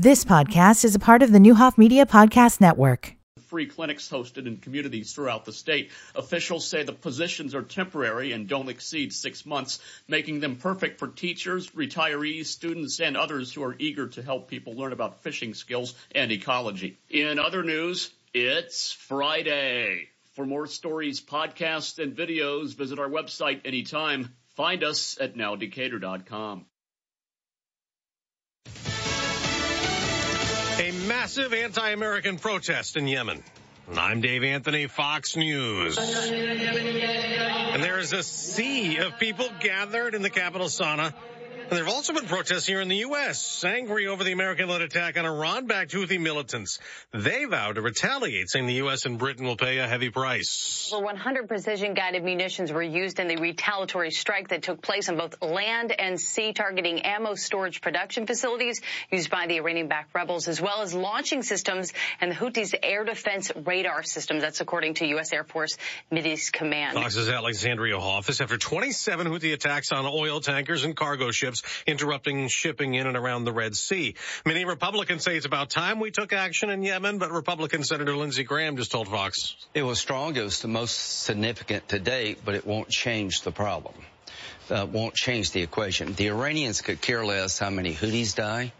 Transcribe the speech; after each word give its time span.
This 0.00 0.24
podcast 0.24 0.84
is 0.84 0.94
a 0.94 1.00
part 1.00 1.24
of 1.24 1.32
the 1.32 1.40
Neuhoff 1.40 1.76
Media 1.76 2.06
Podcast 2.06 2.60
Network. 2.60 3.16
Free 3.48 3.66
clinics 3.66 4.08
hosted 4.08 4.46
in 4.46 4.58
communities 4.58 5.12
throughout 5.12 5.44
the 5.44 5.52
state. 5.52 5.90
Officials 6.14 6.68
say 6.68 6.84
the 6.84 6.92
positions 6.92 7.52
are 7.52 7.62
temporary 7.62 8.30
and 8.30 8.46
don't 8.46 8.68
exceed 8.68 9.12
six 9.12 9.44
months, 9.44 9.80
making 10.06 10.38
them 10.38 10.54
perfect 10.54 11.00
for 11.00 11.08
teachers, 11.08 11.70
retirees, 11.70 12.46
students, 12.46 13.00
and 13.00 13.16
others 13.16 13.52
who 13.52 13.64
are 13.64 13.74
eager 13.76 14.06
to 14.06 14.22
help 14.22 14.46
people 14.46 14.74
learn 14.74 14.92
about 14.92 15.24
fishing 15.24 15.52
skills 15.52 15.96
and 16.14 16.30
ecology. 16.30 16.96
In 17.10 17.40
other 17.40 17.64
news, 17.64 18.12
it's 18.32 18.92
Friday. 18.92 20.10
For 20.34 20.46
more 20.46 20.68
stories, 20.68 21.20
podcasts, 21.20 22.00
and 22.00 22.16
videos, 22.16 22.76
visit 22.76 23.00
our 23.00 23.10
website 23.10 23.62
anytime. 23.64 24.32
Find 24.54 24.84
us 24.84 25.18
at 25.20 25.34
nowdecatur.com. 25.34 26.66
massive 31.20 31.52
anti-American 31.52 32.38
protest 32.38 32.96
in 32.96 33.08
Yemen. 33.08 33.42
And 33.88 33.98
I'm 33.98 34.20
Dave 34.20 34.44
Anthony, 34.44 34.86
Fox 34.86 35.34
News. 35.34 35.98
And 35.98 37.82
there 37.82 37.98
is 37.98 38.12
a 38.12 38.22
sea 38.22 38.98
of 38.98 39.18
people 39.18 39.48
gathered 39.58 40.14
in 40.14 40.22
the 40.22 40.30
capital, 40.30 40.68
Sana'a, 40.68 41.12
and 41.68 41.76
there 41.76 41.84
have 41.84 41.92
also 41.92 42.14
been 42.14 42.24
protests 42.24 42.66
here 42.66 42.80
in 42.80 42.88
the 42.88 42.96
U.S., 42.96 43.62
angry 43.62 44.06
over 44.06 44.24
the 44.24 44.32
American-led 44.32 44.80
attack 44.80 45.18
on 45.18 45.26
Iran-backed 45.26 45.92
Houthi 45.92 46.18
militants. 46.18 46.78
They 47.12 47.44
vow 47.44 47.72
to 47.72 47.82
retaliate, 47.82 48.48
saying 48.48 48.64
the 48.64 48.74
U.S. 48.74 49.04
and 49.04 49.18
Britain 49.18 49.44
will 49.44 49.58
pay 49.58 49.76
a 49.76 49.86
heavy 49.86 50.08
price. 50.08 50.90
Over 50.94 51.04
100 51.04 51.46
precision-guided 51.46 52.24
munitions 52.24 52.72
were 52.72 52.82
used 52.82 53.18
in 53.20 53.28
the 53.28 53.36
retaliatory 53.36 54.10
strike 54.10 54.48
that 54.48 54.62
took 54.62 54.80
place 54.80 55.10
on 55.10 55.18
both 55.18 55.42
land 55.42 55.92
and 55.98 56.18
sea, 56.18 56.54
targeting 56.54 57.00
ammo 57.00 57.34
storage 57.34 57.82
production 57.82 58.26
facilities 58.26 58.80
used 59.12 59.28
by 59.28 59.46
the 59.46 59.56
Iranian-backed 59.56 60.14
rebels, 60.14 60.48
as 60.48 60.62
well 60.62 60.80
as 60.80 60.94
launching 60.94 61.42
systems 61.42 61.92
and 62.18 62.30
the 62.30 62.34
Houthis' 62.34 62.74
air 62.82 63.04
defense 63.04 63.52
radar 63.66 64.02
systems. 64.04 64.40
That's 64.40 64.62
according 64.62 64.94
to 64.94 65.06
U.S. 65.08 65.34
Air 65.34 65.44
Force 65.44 65.76
Mideast 66.10 66.50
Command. 66.50 66.94
Fox's 66.94 67.28
Alexandria 67.28 67.98
Hoff 67.98 68.28
after 68.40 68.56
27 68.56 69.26
Houthi 69.26 69.52
attacks 69.52 69.92
on 69.92 70.06
oil 70.06 70.40
tankers 70.40 70.84
and 70.84 70.96
cargo 70.96 71.30
ships 71.30 71.57
interrupting 71.86 72.48
shipping 72.48 72.94
in 72.94 73.06
and 73.06 73.16
around 73.16 73.44
the 73.44 73.52
Red 73.52 73.76
Sea. 73.76 74.14
Many 74.44 74.64
Republicans 74.64 75.24
say 75.24 75.36
it's 75.36 75.46
about 75.46 75.70
time 75.70 76.00
we 76.00 76.10
took 76.10 76.32
action 76.32 76.70
in 76.70 76.82
Yemen, 76.82 77.18
but 77.18 77.30
Republican 77.30 77.84
Senator 77.84 78.16
Lindsey 78.16 78.44
Graham 78.44 78.76
just 78.76 78.92
told 78.92 79.08
Fox. 79.08 79.56
It 79.74 79.82
was 79.82 79.98
strong. 79.98 80.36
It 80.36 80.42
was 80.42 80.60
the 80.60 80.68
most 80.68 81.22
significant 81.22 81.88
to 81.88 81.98
date, 81.98 82.38
but 82.44 82.54
it 82.54 82.66
won't 82.66 82.88
change 82.88 83.42
the 83.42 83.52
problem. 83.52 83.94
Uh, 84.70 84.86
won't 84.90 85.14
change 85.14 85.52
the 85.52 85.62
equation. 85.62 86.12
The 86.12 86.28
Iranians 86.28 86.82
could 86.82 87.00
care 87.00 87.24
less 87.24 87.58
how 87.58 87.70
many 87.70 87.94
Houthis 87.94 88.34
die 88.34 88.72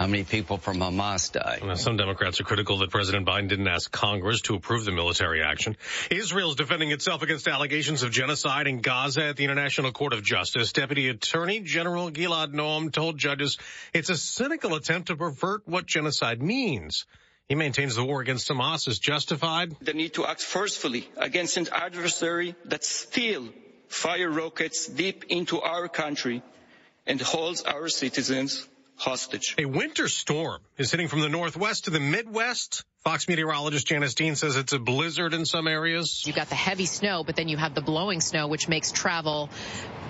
how 0.00 0.06
many 0.06 0.24
people 0.24 0.56
from 0.56 0.78
Hamas 0.78 1.30
died. 1.30 1.62
Now, 1.62 1.74
some 1.74 1.98
Democrats 1.98 2.40
are 2.40 2.44
critical 2.44 2.78
that 2.78 2.88
President 2.88 3.26
Biden 3.26 3.48
didn't 3.50 3.68
ask 3.68 3.92
Congress 3.92 4.40
to 4.42 4.54
approve 4.54 4.86
the 4.86 4.92
military 4.92 5.42
action. 5.42 5.76
Israel's 6.10 6.56
defending 6.56 6.90
itself 6.90 7.20
against 7.20 7.46
allegations 7.46 8.02
of 8.02 8.10
genocide 8.10 8.66
in 8.66 8.80
Gaza 8.80 9.26
at 9.26 9.36
the 9.36 9.44
International 9.44 9.92
Court 9.92 10.14
of 10.14 10.22
Justice. 10.22 10.72
Deputy 10.72 11.10
Attorney 11.10 11.60
General 11.60 12.10
Gilad 12.10 12.54
Noam 12.54 12.90
told 12.90 13.18
judges 13.18 13.58
it's 13.92 14.08
a 14.08 14.16
cynical 14.16 14.74
attempt 14.74 15.08
to 15.08 15.16
pervert 15.16 15.68
what 15.68 15.84
genocide 15.84 16.40
means. 16.40 17.04
He 17.46 17.54
maintains 17.54 17.94
the 17.94 18.02
war 18.02 18.22
against 18.22 18.48
Hamas 18.48 18.88
is 18.88 18.98
justified. 18.98 19.76
The 19.82 19.92
need 19.92 20.14
to 20.14 20.24
act 20.24 20.40
forcefully 20.40 21.10
against 21.18 21.58
an 21.58 21.68
adversary 21.70 22.54
that 22.64 22.84
still 22.84 23.50
fire 23.88 24.30
rockets 24.30 24.86
deep 24.86 25.26
into 25.28 25.60
our 25.60 25.88
country 25.88 26.42
and 27.06 27.20
holds 27.20 27.60
our 27.64 27.88
citizens 27.88 28.66
hostage. 29.00 29.54
A 29.58 29.64
winter 29.64 30.08
storm 30.08 30.60
is 30.76 30.90
hitting 30.90 31.08
from 31.08 31.20
the 31.20 31.28
northwest 31.28 31.84
to 31.84 31.90
the 31.90 32.00
Midwest. 32.00 32.84
Fox 33.02 33.26
meteorologist 33.28 33.86
Janice 33.86 34.12
Dean 34.12 34.36
says 34.36 34.56
it's 34.56 34.74
a 34.74 34.78
blizzard 34.78 35.32
in 35.32 35.46
some 35.46 35.66
areas. 35.66 36.22
You 36.26 36.34
got 36.34 36.50
the 36.50 36.54
heavy 36.54 36.84
snow, 36.84 37.24
but 37.24 37.34
then 37.34 37.48
you 37.48 37.56
have 37.56 37.74
the 37.74 37.80
blowing 37.80 38.20
snow, 38.20 38.46
which 38.46 38.68
makes 38.68 38.92
travel 38.92 39.48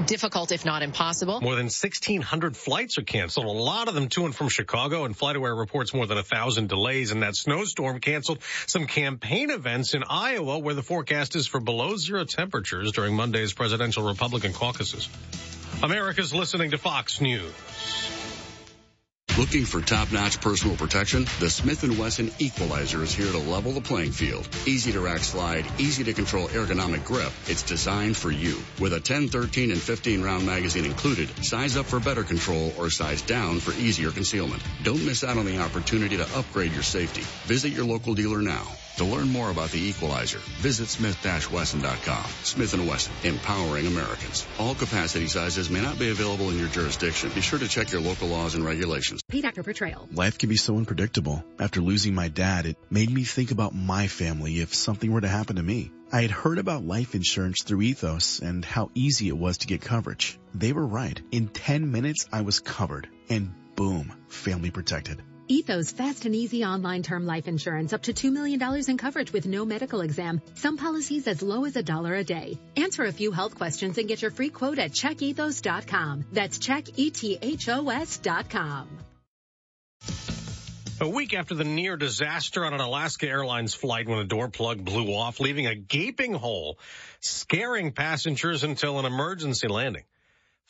difficult, 0.07 0.51
if 0.51 0.65
not 0.65 0.83
impossible. 0.83 1.41
More 1.41 1.55
than 1.55 1.67
1,600 1.67 2.57
flights 2.57 2.99
are 2.99 3.03
canceled, 3.03 3.47
a 3.47 3.51
lot 3.51 3.87
of 3.87 3.95
them 3.95 4.09
to 4.09 4.25
and 4.25 4.35
from 4.35 4.49
Chicago, 4.49 5.05
and 5.05 5.17
FlightAware 5.17 5.57
reports 5.57 5.95
more 5.95 6.07
than 6.07 6.19
a 6.19 6.25
thousand 6.25 6.69
delays. 6.69 7.13
And 7.13 7.23
that 7.23 7.37
snowstorm 7.37 8.01
canceled 8.01 8.41
some 8.67 8.89
campaign 8.89 9.51
events 9.51 9.95
in 9.95 10.03
Iowa, 10.11 10.59
where 10.59 10.75
the 10.75 10.83
forecast 10.83 11.37
is 11.37 11.47
for 11.47 11.61
below 11.61 11.97
zero 11.97 12.25
temperatures 12.25 12.91
during 12.91 13.15
Monday's 13.15 13.53
presidential 13.53 14.03
Republican 14.03 14.53
caucuses. 14.53 15.09
America's 15.81 16.35
listening 16.35 16.73
to 16.73 16.79
Fox 16.79 17.21
News. 17.21 17.53
Looking 19.39 19.65
for 19.65 19.81
top-notch 19.81 20.41
personal 20.41 20.77
protection? 20.77 21.25
The 21.39 21.49
Smith 21.49 21.83
& 21.99 21.99
Wesson 21.99 22.33
Equalizer 22.41 23.03
is 23.03 23.15
here 23.15 23.31
to 23.31 23.39
level 23.39 23.73
the 23.73 23.81
playing 23.81 24.11
field. 24.11 24.49
Easy 24.67 24.93
to 24.93 25.01
rack 25.01 25.21
slide, 25.21 25.65
easy 25.79 26.03
to 26.05 26.13
control 26.13 26.49
ergonomic 26.49 27.05
grip. 27.05 27.33
It's 27.47 27.63
designed 27.63 28.17
for 28.17 28.31
you. 28.31 28.61
With 28.81 28.93
a 28.93 29.01
10, 29.01 29.29
13, 29.29 29.71
and 29.71 29.81
15 29.81 30.23
round 30.23 30.45
magazine 30.45 30.85
included, 30.85 31.31
size 31.45 31.77
up 31.77 31.87
for 31.87 32.01
better 32.01 32.25
control 32.25 32.73
or 32.77 32.91
size 32.91 33.23
down 33.23 33.61
for 33.61 33.73
easier 33.73 34.11
concealment. 34.11 34.63
Don't 34.83 35.07
miss 35.07 35.23
out 35.23 35.39
on 35.39 35.47
the 35.47 35.59
opportunity 35.59 36.17
to 36.17 36.39
upgrade 36.39 36.73
your 36.73 36.83
safety. 36.83 37.23
Visit 37.45 37.71
your 37.71 37.85
local 37.85 38.15
dealer 38.15 38.43
now. 38.43 38.67
To 38.97 39.05
learn 39.05 39.31
more 39.31 39.51
about 39.51 39.71
the 39.71 39.81
Equalizer, 39.81 40.41
visit 40.59 40.89
smith-wesson.com. 40.89 42.25
Smith 42.43 42.87
& 42.87 42.89
Wesson, 42.89 43.13
empowering 43.25 43.87
Americans. 43.87 44.47
All 44.59 44.75
capacity 44.75 45.27
sizes 45.27 45.71
may 45.71 45.81
not 45.81 45.99
be 45.99 46.11
available 46.11 46.51
in 46.51 46.59
your 46.59 46.69
jurisdiction. 46.69 47.31
Be 47.35 47.41
sure 47.41 47.59
to 47.59 47.69
check 47.69 47.93
your 47.93 48.03
local 48.03 48.29
laws 48.29 48.55
and 48.55 48.65
regulations. 48.65 49.23
Paid 49.29 49.47
actor 49.47 49.63
portrayal. 49.63 50.07
Life 50.13 50.37
can 50.37 50.51
be 50.51 50.57
so 50.57 50.77
unpredictable. 50.77 51.43
After 51.59 51.81
losing 51.81 52.15
my 52.15 52.29
dad, 52.29 52.67
it 52.67 52.77
made 52.91 53.11
me 53.11 53.25
think 53.25 53.51
about 53.53 53.75
my 53.75 54.07
family 54.07 54.61
if 54.61 54.75
something 54.75 55.11
were 55.11 55.23
to 55.23 55.29
happen 55.29 55.57
to 55.57 55.63
me. 55.63 55.91
I 56.13 56.23
had 56.23 56.33
heard 56.33 56.59
about 56.59 56.85
life 56.85 57.15
insurance 57.15 57.63
through 57.63 57.83
Ethos 57.83 58.41
and 58.41 58.65
how 58.65 58.91
easy 58.95 59.29
it 59.29 59.39
was 59.39 59.59
to 59.59 59.67
get 59.67 59.81
coverage. 59.81 60.39
They 60.55 60.73
were 60.73 60.87
right. 60.87 61.21
In 61.31 61.49
10 61.49 61.91
minutes, 61.91 62.27
I 62.33 62.43
was 62.43 62.61
covered. 62.61 63.09
And 63.29 63.55
boom, 63.77 64.13
family 64.29 64.71
protected. 64.71 65.23
Ethos 65.51 65.91
fast 65.91 66.27
and 66.27 66.37
easy 66.37 66.65
online 66.65 67.03
term 67.03 67.27
life 67.27 67.49
insurance 67.49 67.93
up 67.93 68.05
to 68.05 68.13
$2 68.13 68.33
million 68.33 68.63
in 68.89 68.97
coverage 68.97 69.33
with 69.33 69.47
no 69.47 69.65
medical 69.65 70.01
exam. 70.01 70.41
Some 70.55 70.77
policies 70.77 71.27
as 71.27 71.43
low 71.43 71.65
as 71.65 71.75
a 71.75 71.83
dollar 71.83 72.15
a 72.15 72.23
day. 72.23 72.57
Answer 72.77 73.05
a 73.05 73.13
few 73.13 73.33
health 73.33 73.57
questions 73.57 73.99
and 73.99 74.07
get 74.07 74.23
your 74.23 74.31
free 74.31 74.51
quote 74.51 74.79
at 74.79 74.93
checkethos.com. 74.93 76.27
That's 76.33 76.61
checkethos.com. 76.61 78.89
A 81.03 81.09
week 81.09 81.33
after 81.33 81.55
the 81.55 81.65
near 81.65 81.97
disaster 81.97 82.63
on 82.65 82.75
an 82.75 82.81
Alaska 82.81 83.27
Airlines 83.27 83.75
flight 83.75 84.07
when 84.07 84.19
a 84.19 84.25
door 84.25 84.51
plug 84.51 84.85
blew 84.85 85.15
off, 85.15 85.41
leaving 85.41 85.67
a 85.67 85.75
gaping 85.75 86.35
hole, 86.35 86.79
scaring 87.21 87.93
passengers 87.93 88.63
until 88.63 88.99
an 88.99 89.07
emergency 89.07 89.67
landing. 89.67 90.05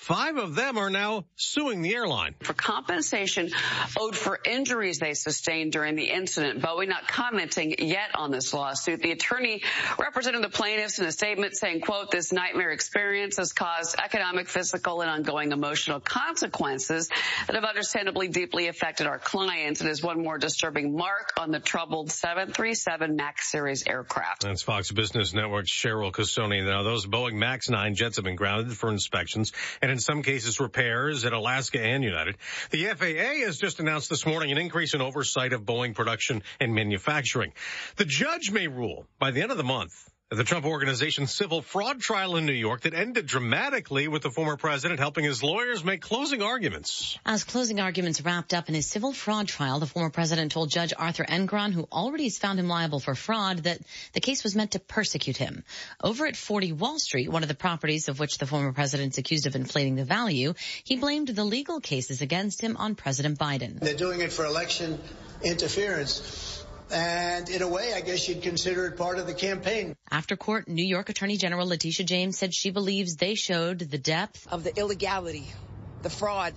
Five 0.00 0.38
of 0.38 0.54
them 0.54 0.78
are 0.78 0.88
now 0.88 1.26
suing 1.36 1.82
the 1.82 1.94
airline. 1.94 2.34
For 2.40 2.54
compensation 2.54 3.50
owed 3.98 4.16
for 4.16 4.38
injuries 4.46 4.98
they 4.98 5.12
sustained 5.12 5.72
during 5.72 5.94
the 5.94 6.08
incident. 6.08 6.62
Boeing 6.62 6.88
not 6.88 7.06
commenting 7.06 7.74
yet 7.78 8.12
on 8.14 8.30
this 8.30 8.54
lawsuit. 8.54 9.02
The 9.02 9.12
attorney 9.12 9.62
representing 9.98 10.40
the 10.40 10.48
plaintiffs 10.48 10.98
in 10.98 11.04
a 11.04 11.12
statement 11.12 11.54
saying, 11.54 11.82
quote, 11.82 12.10
this 12.10 12.32
nightmare 12.32 12.70
experience 12.70 13.36
has 13.36 13.52
caused 13.52 13.94
economic, 14.02 14.48
physical, 14.48 15.02
and 15.02 15.10
ongoing 15.10 15.52
emotional 15.52 16.00
consequences 16.00 17.10
that 17.46 17.54
have 17.54 17.64
understandably 17.64 18.28
deeply 18.28 18.68
affected 18.68 19.06
our 19.06 19.18
clients. 19.18 19.82
It 19.82 19.88
is 19.88 20.02
one 20.02 20.22
more 20.22 20.38
disturbing 20.38 20.96
mark 20.96 21.34
on 21.36 21.50
the 21.50 21.60
troubled 21.60 22.10
737 22.10 23.16
MAX 23.16 23.50
series 23.52 23.86
aircraft. 23.86 24.44
That's 24.44 24.62
Fox 24.62 24.90
Business 24.92 25.34
Network's 25.34 25.70
Cheryl 25.70 26.10
Casone. 26.10 26.64
Now, 26.64 26.84
those 26.84 27.04
Boeing 27.04 27.34
MAX 27.34 27.68
9 27.68 27.94
jets 27.94 28.16
have 28.16 28.24
been 28.24 28.36
grounded 28.36 28.74
for 28.78 28.90
inspections 28.90 29.52
and 29.82 29.89
and 29.90 29.96
in 29.96 30.00
some 30.00 30.22
cases 30.22 30.60
repairs 30.60 31.24
at 31.24 31.32
Alaska 31.32 31.80
and 31.80 32.04
United. 32.04 32.36
The 32.70 32.84
FAA 32.84 33.44
has 33.44 33.58
just 33.58 33.80
announced 33.80 34.08
this 34.08 34.24
morning 34.24 34.52
an 34.52 34.58
increase 34.58 34.94
in 34.94 35.00
oversight 35.00 35.52
of 35.52 35.62
Boeing 35.62 35.96
production 35.96 36.44
and 36.60 36.72
manufacturing. 36.72 37.52
The 37.96 38.04
judge 38.04 38.52
may 38.52 38.68
rule 38.68 39.06
by 39.18 39.32
the 39.32 39.42
end 39.42 39.50
of 39.50 39.56
the 39.56 39.64
month 39.64 39.92
the 40.32 40.44
Trump 40.44 40.64
Organization's 40.64 41.34
civil 41.34 41.60
fraud 41.60 42.00
trial 42.00 42.36
in 42.36 42.46
New 42.46 42.52
York 42.52 42.82
that 42.82 42.94
ended 42.94 43.26
dramatically 43.26 44.06
with 44.06 44.22
the 44.22 44.30
former 44.30 44.56
president 44.56 45.00
helping 45.00 45.24
his 45.24 45.42
lawyers 45.42 45.82
make 45.82 46.00
closing 46.00 46.40
arguments. 46.40 47.18
As 47.26 47.42
closing 47.42 47.80
arguments 47.80 48.20
wrapped 48.20 48.54
up 48.54 48.68
in 48.68 48.76
his 48.76 48.86
civil 48.86 49.12
fraud 49.12 49.48
trial, 49.48 49.80
the 49.80 49.86
former 49.86 50.08
president 50.08 50.52
told 50.52 50.70
Judge 50.70 50.92
Arthur 50.96 51.24
Engoron, 51.24 51.72
who 51.72 51.88
already 51.90 52.24
has 52.24 52.38
found 52.38 52.60
him 52.60 52.68
liable 52.68 53.00
for 53.00 53.16
fraud, 53.16 53.64
that 53.64 53.80
the 54.12 54.20
case 54.20 54.44
was 54.44 54.54
meant 54.54 54.70
to 54.72 54.78
persecute 54.78 55.36
him. 55.36 55.64
Over 56.00 56.26
at 56.26 56.36
40 56.36 56.74
Wall 56.74 57.00
Street, 57.00 57.28
one 57.28 57.42
of 57.42 57.48
the 57.48 57.56
properties 57.56 58.08
of 58.08 58.20
which 58.20 58.38
the 58.38 58.46
former 58.46 58.72
president 58.72 59.14
is 59.14 59.18
accused 59.18 59.48
of 59.48 59.56
inflating 59.56 59.96
the 59.96 60.04
value, 60.04 60.54
he 60.84 60.96
blamed 60.96 61.26
the 61.26 61.44
legal 61.44 61.80
cases 61.80 62.22
against 62.22 62.60
him 62.60 62.76
on 62.76 62.94
President 62.94 63.36
Biden. 63.36 63.80
They're 63.80 63.94
doing 63.94 64.20
it 64.20 64.32
for 64.32 64.44
election 64.44 65.00
interference. 65.42 66.59
And 66.92 67.48
in 67.48 67.62
a 67.62 67.68
way, 67.68 67.92
I 67.94 68.00
guess 68.00 68.28
you'd 68.28 68.42
consider 68.42 68.86
it 68.86 68.96
part 68.96 69.18
of 69.18 69.26
the 69.26 69.34
campaign. 69.34 69.94
After 70.10 70.36
court, 70.36 70.68
New 70.68 70.84
York 70.84 71.08
Attorney 71.08 71.36
General 71.36 71.66
Letitia 71.66 72.04
James 72.04 72.36
said 72.36 72.54
she 72.54 72.70
believes 72.70 73.16
they 73.16 73.34
showed 73.34 73.78
the 73.78 73.98
depth 73.98 74.46
of 74.50 74.64
the 74.64 74.76
illegality, 74.76 75.48
the 76.02 76.10
fraud 76.10 76.54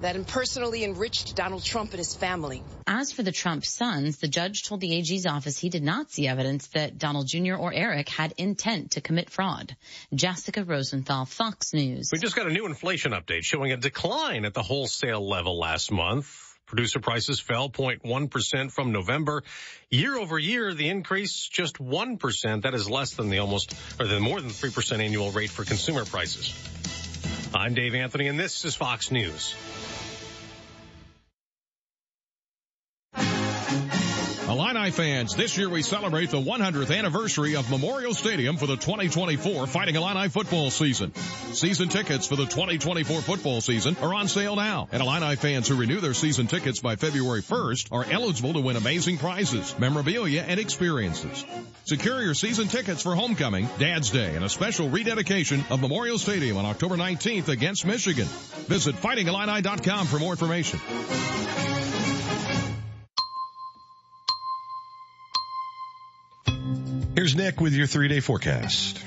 that 0.00 0.16
impersonally 0.16 0.84
enriched 0.84 1.34
Donald 1.34 1.62
Trump 1.62 1.90
and 1.90 1.98
his 1.98 2.14
family. 2.14 2.62
As 2.86 3.12
for 3.12 3.22
the 3.22 3.32
Trump 3.32 3.64
sons, 3.64 4.18
the 4.18 4.28
judge 4.28 4.62
told 4.64 4.80
the 4.80 4.94
AG's 4.94 5.26
office 5.26 5.58
he 5.58 5.68
did 5.68 5.82
not 5.82 6.10
see 6.10 6.26
evidence 6.26 6.68
that 6.68 6.98
Donald 6.98 7.26
Jr. 7.26 7.54
or 7.54 7.72
Eric 7.72 8.08
had 8.08 8.32
intent 8.36 8.92
to 8.92 9.00
commit 9.00 9.30
fraud. 9.30 9.76
Jessica 10.14 10.64
Rosenthal, 10.64 11.24
Fox 11.26 11.72
News. 11.72 12.10
We 12.12 12.18
just 12.18 12.36
got 12.36 12.46
a 12.46 12.52
new 12.52 12.66
inflation 12.66 13.12
update 13.12 13.44
showing 13.44 13.72
a 13.72 13.76
decline 13.76 14.44
at 14.44 14.54
the 14.54 14.62
wholesale 14.62 15.26
level 15.26 15.58
last 15.58 15.90
month. 15.90 16.43
Producer 16.66 16.98
prices 16.98 17.40
fell 17.40 17.68
0.1% 17.68 18.72
from 18.72 18.92
November. 18.92 19.42
Year 19.90 20.16
over 20.16 20.38
year, 20.38 20.72
the 20.72 20.88
increase 20.88 21.48
just 21.48 21.78
1%. 21.78 22.62
That 22.62 22.74
is 22.74 22.88
less 22.88 23.14
than 23.14 23.28
the 23.28 23.38
almost, 23.38 23.74
or 24.00 24.06
the 24.06 24.18
more 24.20 24.40
than 24.40 24.50
3% 24.50 24.98
annual 24.98 25.30
rate 25.30 25.50
for 25.50 25.64
consumer 25.64 26.04
prices. 26.04 26.54
I'm 27.54 27.74
Dave 27.74 27.94
Anthony 27.94 28.26
and 28.26 28.38
this 28.38 28.64
is 28.64 28.74
Fox 28.74 29.10
News. 29.10 29.54
Illini 34.54 34.92
fans, 34.92 35.34
this 35.34 35.58
year 35.58 35.68
we 35.68 35.82
celebrate 35.82 36.30
the 36.30 36.40
100th 36.40 36.96
anniversary 36.96 37.56
of 37.56 37.68
Memorial 37.68 38.14
Stadium 38.14 38.56
for 38.56 38.68
the 38.68 38.76
2024 38.76 39.66
Fighting 39.66 39.96
Illini 39.96 40.28
football 40.28 40.70
season. 40.70 41.12
Season 41.52 41.88
tickets 41.88 42.28
for 42.28 42.36
the 42.36 42.46
2024 42.46 43.20
football 43.22 43.60
season 43.60 43.96
are 44.00 44.14
on 44.14 44.28
sale 44.28 44.54
now, 44.54 44.86
and 44.92 45.02
Illini 45.02 45.34
fans 45.34 45.66
who 45.66 45.74
renew 45.74 45.98
their 45.98 46.14
season 46.14 46.46
tickets 46.46 46.78
by 46.78 46.94
February 46.94 47.42
1st 47.42 47.88
are 47.90 48.04
eligible 48.08 48.52
to 48.52 48.60
win 48.60 48.76
amazing 48.76 49.18
prizes, 49.18 49.74
memorabilia, 49.76 50.44
and 50.46 50.60
experiences. 50.60 51.44
Secure 51.82 52.22
your 52.22 52.34
season 52.34 52.68
tickets 52.68 53.02
for 53.02 53.16
homecoming, 53.16 53.68
Dad's 53.80 54.10
Day, 54.10 54.36
and 54.36 54.44
a 54.44 54.48
special 54.48 54.88
rededication 54.88 55.64
of 55.68 55.80
Memorial 55.80 56.16
Stadium 56.16 56.58
on 56.58 56.64
October 56.64 56.96
19th 56.96 57.48
against 57.48 57.84
Michigan. 57.84 58.28
Visit 58.68 58.94
fightingillini.com 58.94 60.06
for 60.06 60.20
more 60.20 60.30
information. 60.30 60.78
Here's 67.16 67.36
Nick 67.36 67.60
with 67.60 67.74
your 67.74 67.86
three 67.86 68.08
day 68.08 68.18
forecast. 68.18 69.00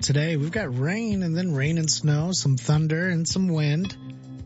Today 0.00 0.38
we've 0.38 0.50
got 0.50 0.78
rain 0.78 1.22
and 1.22 1.36
then 1.36 1.52
rain 1.52 1.76
and 1.76 1.90
snow, 1.90 2.30
some 2.32 2.56
thunder 2.56 3.08
and 3.08 3.28
some 3.28 3.48
wind. 3.48 3.94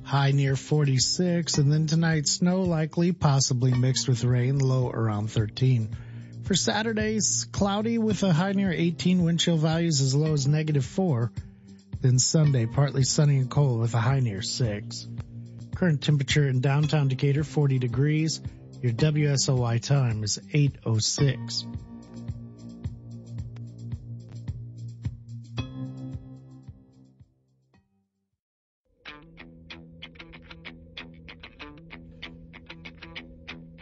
High 0.03 0.33
near 0.33 0.57
46 0.57 1.59
and 1.59 1.73
then 1.73 1.87
tonight 1.87 2.27
snow 2.27 2.63
likely, 2.63 3.13
possibly 3.13 3.73
mixed 3.73 4.09
with 4.09 4.25
rain, 4.25 4.59
low 4.59 4.91
around 4.91 5.31
13. 5.31 5.97
For 6.43 6.57
Saturdays, 6.57 7.47
cloudy 7.53 7.99
with 7.99 8.25
a 8.25 8.33
high 8.33 8.51
near 8.51 8.73
18 8.73 9.23
wind 9.23 9.39
chill 9.39 9.57
values 9.57 10.01
as 10.01 10.17
low 10.17 10.33
as 10.33 10.49
negative 10.49 10.85
4. 10.85 11.31
Then 12.01 12.19
Sunday, 12.19 12.67
partly 12.67 13.05
sunny 13.05 13.37
and 13.37 13.49
cold 13.49 13.79
with 13.79 13.95
a 13.95 14.01
high 14.01 14.19
near 14.19 14.43
6. 14.43 15.09
Current 15.77 16.03
temperature 16.03 16.49
in 16.49 16.61
downtown 16.61 17.07
Decatur 17.07 17.45
40 17.45 17.79
degrees. 17.79 18.41
Your 18.83 18.93
WSOY 18.93 19.83
time 19.83 20.25
is 20.25 20.41
806. 20.55 21.67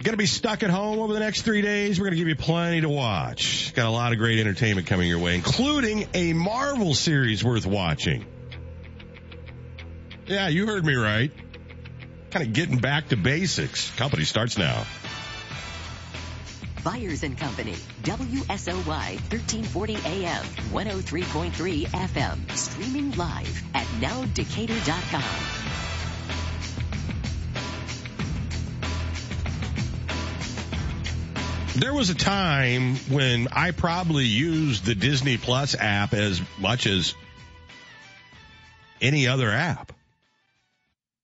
Going 0.03 0.15
to 0.15 0.17
be 0.17 0.27
stuck 0.27 0.65
at 0.65 0.71
home 0.71 0.99
over 0.99 1.13
the 1.13 1.21
next 1.21 1.43
three 1.43 1.63
days. 1.63 2.01
We're 2.01 2.07
going 2.07 2.15
to 2.15 2.19
give 2.19 2.27
you 2.27 2.35
plenty 2.35 2.81
to 2.81 2.89
watch. 2.89 3.73
Got 3.75 3.87
a 3.87 3.91
lot 3.91 4.11
of 4.13 4.19
great 4.19 4.41
entertainment 4.41 4.89
coming 4.89 5.07
your 5.07 5.21
way, 5.21 5.37
including 5.37 6.09
a 6.15 6.33
Marvel 6.33 6.95
series 6.95 7.45
worth 7.45 7.67
watching. 7.67 8.27
Yeah, 10.27 10.49
you 10.49 10.67
heard 10.67 10.85
me 10.85 10.95
right 10.95 11.31
kind 12.31 12.47
of 12.47 12.53
getting 12.53 12.79
back 12.79 13.09
to 13.09 13.17
basics. 13.17 13.91
Company 13.97 14.25
starts 14.25 14.59
now. 14.59 14.85
Byers 16.85 17.23
and 17.23 17.37
Company, 17.37 17.75
WSOY 18.03 18.85
1340 18.87 19.95
AM, 19.95 20.45
103.3 20.45 21.87
FM, 21.87 22.51
streaming 22.53 23.11
live 23.17 23.63
at 23.75 23.87
nowdecatur.com. 24.01 25.69
There 31.81 31.95
was 31.95 32.11
a 32.11 32.15
time 32.15 32.97
when 33.09 33.49
I 33.53 33.71
probably 33.71 34.25
used 34.25 34.85
the 34.85 34.95
Disney 34.95 35.37
Plus 35.37 35.77
app 35.77 36.13
as 36.13 36.41
much 36.59 36.87
as 36.87 37.15
any 39.01 39.29
other 39.29 39.51
app. 39.51 39.93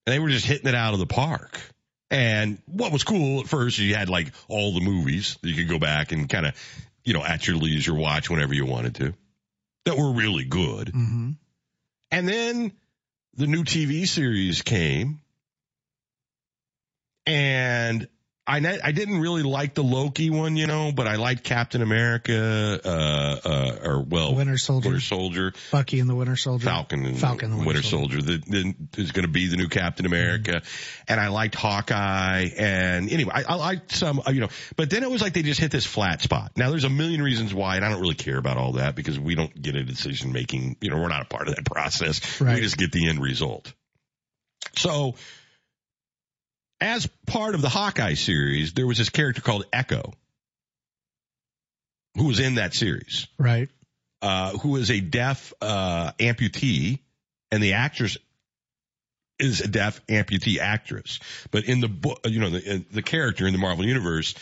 And 0.06 0.14
they 0.14 0.18
were 0.18 0.28
just 0.28 0.46
hitting 0.46 0.68
it 0.68 0.74
out 0.74 0.92
of 0.92 1.00
the 1.00 1.06
park. 1.06 1.60
And 2.10 2.58
what 2.66 2.92
was 2.92 3.04
cool 3.04 3.40
at 3.40 3.48
first, 3.48 3.78
you 3.78 3.94
had 3.94 4.08
like 4.08 4.32
all 4.48 4.74
the 4.74 4.80
movies 4.80 5.38
you 5.42 5.54
could 5.54 5.68
go 5.68 5.78
back 5.78 6.12
and 6.12 6.28
kind 6.28 6.46
of, 6.46 6.54
you 7.02 7.14
know, 7.14 7.24
at 7.24 7.46
your 7.46 7.56
leisure 7.56 7.94
watch 7.94 8.30
whenever 8.30 8.54
you 8.54 8.66
wanted 8.66 8.94
to 8.96 9.14
that 9.84 9.96
were 9.96 10.12
really 10.12 10.44
good. 10.44 10.88
Mm-hmm. 10.88 11.30
And 12.10 12.28
then 12.28 12.72
the 13.34 13.46
new 13.46 13.64
TV 13.64 14.06
series 14.06 14.62
came 14.62 15.20
and 17.26 18.08
I 18.46 18.78
I 18.84 18.92
didn't 18.92 19.20
really 19.20 19.42
like 19.42 19.72
the 19.72 19.82
Loki 19.82 20.28
one, 20.28 20.56
you 20.58 20.66
know, 20.66 20.92
but 20.92 21.08
I 21.08 21.16
liked 21.16 21.44
Captain 21.44 21.80
America, 21.80 22.78
uh, 22.84 23.48
uh, 23.48 23.78
or 23.82 24.02
well, 24.02 24.34
Winter 24.34 24.58
Soldier, 24.58 24.90
Winter 24.90 25.00
Soldier, 25.00 25.52
Bucky 25.70 25.98
and 25.98 26.10
the 26.10 26.14
Winter 26.14 26.36
Soldier, 26.36 26.66
Falcon 26.66 27.06
and 27.06 27.18
Falcon 27.18 27.52
and 27.52 27.60
Winter, 27.60 27.68
Winter 27.68 27.82
Soldier. 27.82 28.20
Soldier. 28.20 28.38
That 28.38 28.74
is 28.98 29.12
going 29.12 29.24
to 29.24 29.32
be 29.32 29.48
the 29.48 29.56
new 29.56 29.68
Captain 29.68 30.04
America, 30.04 30.60
mm-hmm. 30.60 31.04
and 31.08 31.20
I 31.20 31.28
liked 31.28 31.54
Hawkeye, 31.54 32.50
and 32.58 33.10
anyway, 33.10 33.32
I, 33.34 33.44
I 33.44 33.54
liked 33.54 33.92
some, 33.92 34.20
you 34.28 34.40
know, 34.40 34.48
but 34.76 34.90
then 34.90 35.02
it 35.04 35.10
was 35.10 35.22
like 35.22 35.32
they 35.32 35.42
just 35.42 35.60
hit 35.60 35.70
this 35.70 35.86
flat 35.86 36.20
spot. 36.20 36.52
Now 36.54 36.68
there's 36.68 36.84
a 36.84 36.90
million 36.90 37.22
reasons 37.22 37.54
why, 37.54 37.76
and 37.76 37.84
I 37.84 37.88
don't 37.88 38.02
really 38.02 38.14
care 38.14 38.36
about 38.36 38.58
all 38.58 38.72
that 38.72 38.94
because 38.94 39.18
we 39.18 39.36
don't 39.36 39.60
get 39.60 39.74
a 39.74 39.84
decision 39.84 40.32
making, 40.32 40.76
you 40.82 40.90
know, 40.90 40.96
we're 40.96 41.08
not 41.08 41.22
a 41.22 41.28
part 41.28 41.48
of 41.48 41.56
that 41.56 41.64
process. 41.64 42.42
Right. 42.42 42.56
We 42.56 42.60
just 42.60 42.76
get 42.76 42.92
the 42.92 43.08
end 43.08 43.22
result. 43.22 43.72
So 44.76 45.14
as 46.80 47.08
part 47.26 47.54
of 47.54 47.62
the 47.62 47.68
Hawkeye 47.68 48.14
series, 48.14 48.72
there 48.72 48.86
was 48.86 48.98
this 48.98 49.10
character 49.10 49.40
called 49.40 49.64
Echo 49.72 50.12
who 52.16 52.26
was 52.26 52.38
in 52.38 52.56
that 52.56 52.74
series. 52.74 53.26
Right. 53.38 53.68
Uh, 54.22 54.56
who 54.58 54.76
is 54.76 54.90
a 54.90 55.00
deaf, 55.00 55.52
uh, 55.60 56.12
amputee 56.18 57.00
and 57.50 57.62
the 57.62 57.74
actress 57.74 58.16
is 59.38 59.60
a 59.60 59.68
deaf 59.68 60.00
amputee 60.06 60.58
actress. 60.58 61.18
But 61.50 61.64
in 61.64 61.80
the 61.80 61.88
book, 61.88 62.20
you 62.24 62.40
know, 62.40 62.50
the, 62.50 62.84
the 62.90 63.02
character 63.02 63.46
in 63.46 63.52
the 63.52 63.58
Marvel 63.58 63.84
universe, 63.84 64.34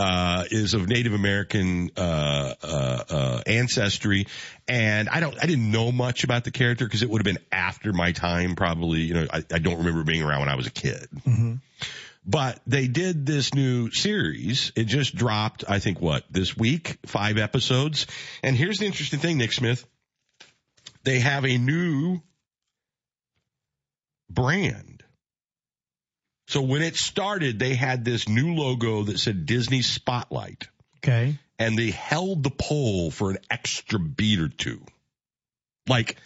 uh, 0.00 0.44
is 0.50 0.72
of 0.72 0.88
Native 0.88 1.12
American 1.12 1.90
uh, 1.94 2.54
uh, 2.62 3.04
uh, 3.10 3.42
ancestry, 3.46 4.26
and 4.66 5.10
I 5.10 5.20
don't, 5.20 5.36
I 5.40 5.44
didn't 5.44 5.70
know 5.70 5.92
much 5.92 6.24
about 6.24 6.44
the 6.44 6.50
character 6.50 6.86
because 6.86 7.02
it 7.02 7.10
would 7.10 7.18
have 7.18 7.34
been 7.34 7.44
after 7.52 7.92
my 7.92 8.12
time, 8.12 8.56
probably. 8.56 9.00
You 9.00 9.14
know, 9.14 9.26
I, 9.30 9.44
I 9.52 9.58
don't 9.58 9.76
remember 9.76 10.02
being 10.02 10.22
around 10.22 10.40
when 10.40 10.48
I 10.48 10.54
was 10.54 10.66
a 10.66 10.70
kid. 10.70 11.06
Mm-hmm. 11.26 11.54
But 12.24 12.60
they 12.66 12.88
did 12.88 13.26
this 13.26 13.52
new 13.52 13.90
series. 13.90 14.72
It 14.74 14.84
just 14.84 15.14
dropped, 15.14 15.64
I 15.68 15.80
think, 15.80 16.00
what 16.00 16.24
this 16.30 16.56
week, 16.56 16.96
five 17.04 17.36
episodes. 17.36 18.06
And 18.42 18.56
here's 18.56 18.78
the 18.78 18.86
interesting 18.86 19.18
thing, 19.18 19.36
Nick 19.36 19.52
Smith. 19.52 19.86
They 21.04 21.20
have 21.20 21.44
a 21.44 21.58
new 21.58 22.22
brand 24.30 24.99
so 26.50 26.62
when 26.62 26.82
it 26.82 26.96
started, 26.96 27.60
they 27.60 27.74
had 27.76 28.04
this 28.04 28.28
new 28.28 28.54
logo 28.54 29.04
that 29.04 29.20
said 29.20 29.46
Disney 29.46 29.82
Spotlight. 29.82 30.66
Okay. 30.96 31.38
And 31.60 31.78
they 31.78 31.92
held 31.92 32.42
the 32.42 32.50
pole 32.50 33.12
for 33.12 33.30
an 33.30 33.38
extra 33.48 34.00
beat 34.00 34.40
or 34.40 34.48
two. 34.48 34.84
Like, 35.88 36.16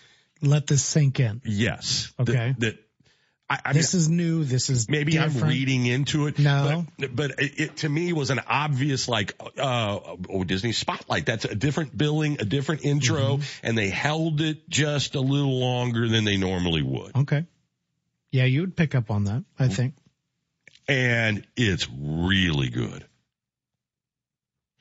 let 0.41 0.67
this 0.67 0.83
sink 0.83 1.21
in. 1.21 1.43
Yes. 1.45 2.11
Okay. 2.19 2.55
That, 2.57 2.61
that 2.61 2.79
I, 3.51 3.59
I 3.67 3.73
this 3.75 3.93
mean, 3.93 3.99
is 3.99 4.09
new. 4.09 4.45
This 4.45 4.71
is 4.71 4.89
maybe 4.89 5.13
different. 5.13 5.43
I'm 5.43 5.49
reading 5.51 5.85
into 5.85 6.27
it. 6.27 6.39
No, 6.39 6.87
but, 6.99 7.15
but 7.15 7.31
it, 7.39 7.61
it, 7.61 7.77
to 7.79 7.89
me 7.91 8.15
was 8.15 8.31
an 8.31 8.41
obvious 8.47 9.07
like, 9.07 9.35
uh, 9.59 9.99
oh, 10.31 10.45
Disney 10.45 10.73
Spotlight. 10.73 11.27
That's 11.27 11.45
a 11.45 11.55
different 11.55 11.95
billing, 11.95 12.41
a 12.41 12.47
different 12.47 12.83
intro, 12.87 13.37
mm-hmm. 13.37 13.67
and 13.67 13.77
they 13.77 13.91
held 13.91 14.41
it 14.41 14.71
just 14.71 15.17
a 15.17 15.21
little 15.21 15.61
longer 15.61 16.09
than 16.09 16.25
they 16.25 16.39
normally 16.39 16.81
would. 16.81 17.15
Okay. 17.15 17.45
Yeah, 18.31 18.47
you 18.47 18.63
would 18.63 18.75
pick 18.75 18.95
up 18.95 19.11
on 19.11 19.25
that. 19.25 19.45
I 19.59 19.69
think 19.69 19.95
and 20.89 21.47
it's 21.57 21.89
really 21.91 22.71
good. 22.71 23.05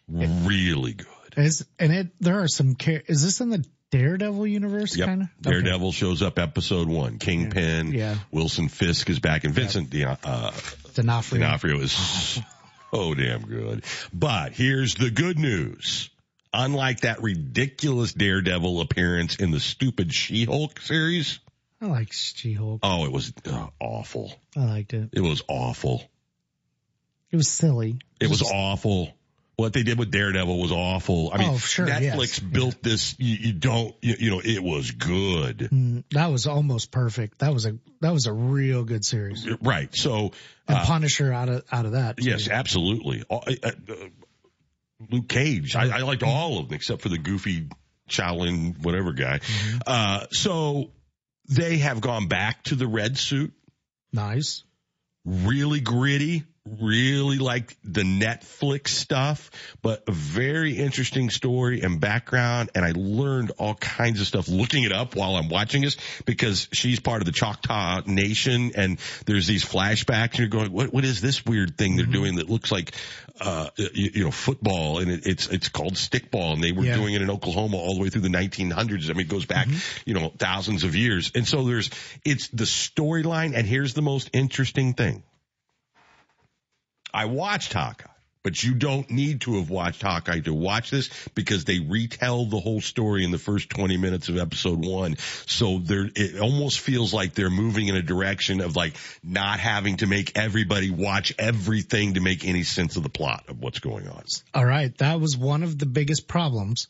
Really 0.07 0.93
good. 0.93 1.07
Is 1.37 1.65
and 1.79 1.91
it 1.91 2.07
there 2.19 2.41
are 2.41 2.47
some 2.47 2.75
is 3.07 3.23
this 3.23 3.41
in 3.41 3.49
the 3.49 3.65
Daredevil 3.89 4.47
universe 4.47 4.97
yep. 4.97 5.07
kind 5.07 5.21
of? 5.23 5.27
Daredevil 5.41 5.89
okay. 5.89 5.95
shows 5.95 6.21
up 6.21 6.39
episode 6.39 6.87
one. 6.87 7.19
Kingpin. 7.19 7.93
Yeah. 7.93 8.15
Wilson 8.31 8.67
Fisk 8.67 9.09
is 9.09 9.19
back 9.19 9.43
and 9.43 9.53
Vincent 9.53 9.93
yep. 9.93 10.19
uh, 10.23 10.51
D'Onofrio. 10.95 11.41
D'Onofrio 11.41 11.79
is 11.79 11.91
so 12.91 13.13
damn 13.13 13.45
good. 13.45 13.83
But 14.11 14.53
here's 14.53 14.95
the 14.95 15.11
good 15.11 15.37
news. 15.37 16.09
Unlike 16.53 17.01
that 17.01 17.21
ridiculous 17.23 18.13
Daredevil 18.13 18.81
appearance 18.81 19.35
in 19.37 19.51
the 19.51 19.59
stupid 19.59 20.13
She-Hulk 20.13 20.79
series. 20.81 21.39
I 21.83 21.87
like 21.87 22.13
She-Hulk. 22.13 22.79
Oh, 22.81 23.03
it 23.05 23.11
was 23.11 23.33
uh, 23.45 23.67
awful. 23.81 24.33
I 24.55 24.63
liked 24.65 24.93
it. 24.93 25.09
It 25.11 25.19
was 25.19 25.43
awful. 25.49 26.01
It 27.29 27.35
was 27.35 27.49
silly. 27.49 27.99
It 28.21 28.29
was 28.29 28.41
awful. 28.41 29.11
What 29.57 29.73
they 29.73 29.83
did 29.83 29.99
with 29.99 30.09
Daredevil 30.09 30.59
was 30.61 30.71
awful. 30.71 31.31
I 31.33 31.37
mean, 31.39 31.49
Oh, 31.51 31.57
sure, 31.57 31.85
Netflix 31.85 32.17
yes. 32.17 32.39
built 32.39 32.81
this. 32.81 33.15
You, 33.19 33.35
you 33.35 33.53
don't, 33.53 33.93
you, 34.01 34.15
you 34.17 34.31
know, 34.31 34.41
it 34.43 34.63
was 34.63 34.91
good. 34.91 35.57
Mm, 35.71 36.03
That 36.11 36.27
was 36.31 36.47
almost 36.47 36.89
perfect. 36.89 37.39
That 37.39 37.53
was 37.53 37.65
a 37.65 37.77
that 38.01 38.13
was 38.13 38.25
a 38.27 38.33
real 38.33 38.83
good 38.85 39.03
series. 39.03 39.45
Right. 39.61 39.93
So, 39.93 40.31
And 40.67 40.77
uh, 40.77 40.85
Punisher 40.85 41.33
out 41.33 41.49
of 41.49 41.63
out 41.71 41.85
of 41.85 41.91
that. 41.91 42.17
too. 42.17 42.29
yes, 42.29 42.47
absolutely. 42.49 43.23
Uh, 43.29 43.35
uh, 43.35 43.71
uh, 43.89 43.95
Luke 45.11 45.27
Cage. 45.27 45.75
I, 45.75 45.97
I 45.97 46.01
liked 46.01 46.23
all 46.23 46.59
of 46.59 46.69
them 46.69 46.75
except 46.75 47.01
for 47.01 47.09
the 47.09 47.17
goofy 47.17 47.67
Shaolin 48.09 48.81
whatever 48.83 49.11
guy. 49.11 49.39
Mm-hmm. 49.39 49.77
Uh, 49.85 50.25
so 50.31 50.91
they 51.49 51.77
have 51.77 52.01
gone 52.01 52.27
back 52.27 52.63
to 52.63 52.75
the 52.75 52.87
red 52.87 53.17
suit. 53.17 53.53
Nice. 54.11 54.63
really 55.25 55.79
gritty, 55.79 56.43
really 56.65 57.39
like 57.39 57.75
the 57.83 58.03
Netflix 58.03 58.87
stuff, 58.89 59.51
but 59.81 60.03
a 60.07 60.11
very 60.13 60.77
interesting 60.77 61.29
story 61.29 61.81
and 61.81 61.99
background. 61.99 62.69
And 62.73 62.85
I 62.85 62.93
learned 62.95 63.51
all 63.57 63.75
kinds 63.75 64.21
of 64.21 64.27
stuff 64.27 64.47
looking 64.47 64.83
it 64.83 64.93
up 64.93 65.15
while 65.15 65.35
I'm 65.35 65.49
watching 65.49 65.81
this 65.81 65.97
because 66.25 66.69
she's 66.71 67.01
part 67.01 67.21
of 67.21 67.25
the 67.25 67.33
Choctaw 67.33 68.01
Nation 68.05 68.71
and 68.75 68.97
there's 69.25 69.45
these 69.45 69.65
flashbacks 69.65 70.31
and 70.31 70.39
you're 70.39 70.47
going, 70.47 70.71
what, 70.71 70.93
what 70.93 71.03
is 71.03 71.19
this 71.19 71.45
weird 71.45 71.77
thing 71.77 71.97
they're 71.97 72.05
doing 72.05 72.35
that 72.35 72.49
looks 72.49 72.71
like, 72.71 72.93
uh, 73.41 73.69
you, 73.75 74.11
you 74.13 74.23
know, 74.23 74.31
football 74.31 74.99
and 74.99 75.11
it, 75.11 75.25
it's, 75.25 75.47
it's 75.47 75.67
called 75.67 75.95
stickball 75.95 76.53
and 76.53 76.63
they 76.63 76.71
were 76.71 76.85
Yeah. 76.85 76.95
doing 76.95 77.13
it 77.13 77.21
in 77.21 77.29
Oklahoma 77.29 77.75
all 77.75 77.95
the 77.95 78.01
way 78.01 78.09
through 78.09 78.21
the 78.21 78.29
1900s. 78.29 79.09
I 79.09 79.13
mean, 79.13 79.21
it 79.25 79.29
goes 79.29 79.45
back, 79.45 79.67
you 80.05 80.13
know, 80.13 80.31
thousands 80.37 80.85
of 80.85 80.95
years. 80.95 81.31
And 81.35 81.45
so 81.45 81.63
there's, 81.65 81.89
it's 82.23 82.47
the 82.49 82.63
storyline. 82.63 83.53
And 83.53 83.67
here's 83.67 83.93
the 83.93 84.01
most 84.01 84.29
interesting 84.31 84.93
thing. 84.93 85.23
I 87.13 87.25
watched 87.25 87.73
Hawkeye, 87.73 88.07
but 88.43 88.61
you 88.61 88.73
don't 88.73 89.09
need 89.09 89.41
to 89.41 89.55
have 89.55 89.69
watched 89.69 90.01
Hawkeye 90.01 90.39
to 90.41 90.53
watch 90.53 90.89
this 90.89 91.09
because 91.35 91.63
they 91.63 91.79
retell 91.79 92.45
the 92.45 92.59
whole 92.59 92.81
story 92.81 93.23
in 93.23 93.31
the 93.31 93.37
first 93.37 93.69
20 93.69 93.97
minutes 93.97 94.29
of 94.29 94.37
episode 94.37 94.83
one. 94.85 95.17
So 95.45 95.79
there, 95.79 96.09
it 96.15 96.39
almost 96.39 96.79
feels 96.79 97.13
like 97.13 97.33
they're 97.33 97.49
moving 97.49 97.87
in 97.87 97.95
a 97.95 98.01
direction 98.01 98.61
of 98.61 98.75
like 98.75 98.95
not 99.23 99.59
having 99.59 99.97
to 99.97 100.07
make 100.07 100.37
everybody 100.37 100.89
watch 100.89 101.33
everything 101.37 102.15
to 102.15 102.19
make 102.19 102.45
any 102.45 102.63
sense 102.63 102.97
of 102.97 103.03
the 103.03 103.09
plot 103.09 103.45
of 103.47 103.61
what's 103.61 103.79
going 103.79 104.07
on. 104.07 104.23
All 104.53 104.65
right. 104.65 104.95
That 104.97 105.21
was 105.21 105.37
one 105.37 105.63
of 105.63 105.77
the 105.77 105.85
biggest 105.85 106.27
problems 106.27 106.87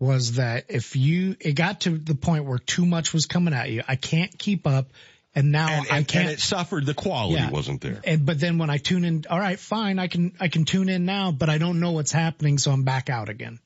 was 0.00 0.32
that 0.32 0.64
if 0.68 0.96
you, 0.96 1.36
it 1.38 1.52
got 1.52 1.82
to 1.82 1.90
the 1.90 2.14
point 2.14 2.46
where 2.46 2.58
too 2.58 2.86
much 2.86 3.12
was 3.12 3.26
coming 3.26 3.52
at 3.52 3.70
you. 3.70 3.82
I 3.86 3.96
can't 3.96 4.36
keep 4.36 4.66
up. 4.66 4.90
And 5.34 5.52
now 5.52 5.68
And, 5.68 5.86
I 5.90 6.02
can't. 6.02 6.14
and 6.16 6.28
it 6.30 6.40
suffered. 6.40 6.86
The 6.86 6.94
quality 6.94 7.36
Yeah. 7.42 7.50
wasn't 7.50 7.80
there. 7.80 8.00
and, 8.04 8.26
but 8.26 8.40
then 8.40 8.58
when 8.58 8.68
I 8.68 8.78
tune 8.78 9.04
in, 9.04 9.24
all 9.30 9.38
right, 9.38 9.58
fine. 9.60 9.98
I 10.00 10.08
can, 10.08 10.32
I 10.40 10.48
can 10.48 10.64
tune 10.64 10.88
in 10.88 11.04
now, 11.04 11.30
but 11.30 11.48
I 11.48 11.58
don't 11.58 11.78
know 11.78 11.92
what's 11.92 12.10
happening. 12.12 12.58
So 12.58 12.72
I'm 12.72 12.82
back 12.82 13.08
out 13.10 13.28
again. 13.28 13.60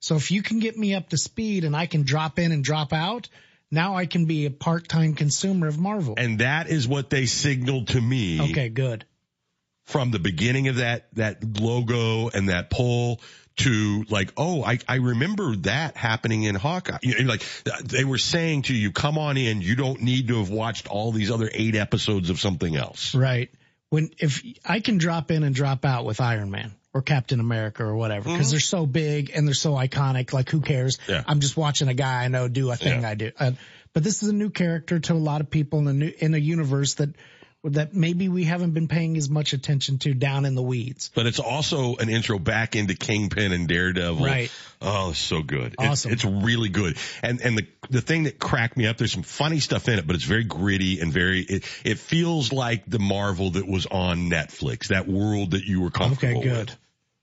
So 0.00 0.16
if 0.16 0.30
you 0.30 0.42
can 0.42 0.60
get 0.60 0.76
me 0.78 0.94
up 0.94 1.10
to 1.10 1.18
speed 1.18 1.64
and 1.64 1.76
I 1.76 1.86
can 1.86 2.02
drop 2.04 2.38
in 2.38 2.52
and 2.52 2.64
drop 2.64 2.92
out, 2.92 3.28
now 3.70 3.96
I 3.96 4.06
can 4.06 4.24
be 4.26 4.46
a 4.46 4.50
part-time 4.50 5.14
consumer 5.14 5.66
of 5.66 5.78
Marvel. 5.78 6.14
And 6.16 6.38
that 6.40 6.68
is 6.68 6.86
what 6.88 7.10
they 7.10 7.26
signaled 7.26 7.88
to 7.88 8.00
me. 8.00 8.40
Okay, 8.50 8.68
good. 8.70 9.04
from 9.84 10.10
the 10.10 10.18
beginning 10.18 10.68
of 10.68 10.76
that 10.76 11.08
that 11.14 11.44
logo 11.60 12.28
and 12.30 12.48
that 12.48 12.70
poll 12.70 13.20
to 13.56 14.04
like, 14.08 14.32
oh, 14.36 14.62
I, 14.62 14.78
I 14.88 14.96
remember 14.96 15.54
that 15.56 15.96
happening 15.96 16.42
in 16.42 16.54
Hawkeye. 16.54 16.98
You 17.02 17.22
know, 17.22 17.28
like 17.28 17.44
they 17.84 18.04
were 18.04 18.18
saying 18.18 18.62
to 18.62 18.74
you, 18.74 18.90
come 18.90 19.18
on 19.18 19.36
in. 19.36 19.60
You 19.60 19.76
don't 19.76 20.00
need 20.02 20.28
to 20.28 20.38
have 20.38 20.50
watched 20.50 20.88
all 20.88 21.12
these 21.12 21.30
other 21.30 21.48
eight 21.52 21.76
episodes 21.76 22.30
of 22.30 22.40
something 22.40 22.74
else. 22.74 23.14
Right. 23.14 23.50
When 23.90 24.10
if 24.18 24.42
I 24.64 24.80
can 24.80 24.98
drop 24.98 25.30
in 25.30 25.44
and 25.44 25.54
drop 25.54 25.84
out 25.84 26.04
with 26.04 26.20
Iron 26.20 26.50
Man 26.50 26.72
or 26.92 27.02
Captain 27.02 27.38
America 27.40 27.84
or 27.84 27.94
whatever 27.94 28.30
because 28.30 28.50
they're 28.50 28.60
so 28.60 28.86
big 28.86 29.30
and 29.34 29.46
they're 29.46 29.54
so 29.54 29.72
iconic. 29.72 30.32
Like 30.32 30.48
who 30.48 30.60
cares? 30.60 30.98
Yeah. 31.08 31.22
I'm 31.26 31.40
just 31.40 31.56
watching 31.56 31.88
a 31.88 31.94
guy 31.94 32.24
I 32.24 32.28
know 32.28 32.48
do 32.48 32.70
a 32.70 32.76
thing 32.76 33.02
Yeah. 33.02 33.08
I 33.08 33.14
do. 33.14 33.32
Uh, 33.38 33.52
but 33.92 34.02
this 34.02 34.22
is 34.24 34.28
a 34.28 34.32
new 34.32 34.50
character 34.50 34.98
to 34.98 35.12
a 35.12 35.14
lot 35.14 35.40
of 35.40 35.50
people 35.50 35.78
in 35.78 35.86
a 35.86 35.92
new 35.92 36.12
in 36.18 36.34
a 36.34 36.38
universe 36.38 36.94
that 36.94 37.10
that 37.64 37.94
maybe 37.94 38.28
we 38.28 38.44
haven't 38.44 38.72
been 38.72 38.88
paying 38.88 39.16
as 39.16 39.28
much 39.30 39.52
attention 39.52 39.98
to 39.98 40.14
down 40.14 40.44
in 40.44 40.54
the 40.54 40.62
weeds. 40.62 41.10
But 41.14 41.26
it's 41.26 41.38
also 41.38 41.96
an 41.96 42.08
intro 42.08 42.38
back 42.38 42.76
into 42.76 42.94
Kingpin 42.94 43.52
and 43.52 43.66
Daredevil. 43.66 44.24
Right. 44.24 44.50
Oh, 44.82 45.12
so 45.12 45.42
good. 45.42 45.74
It's- 45.74 45.88
Awesome. 45.88 46.12
It's, 46.12 46.24
really 46.24 46.68
good. 46.68 46.96
And, 47.22 47.40
and 47.40 47.56
the, 47.56 47.66
the 47.90 48.00
thing 48.00 48.24
that 48.24 48.38
cracked 48.38 48.76
me 48.76 48.86
up, 48.86 48.96
there's 48.98 49.12
some 49.12 49.22
funny 49.22 49.60
stuff 49.60 49.88
in 49.88 49.98
it, 49.98 50.06
but 50.06 50.14
it's 50.16 50.24
very 50.24 50.44
gritty 50.44 51.00
and 51.00 51.12
very, 51.12 51.40
it, 51.40 51.64
it 51.84 51.98
feels 51.98 52.52
like 52.52 52.84
the 52.86 52.98
Marvel 52.98 53.50
that 53.52 53.66
was 53.66 53.86
on 53.86 54.28
Netflix, 54.30 54.88
that 54.88 55.08
world 55.08 55.52
that 55.52 55.64
you 55.64 55.80
were 55.80 55.90
comfortable 55.90 56.38
Okay, 56.40 56.48
with. 56.48 56.66
good. 56.66 56.72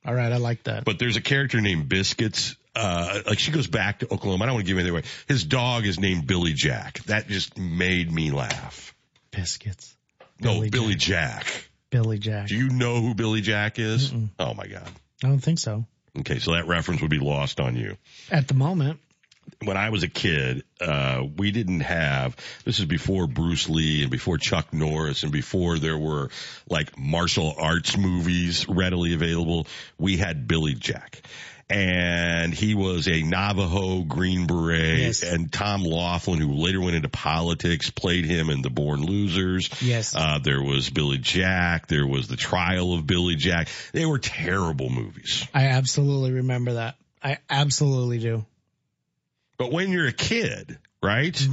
All 0.06 0.16
right, 0.16 0.32
I 0.32 0.38
like 0.38 0.64
that. 0.64 0.84
But 0.86 0.98
there's 0.98 1.18
a 1.18 1.22
character 1.22 1.62
named 1.62 1.88
Biscuits. 1.88 2.56
Uh, 2.76 3.20
like 3.28 3.38
she 3.38 3.52
goes 3.52 3.68
back 3.68 4.00
to 4.00 4.06
Oklahoma. 4.12 4.46
I 4.46 4.48
don't 4.48 4.56
want 4.56 4.66
to 4.66 4.72
give 4.72 4.78
anything 4.80 4.94
away. 4.96 5.04
His 5.28 5.44
dog 5.44 5.86
is 5.86 6.00
named 6.00 6.26
Billy 6.26 6.54
Jack. 6.54 7.00
That 7.04 7.28
just 7.28 7.58
made 7.60 8.12
me 8.12 8.32
laugh. 8.32 8.96
Biscuits. 9.32 9.96
No, 10.42 10.54
Billy 10.56 10.70
Billy, 10.70 10.96
Jack. 10.96 11.70
Billy 11.90 12.18
Jack. 12.20 12.48
Do 12.48 12.56
you 12.56 12.70
know 12.70 13.02
who 13.02 13.14
Billy 13.14 13.42
Jack 13.42 13.80
is? 13.80 14.12
Oh 14.40 14.54
my 14.54 14.68
God. 14.68 14.90
I 15.24 15.28
don't 15.28 15.40
think 15.40 15.60
so. 15.60 15.86
Okay. 16.20 16.40
So 16.40 16.54
that 16.54 16.68
reference 16.68 17.02
would 17.02 17.12
be 17.12 17.20
lost 17.20 17.60
on 17.60 17.76
you. 17.76 17.98
At 18.32 18.48
the 18.48 18.54
moment. 18.54 19.00
When 19.64 19.76
I 19.76 19.90
was 19.90 20.04
a 20.04 20.08
kid, 20.08 20.64
uh, 20.80 21.24
we 21.38 21.52
didn't 21.52 21.82
have, 21.82 22.36
this 22.64 22.80
is 22.80 22.86
before 22.86 23.28
Bruce 23.28 23.70
Lee 23.70 24.04
and 24.04 24.12
before 24.12 24.38
Chuck 24.38 24.74
Norris 24.74 25.24
and 25.24 25.32
before 25.32 25.78
there 25.78 25.98
were 25.98 26.30
like 26.70 26.98
martial 26.98 27.54
arts 27.58 27.98
movies 27.98 28.68
readily 28.70 29.14
available. 29.14 29.68
We 30.00 30.18
had 30.18 30.48
Billy 30.48 30.74
Jack. 30.74 31.24
And 31.72 32.54
he 32.54 32.76
was 32.76 33.08
a 33.08 33.22
Navajo 33.24 34.04
Green 34.04 34.46
Beret 34.46 35.00
Yes. 35.00 35.24
and 35.24 35.52
Tom 35.52 35.84
Laughlin, 35.84 36.40
who 36.40 36.54
later 36.54 36.82
went 36.82 36.96
into 36.96 37.10
politics, 37.10 37.90
played 37.90 38.26
him 38.26 38.50
in 38.50 38.62
The 38.62 38.70
Born 38.70 39.02
Losers. 39.06 39.70
Yes. 39.82 40.14
Uh, 40.16 40.40
there 40.44 40.62
was 40.62 40.90
Billy 40.90 41.18
Jack. 41.18 41.88
There 41.88 42.06
was 42.06 42.28
The 42.28 42.36
Trial 42.36 42.94
of 42.94 43.08
Billy 43.08 43.36
Jack. 43.36 43.70
They 43.94 44.06
were 44.06 44.20
terrible 44.20 44.90
movies. 44.90 45.48
I 45.54 45.68
absolutely 45.68 46.32
remember 46.34 46.74
that. 46.74 46.96
I 47.24 47.38
absolutely 47.50 48.20
do. 48.20 48.46
But 49.58 49.72
when 49.72 49.92
you're 49.92 50.08
a 50.08 50.12
kid, 50.14 50.78
right? 51.04 51.48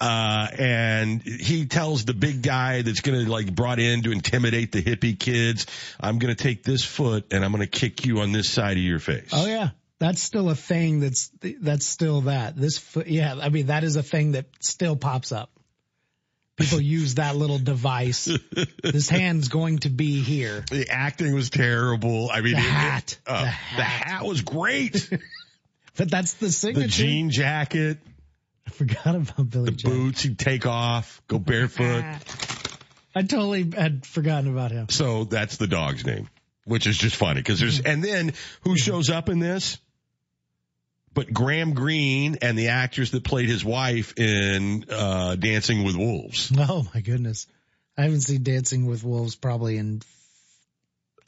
Uh, 0.00 0.46
and 0.58 1.22
he 1.22 1.66
tells 1.66 2.04
the 2.04 2.14
big 2.14 2.42
guy 2.42 2.82
that's 2.82 3.00
going 3.00 3.24
to 3.24 3.30
like 3.30 3.54
brought 3.54 3.78
in 3.78 4.02
to 4.02 4.12
intimidate 4.12 4.72
the 4.72 4.82
hippie 4.82 5.18
kids, 5.18 5.66
I'm 6.00 6.18
going 6.18 6.34
to 6.34 6.42
take 6.42 6.62
this 6.64 6.84
foot 6.84 7.32
and 7.32 7.44
I'm 7.44 7.52
going 7.52 7.66
to 7.68 7.78
kick 7.78 8.04
you 8.06 8.20
on 8.20 8.32
this 8.32 8.50
side 8.50 8.76
of 8.76 8.82
your 8.82 8.98
face. 8.98 9.30
Oh 9.32 9.46
yeah. 9.46 9.70
That's 10.00 10.22
still 10.22 10.48
a 10.48 10.54
thing 10.54 11.00
that's, 11.00 11.30
that's 11.60 11.84
still 11.84 12.20
that. 12.22 12.56
This, 12.56 12.78
foot, 12.78 13.08
yeah, 13.08 13.34
I 13.40 13.48
mean, 13.48 13.66
that 13.66 13.82
is 13.82 13.96
a 13.96 14.02
thing 14.02 14.32
that 14.32 14.46
still 14.60 14.94
pops 14.94 15.32
up. 15.32 15.50
People 16.56 16.80
use 16.98 17.16
that 17.16 17.34
little 17.34 17.58
device. 17.58 18.28
this 18.84 19.08
hand's 19.08 19.48
going 19.48 19.78
to 19.80 19.88
be 19.90 20.20
here. 20.22 20.64
The 20.70 20.88
acting 20.88 21.34
was 21.34 21.50
terrible. 21.50 22.30
I 22.32 22.42
mean, 22.42 22.52
The 22.54 22.58
it- 22.60 22.64
it- 22.64 22.70
hat. 22.70 23.18
uh, 23.26 23.38
The 23.40 23.44
the 23.76 23.82
hat. 23.82 24.06
hat 24.06 24.24
was 24.24 24.42
great. 24.42 25.10
But 25.96 26.12
that's 26.12 26.34
the 26.34 26.52
signature. 26.52 26.86
the 26.86 26.92
jean 26.92 27.30
jacket, 27.30 27.98
forgot 28.78 29.14
about 29.16 29.50
Billy 29.50 29.64
the 29.66 29.76
Jack. 29.76 29.92
boots 29.92 30.22
he'd 30.22 30.38
take 30.38 30.66
off, 30.66 31.20
go 31.26 31.38
barefoot. 31.38 32.04
I 33.14 33.22
totally 33.22 33.68
had 33.76 34.06
forgotten 34.06 34.50
about 34.50 34.70
him. 34.70 34.88
So 34.88 35.24
that's 35.24 35.56
the 35.56 35.66
dog's 35.66 36.06
name, 36.06 36.28
which 36.64 36.86
is 36.86 36.96
just 36.96 37.16
funny 37.16 37.40
because 37.40 37.58
there's, 37.58 37.80
and 37.80 38.02
then 38.02 38.32
who 38.62 38.76
shows 38.76 39.10
up 39.10 39.28
in 39.28 39.40
this? 39.40 39.78
But 41.14 41.32
Graham 41.32 41.74
Greene 41.74 42.38
and 42.42 42.56
the 42.56 42.68
actress 42.68 43.10
that 43.10 43.24
played 43.24 43.48
his 43.48 43.64
wife 43.64 44.16
in, 44.16 44.84
uh, 44.88 45.34
Dancing 45.34 45.82
with 45.82 45.96
Wolves. 45.96 46.52
Oh 46.56 46.86
my 46.94 47.00
goodness. 47.00 47.48
I 47.96 48.02
haven't 48.02 48.20
seen 48.20 48.44
Dancing 48.44 48.86
with 48.86 49.02
Wolves 49.02 49.34
probably 49.34 49.78
in 49.78 50.02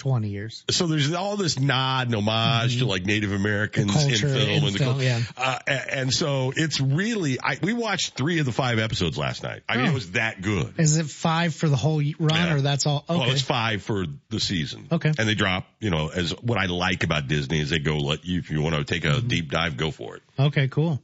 20 0.00 0.28
years. 0.28 0.64
So 0.70 0.88
there's 0.88 1.12
all 1.12 1.36
this 1.36 1.58
nod 1.60 2.08
and 2.08 2.16
homage 2.16 2.78
to 2.78 2.86
like 2.86 3.04
Native 3.06 3.30
Americans 3.32 3.94
in 4.04 4.14
film 4.16 4.34
in 4.36 4.64
and 4.64 4.74
the 4.74 4.78
film, 4.78 5.00
yeah. 5.00 5.20
uh, 5.36 5.58
and 5.68 6.12
so 6.12 6.52
it's 6.56 6.80
really, 6.80 7.38
I, 7.40 7.58
we 7.62 7.72
watched 7.72 8.14
three 8.16 8.40
of 8.40 8.46
the 8.46 8.52
five 8.52 8.80
episodes 8.80 9.16
last 9.16 9.42
night. 9.44 9.62
I 9.68 9.76
mean, 9.76 9.86
Oh. 9.86 9.90
it 9.90 9.94
was 9.94 10.10
that 10.12 10.42
good. 10.42 10.74
Is 10.78 10.96
it 10.98 11.06
five 11.06 11.54
for 11.54 11.68
the 11.68 11.76
whole 11.76 11.98
run 12.18 12.30
Yeah. 12.34 12.54
or 12.54 12.60
that's 12.62 12.86
all? 12.86 13.04
Okay. 13.08 13.20
Well, 13.20 13.30
it's 13.30 13.42
five 13.42 13.82
for 13.82 14.06
the 14.30 14.40
season. 14.40 14.88
Okay. 14.90 15.12
And 15.16 15.28
they 15.28 15.34
drop, 15.36 15.66
you 15.78 15.90
know, 15.90 16.08
as 16.08 16.32
what 16.42 16.58
I 16.58 16.66
like 16.66 17.04
about 17.04 17.28
Disney 17.28 17.60
is 17.60 17.70
they 17.70 17.78
go 17.78 17.98
let 17.98 18.24
you, 18.24 18.40
if 18.40 18.50
you 18.50 18.60
want 18.62 18.74
to 18.74 18.84
take 18.84 19.04
a 19.04 19.08
Mm-hmm. 19.08 19.28
deep 19.28 19.50
dive, 19.52 19.76
go 19.76 19.90
for 19.92 20.16
it. 20.16 20.22
okay, 20.38 20.66
cool. 20.68 21.00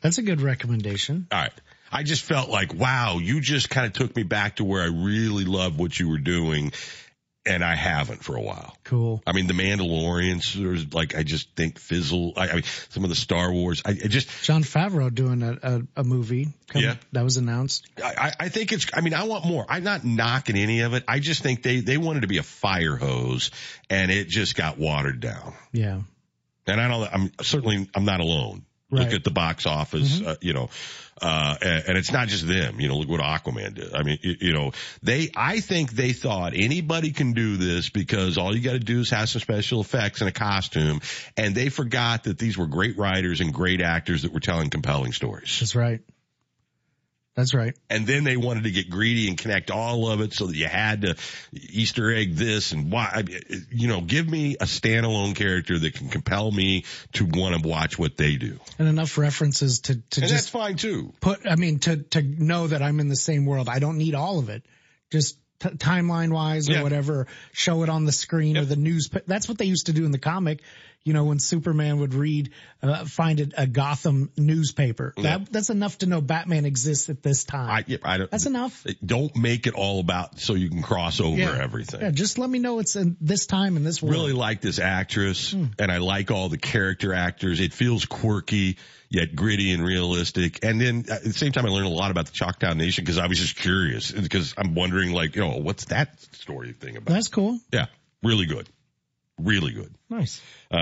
That's 0.00 0.18
a 0.18 0.22
good 0.22 0.40
recommendation. 0.40 1.26
All 1.32 1.38
right. 1.40 1.52
I 1.90 2.02
just 2.02 2.22
felt 2.22 2.50
like, 2.50 2.74
wow, 2.74 3.18
you 3.18 3.40
just 3.40 3.70
kind 3.70 3.86
of 3.86 3.94
took 3.94 4.14
me 4.14 4.22
back 4.22 4.56
to 4.56 4.64
where 4.64 4.82
I 4.82 4.86
really 4.86 5.44
loved 5.44 5.78
what 5.78 5.98
you 5.98 6.08
were 6.08 6.18
doing. 6.18 6.72
And 7.46 7.64
I 7.64 7.76
haven't 7.76 8.22
for 8.22 8.36
a 8.36 8.42
while. 8.42 8.76
Cool. 8.84 9.22
I 9.26 9.32
mean, 9.32 9.46
the 9.46 9.54
Mandalorians, 9.54 10.92
like 10.92 11.14
I 11.14 11.22
just 11.22 11.54
think 11.56 11.78
fizzle. 11.78 12.34
I, 12.36 12.48
I 12.48 12.54
mean, 12.54 12.64
some 12.90 13.04
of 13.04 13.10
the 13.10 13.16
Star 13.16 13.50
Wars. 13.50 13.80
I, 13.86 13.90
I 13.90 13.94
just 13.94 14.28
Jon 14.42 14.62
Favreau 14.62 15.14
doing 15.14 15.42
a, 15.42 15.58
a, 15.62 15.82
a 15.96 16.04
movie. 16.04 16.48
Come, 16.68 16.82
Yeah. 16.82 16.96
That 17.12 17.24
was 17.24 17.38
announced. 17.38 17.86
I, 18.02 18.32
I 18.38 18.48
think 18.50 18.72
it's, 18.72 18.86
I 18.92 19.00
mean, 19.00 19.14
I 19.14 19.24
want 19.24 19.46
more. 19.46 19.64
I'm 19.68 19.84
not 19.84 20.04
knocking 20.04 20.56
any 20.56 20.80
of 20.80 20.92
it. 20.92 21.04
I 21.08 21.20
just 21.20 21.42
think 21.42 21.62
they, 21.62 21.80
they 21.80 21.96
wanted 21.96 22.20
to 22.20 22.28
be 22.28 22.38
a 22.38 22.42
fire 22.42 22.96
hose 22.96 23.50
and 23.88 24.10
it 24.10 24.28
just 24.28 24.54
got 24.54 24.78
watered 24.78 25.20
down. 25.20 25.54
Yeah. 25.72 26.00
And 26.66 26.80
I 26.80 26.88
don't, 26.88 27.14
I'm 27.14 27.32
certainly, 27.40 27.88
I'm 27.94 28.04
not 28.04 28.20
alone. 28.20 28.66
Right. 28.90 29.02
Look 29.02 29.12
at 29.12 29.24
the 29.24 29.30
box 29.30 29.66
office, 29.66 30.22
uh, 30.22 30.36
you 30.40 30.54
know, 30.54 30.70
uh, 31.20 31.56
and, 31.60 31.84
and 31.88 31.98
it's 31.98 32.10
not 32.10 32.28
just 32.28 32.46
them, 32.46 32.80
you 32.80 32.88
know, 32.88 32.96
look 32.96 33.08
what 33.08 33.20
Aquaman 33.20 33.74
did. 33.74 33.94
I 33.94 34.02
mean, 34.02 34.18
you, 34.22 34.34
you 34.40 34.52
know, 34.54 34.72
they, 35.02 35.30
I 35.36 35.60
think 35.60 35.92
they 35.92 36.14
thought 36.14 36.54
anybody 36.54 37.12
can 37.12 37.34
do 37.34 37.58
this 37.58 37.90
because 37.90 38.38
all 38.38 38.56
you 38.56 38.62
got 38.62 38.72
to 38.72 38.78
do 38.78 39.00
is 39.00 39.10
have 39.10 39.28
some 39.28 39.40
special 39.42 39.82
effects 39.82 40.22
and 40.22 40.28
a 40.28 40.32
costume. 40.32 41.00
And 41.36 41.54
they 41.54 41.68
forgot 41.68 42.24
that 42.24 42.38
these 42.38 42.56
were 42.56 42.66
great 42.66 42.96
writers 42.96 43.42
and 43.42 43.52
great 43.52 43.82
actors 43.82 44.22
that 44.22 44.32
were 44.32 44.40
telling 44.40 44.70
compelling 44.70 45.12
stories. 45.12 45.58
That's 45.60 45.76
right. 45.76 46.00
That's 47.38 47.54
right. 47.54 47.72
And 47.88 48.04
then 48.04 48.24
they 48.24 48.36
wanted 48.36 48.64
to 48.64 48.72
get 48.72 48.90
greedy 48.90 49.28
and 49.28 49.38
connect 49.38 49.70
all 49.70 50.10
of 50.10 50.20
it 50.20 50.32
so 50.32 50.48
that 50.48 50.56
you 50.56 50.66
had 50.66 51.02
to 51.02 51.14
Easter 51.52 52.12
egg 52.12 52.34
this 52.34 52.72
and 52.72 52.90
why, 52.90 53.22
you 53.70 53.86
know, 53.86 54.00
give 54.00 54.28
me 54.28 54.56
a 54.56 54.64
standalone 54.64 55.36
character 55.36 55.78
that 55.78 55.94
can 55.94 56.08
compel 56.08 56.50
me 56.50 56.84
to 57.12 57.24
want 57.24 57.54
to 57.54 57.68
watch 57.68 57.96
what 57.96 58.16
they 58.16 58.34
do. 58.34 58.58
And 58.80 58.88
enough 58.88 59.18
references 59.18 59.78
to, 59.82 59.94
to 59.94 60.20
And 60.20 60.22
that's 60.24 60.32
just 60.32 60.50
fine 60.50 60.78
too. 60.78 61.12
put, 61.20 61.46
I 61.48 61.54
mean, 61.54 61.78
to, 61.78 61.98
to 61.98 62.22
know 62.22 62.66
that 62.66 62.82
I'm 62.82 62.98
in 62.98 63.06
the 63.06 63.14
same 63.14 63.46
world. 63.46 63.68
I 63.68 63.78
don't 63.78 63.98
need 63.98 64.16
all 64.16 64.40
of 64.40 64.48
it. 64.48 64.64
Just 65.12 65.36
t- 65.60 65.68
timeline 65.68 66.32
wise 66.32 66.68
or 66.68 66.72
Yeah. 66.72 66.82
whatever, 66.82 67.28
show 67.52 67.84
it 67.84 67.88
on 67.88 68.04
the 68.04 68.10
screen 68.10 68.56
or 68.56 68.64
the 68.64 68.74
news. 68.74 69.10
That's 69.28 69.48
what 69.48 69.58
they 69.58 69.66
used 69.66 69.86
to 69.86 69.92
do 69.92 70.04
in 70.04 70.10
the 70.10 70.18
comic. 70.18 70.60
You 71.08 71.14
know, 71.14 71.24
when 71.24 71.38
Superman 71.38 72.00
would 72.00 72.12
read, 72.12 72.50
uh, 72.82 73.06
find 73.06 73.40
it, 73.40 73.54
a 73.56 73.66
Gotham 73.66 74.30
newspaper. 74.36 75.14
Yeah. 75.16 75.38
That, 75.38 75.50
that's 75.52 75.70
enough 75.70 75.96
to 75.98 76.06
know 76.06 76.20
Batman 76.20 76.66
exists 76.66 77.08
at 77.08 77.22
this 77.22 77.44
time. 77.44 77.70
I, 77.70 77.84
yeah, 77.86 77.96
I 78.04 78.18
don't, 78.18 78.30
That's 78.30 78.44
enough. 78.44 78.86
Don't 79.04 79.34
make 79.34 79.66
it 79.66 79.72
all 79.72 80.00
about 80.00 80.38
so 80.38 80.52
you 80.52 80.68
can 80.68 80.82
cross 80.82 81.20
over 81.20 81.34
Yeah. 81.38 81.58
everything. 81.58 82.02
Yeah, 82.02 82.10
just 82.10 82.36
let 82.38 82.50
me 82.50 82.58
know 82.58 82.78
it's 82.78 82.94
in 82.94 83.16
this 83.22 83.46
time 83.46 83.78
in 83.78 83.84
this 83.84 84.02
world. 84.02 84.14
Really 84.16 84.32
like 84.34 84.60
this 84.60 84.78
actress 84.78 85.52
Hmm. 85.52 85.64
and 85.78 85.90
I 85.90 85.96
like 85.96 86.30
all 86.30 86.50
the 86.50 86.58
character 86.58 87.14
actors. 87.14 87.60
It 87.60 87.72
feels 87.72 88.04
quirky 88.04 88.76
yet 89.08 89.34
gritty 89.34 89.72
and 89.72 89.82
realistic. 89.82 90.62
And 90.62 90.78
then 90.78 91.06
at 91.10 91.24
the 91.24 91.32
same 91.32 91.52
time, 91.52 91.64
I 91.64 91.70
learned 91.70 91.86
a 91.86 91.90
lot 91.90 92.10
about 92.10 92.26
the 92.26 92.32
Choctaw 92.32 92.74
Nation 92.74 93.02
because 93.02 93.16
I 93.16 93.28
was 93.28 93.38
just 93.38 93.56
curious 93.56 94.12
because 94.12 94.52
I'm 94.58 94.74
wondering 94.74 95.12
like, 95.12 95.36
you 95.36 95.40
know, 95.42 95.56
what's 95.56 95.86
that 95.86 96.20
story 96.34 96.72
thing 96.78 96.98
about? 96.98 97.14
That's 97.14 97.28
cool. 97.28 97.58
Yeah, 97.72 97.86
really 98.22 98.44
good. 98.44 98.68
Really 99.38 99.72
good. 99.72 99.92
Nice. 100.10 100.40
Uh, 100.70 100.76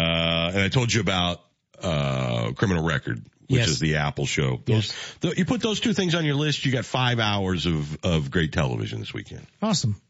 and 0.54 0.60
I 0.62 0.68
told 0.68 0.92
you 0.92 1.00
about, 1.00 1.40
uh, 1.82 2.52
Criminal 2.52 2.84
Record, 2.84 3.18
which 3.48 3.60
Yes. 3.60 3.68
is 3.68 3.78
the 3.78 3.96
Apple 3.96 4.26
show. 4.26 4.60
Those, 4.64 4.92
th- 5.20 5.36
you 5.38 5.44
put 5.44 5.60
those 5.60 5.80
two 5.80 5.92
things 5.92 6.14
on 6.14 6.24
your 6.24 6.34
list, 6.36 6.64
you 6.64 6.72
got 6.72 6.84
five 6.84 7.18
hours 7.20 7.66
of, 7.66 7.98
of 8.04 8.30
great 8.30 8.52
television 8.52 9.00
this 9.00 9.12
weekend. 9.14 9.46
Awesome. 9.62 10.00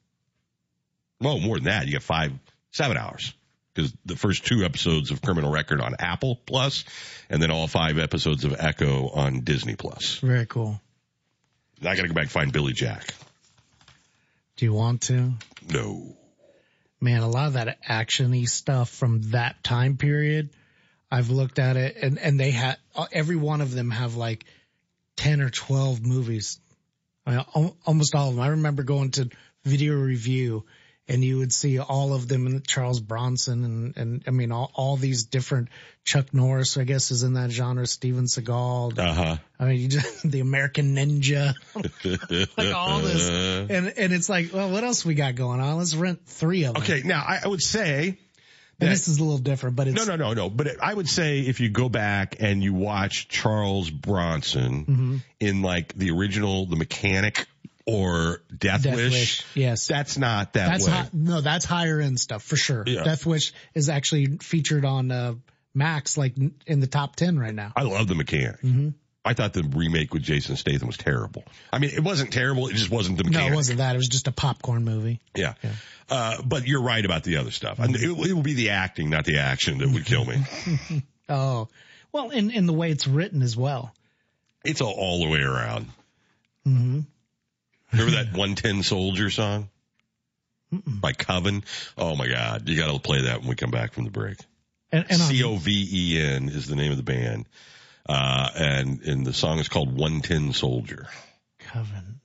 Well, 1.21 1.39
more 1.41 1.57
than 1.57 1.65
that, 1.65 1.87
you 1.87 1.93
got 1.95 2.03
five, 2.03 2.33
seven 2.73 2.97
hours. 2.97 3.33
Because 3.75 3.93
the 4.07 4.17
first 4.17 4.47
two 4.47 4.65
episodes 4.65 5.11
of 5.11 5.21
Criminal 5.21 5.51
Record 5.51 5.83
on 5.83 5.97
Apple 5.99 6.37
Plus, 6.47 6.85
and 7.29 7.43
then 7.43 7.51
all 7.51 7.67
five 7.67 7.99
episodes 7.99 8.45
of 8.45 8.55
Echo 8.59 9.09
on 9.11 9.41
Disney 9.41 9.75
Plus. 9.77 10.19
Very 10.21 10.47
cool. 10.47 10.81
I 11.83 11.95
gotta 11.95 12.09
go 12.09 12.15
back 12.15 12.23
and 12.23 12.31
find 12.31 12.53
Billy 12.53 12.73
Jack. 12.73 13.13
Do 14.57 14.65
you 14.65 14.73
want 14.73 15.03
to? 15.03 15.33
No. 15.69 16.17
Man, 17.01 17.23
a 17.23 17.29
lot 17.29 17.49
of 17.49 17.53
that 17.55 17.83
actiony 17.85 18.49
stuff 18.49 18.91
from 18.91 19.23
that 19.31 19.63
time 19.63 19.97
period, 19.97 20.51
I've 21.11 21.31
looked 21.31 21.59
at 21.59 21.77
it 21.77 21.97
and, 21.97 22.19
and 22.19 22.39
they 22.39 22.51
had, 22.51 22.77
every 23.13 23.37
one 23.37 23.61
of 23.61 23.71
them 23.71 23.91
have 23.91 24.17
like 24.17 24.45
10 25.17 25.41
or 25.41 25.51
12 25.51 26.05
movies. 26.05 26.61
I 27.27 27.37
mean, 27.37 27.73
almost 27.85 28.15
all 28.15 28.29
of 28.29 28.37
them. 28.37 28.45
I 28.45 28.49
remember 28.49 28.83
going 28.83 29.11
to 29.13 29.29
video 29.65 29.95
review 29.95 30.65
and 31.09 31.23
you 31.25 31.39
would 31.39 31.53
see 31.53 31.79
all 31.79 32.15
of 32.15 32.27
them 32.29 32.47
and 32.47 32.67
Charles 32.67 33.01
Bronson 33.01 33.65
and, 33.65 33.97
and 33.97 34.25
I 34.27 34.31
mean, 34.33 34.51
all, 34.53 34.71
all 34.75 34.97
these 34.97 35.25
different 35.25 35.69
Chuck 36.05 36.33
Norris, 36.35 36.77
I 36.77 36.85
guess 36.85 37.11
is 37.11 37.23
in 37.23 37.35
that 37.35 37.51
genre, 37.51 37.87
Steven 37.87 38.25
Seagal. 38.25 38.99
Uh 38.99 39.13
huh. 39.13 39.37
I 39.59 39.65
mean, 39.65 39.81
you 39.81 39.89
just, 39.89 40.29
the 40.31 40.41
American 40.41 40.95
Ninja, 40.97 41.55
like 42.57 42.75
all 42.75 43.01
this. 43.01 43.29
And, 43.71 43.89
and 43.97 44.13
it's 44.13 44.29
like, 44.29 44.53
well, 44.53 44.71
what 44.71 44.85
else 44.85 45.05
we 45.05 45.15
got 45.15 45.35
going 45.35 45.61
on? 45.61 45.79
Let's 45.79 45.95
rent 45.95 46.21
three 46.27 46.65
of 46.65 46.75
them. 46.75 46.83
Okay, 46.83 47.03
now 47.05 47.25
I, 47.27 47.41
I 47.45 47.49
would 47.49 47.63
say 47.63 48.19
And 48.81 48.91
this 48.91 49.09
is 49.09 49.19
a 49.19 49.25
little 49.25 49.39
different, 49.39 49.75
but 49.77 49.89
it's 49.89 49.97
no, 50.07 50.17
no, 50.17 50.29
no, 50.29 50.35
no. 50.35 50.51
But 50.51 50.83
I 50.83 50.93
would 50.93 51.09
say 51.09 51.41
if 51.41 51.61
you 51.61 51.69
go 51.71 51.89
back 51.89 52.37
and 52.41 52.63
you 52.63 52.75
watch 52.75 53.29
Charles 53.29 53.91
Bronson 53.91 54.85
Mhm. 54.85 55.23
in 55.41 55.63
like 55.63 55.95
the 55.95 56.11
original, 56.11 56.67
The 56.67 56.77
Mechanic 56.77 57.47
or 57.87 58.43
Death, 58.57 58.83
Death 58.83 58.97
Wish, 58.97 59.13
Wish, 59.13 59.45
yes. 59.55 59.87
that's 59.87 60.19
not 60.19 60.55
that 60.55 60.69
that's 60.71 60.87
way. 60.87 60.93
high, 60.93 61.09
no, 61.13 61.41
that's 61.41 61.65
higher 61.65 62.01
end 62.01 62.19
stuff 62.19 62.43
for 62.43 62.57
sure. 62.57 62.83
Yeah. 62.87 63.05
Death 63.05 63.25
Wish 63.25 63.53
is 63.75 63.89
actually 63.89 64.39
featured 64.39 64.85
on 64.85 65.11
uh, 65.11 65.35
Max, 65.73 66.19
like 66.19 66.35
in 66.67 66.81
the 66.81 66.87
top 66.87 67.17
ten 67.17 67.39
right 67.39 67.55
now. 67.55 67.73
I 67.77 67.83
love 67.83 68.09
The 68.09 68.15
Mechanic. 68.17 68.61
Mhm. 68.63 68.95
I 69.25 69.35
thought 69.35 69.53
the 69.55 69.65
remake 69.65 70.15
with 70.15 70.23
Jason 70.23 70.55
Statham 70.55 70.87
was 70.87 70.97
terrible. 70.97 71.43
I 71.73 71.81
mean, 71.81 71.91
it 71.91 72.03
wasn't 72.05 72.33
terrible. 72.33 72.69
It 72.69 72.75
just 72.75 72.91
wasn't 72.93 73.19
The 73.19 73.25
mechanic. 73.25 73.49
No, 73.49 73.53
it 73.53 73.57
wasn't 73.57 73.79
that. 73.79 73.95
It 73.95 73.99
was 73.99 74.07
just 74.07 74.29
a 74.29 74.33
popcorn 74.33 74.85
movie. 74.85 75.21
Yeah. 75.35 75.55
Uh, 76.09 76.41
but 76.43 76.65
you're 76.69 76.83
right 76.83 77.05
about 77.05 77.25
the 77.25 77.39
other 77.39 77.51
stuff. 77.51 77.81
And 77.81 77.97
it, 77.97 78.03
it 78.05 78.33
will 78.33 78.43
be 78.43 78.55
the 78.55 78.71
acting, 78.71 79.11
not 79.11 79.25
the 79.25 79.39
action 79.39 79.79
that 79.79 79.89
would 79.89 80.07
kill 80.07 80.25
me. 80.25 80.43
Oh, 81.29 81.67
well, 82.13 82.31
in 82.31 82.53
in 82.53 82.67
the 82.67 82.73
way 82.73 82.93
it's 82.93 83.09
written 83.09 83.43
as 83.43 83.57
well. 83.57 83.93
It's 84.65 84.81
all, 84.81 84.93
all 84.93 85.19
the 85.25 85.29
way 85.29 85.41
around. 85.41 85.89
hmm 86.63 87.01
Remember 87.93 88.17
that 88.17 88.37
One 88.37 88.55
Tin 88.55 88.83
Soldier 88.83 89.31
song? 89.31 89.69
By 90.71 91.13
Coven? 91.13 91.65
Oh 91.97 92.17
my 92.17 92.29
God. 92.29 92.69
You 92.69 92.77
gotta 92.77 92.99
play 92.99 93.23
that 93.23 93.41
when 93.41 93.49
we 93.49 93.55
come 93.55 93.71
back 93.71 93.93
from 93.93 94.05
the 94.05 94.11
break. 94.11 94.39
And, 94.93 95.07
and 95.09 95.19
C-O-V-E-N 95.19 96.49
is 96.49 96.67
the 96.67 96.77
name 96.77 96.91
of 96.91 96.97
the 96.97 97.03
band. 97.03 97.49
Uh, 98.09 98.49
and, 98.55 99.01
and 99.03 99.27
the 99.27 99.33
song 99.33 99.59
is 99.59 99.69
called 99.69 99.97
One 99.97 100.21
Tin 100.21 100.53
Soldier. 100.53 101.09
Coven. 101.59 102.21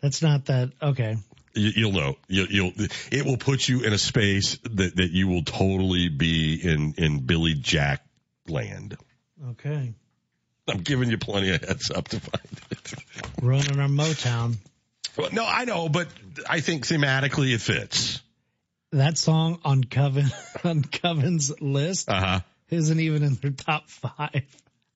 That's 0.00 0.22
not 0.22 0.46
that. 0.46 0.72
Okay. 0.82 1.16
You, 1.54 1.70
you'll 1.76 1.92
know. 1.92 2.16
You, 2.28 2.46
you'll, 2.48 2.72
it 3.12 3.24
will 3.24 3.36
put 3.36 3.68
you 3.68 3.82
in 3.82 3.92
a 3.92 3.98
space 3.98 4.58
that, 4.64 4.96
that 4.96 5.10
you 5.10 5.28
will 5.28 5.44
totally 5.44 6.08
be 6.08 6.60
in, 6.62 6.94
in 6.96 7.20
Billy 7.20 7.54
Jack 7.54 8.04
land. 8.48 8.96
Okay. 9.50 9.94
I'm 10.74 10.82
giving 10.82 11.10
you 11.10 11.18
plenty 11.18 11.50
of 11.50 11.62
heads 11.64 11.90
up 11.90 12.08
to 12.08 12.20
find 12.20 12.60
it. 12.70 12.94
Running 13.42 13.78
our 13.80 13.88
Motown. 13.88 14.56
Well, 15.16 15.30
no, 15.32 15.44
I 15.46 15.64
know, 15.64 15.88
but 15.88 16.08
I 16.48 16.60
think 16.60 16.86
thematically 16.86 17.52
it 17.54 17.60
fits. 17.60 18.20
That 18.92 19.18
song 19.18 19.60
on 19.64 19.84
Coven 19.84 20.26
on 20.64 20.82
Coven's 20.82 21.60
list 21.60 22.08
Uh 22.08 22.20
huh. 22.20 22.40
isn't 22.70 22.98
even 23.00 23.22
in 23.22 23.34
their 23.34 23.50
top 23.52 23.88
five. 23.88 24.44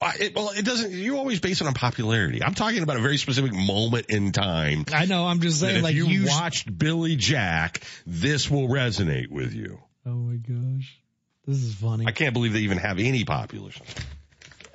I, 0.01 0.15
it, 0.21 0.35
well, 0.35 0.51
it 0.51 0.65
doesn't. 0.65 0.91
You 0.93 1.17
always 1.17 1.41
base 1.41 1.61
it 1.61 1.67
on 1.67 1.73
popularity. 1.75 2.43
I'm 2.43 2.55
talking 2.55 2.83
about 2.83 2.97
a 2.97 3.01
very 3.01 3.17
specific 3.17 3.53
moment 3.55 4.07
in 4.11 4.33
time. 4.33 4.85
I 4.93 5.07
know. 5.07 5.25
I'm 5.27 5.41
just 5.41 5.61
saying, 5.61 5.77
if 5.77 5.83
like 5.83 5.95
you, 5.95 6.07
you. 6.09 6.27
watched 6.27 6.77
Billy 6.77 7.17
Jack, 7.17 7.81
this 8.07 8.51
will 8.51 8.69
resonate 8.69 9.31
with 9.31 9.55
you. 9.55 9.79
oh 10.05 10.11
my 10.11 10.37
gosh, 10.37 10.99
this 11.47 11.59
is 11.63 11.75
funny. 11.75 12.07
I 12.07 12.11
can't 12.13 12.35
believe 12.35 12.53
they 12.53 12.61
even 12.61 12.79
have 12.79 12.99
any 12.99 13.25
popular. 13.25 13.71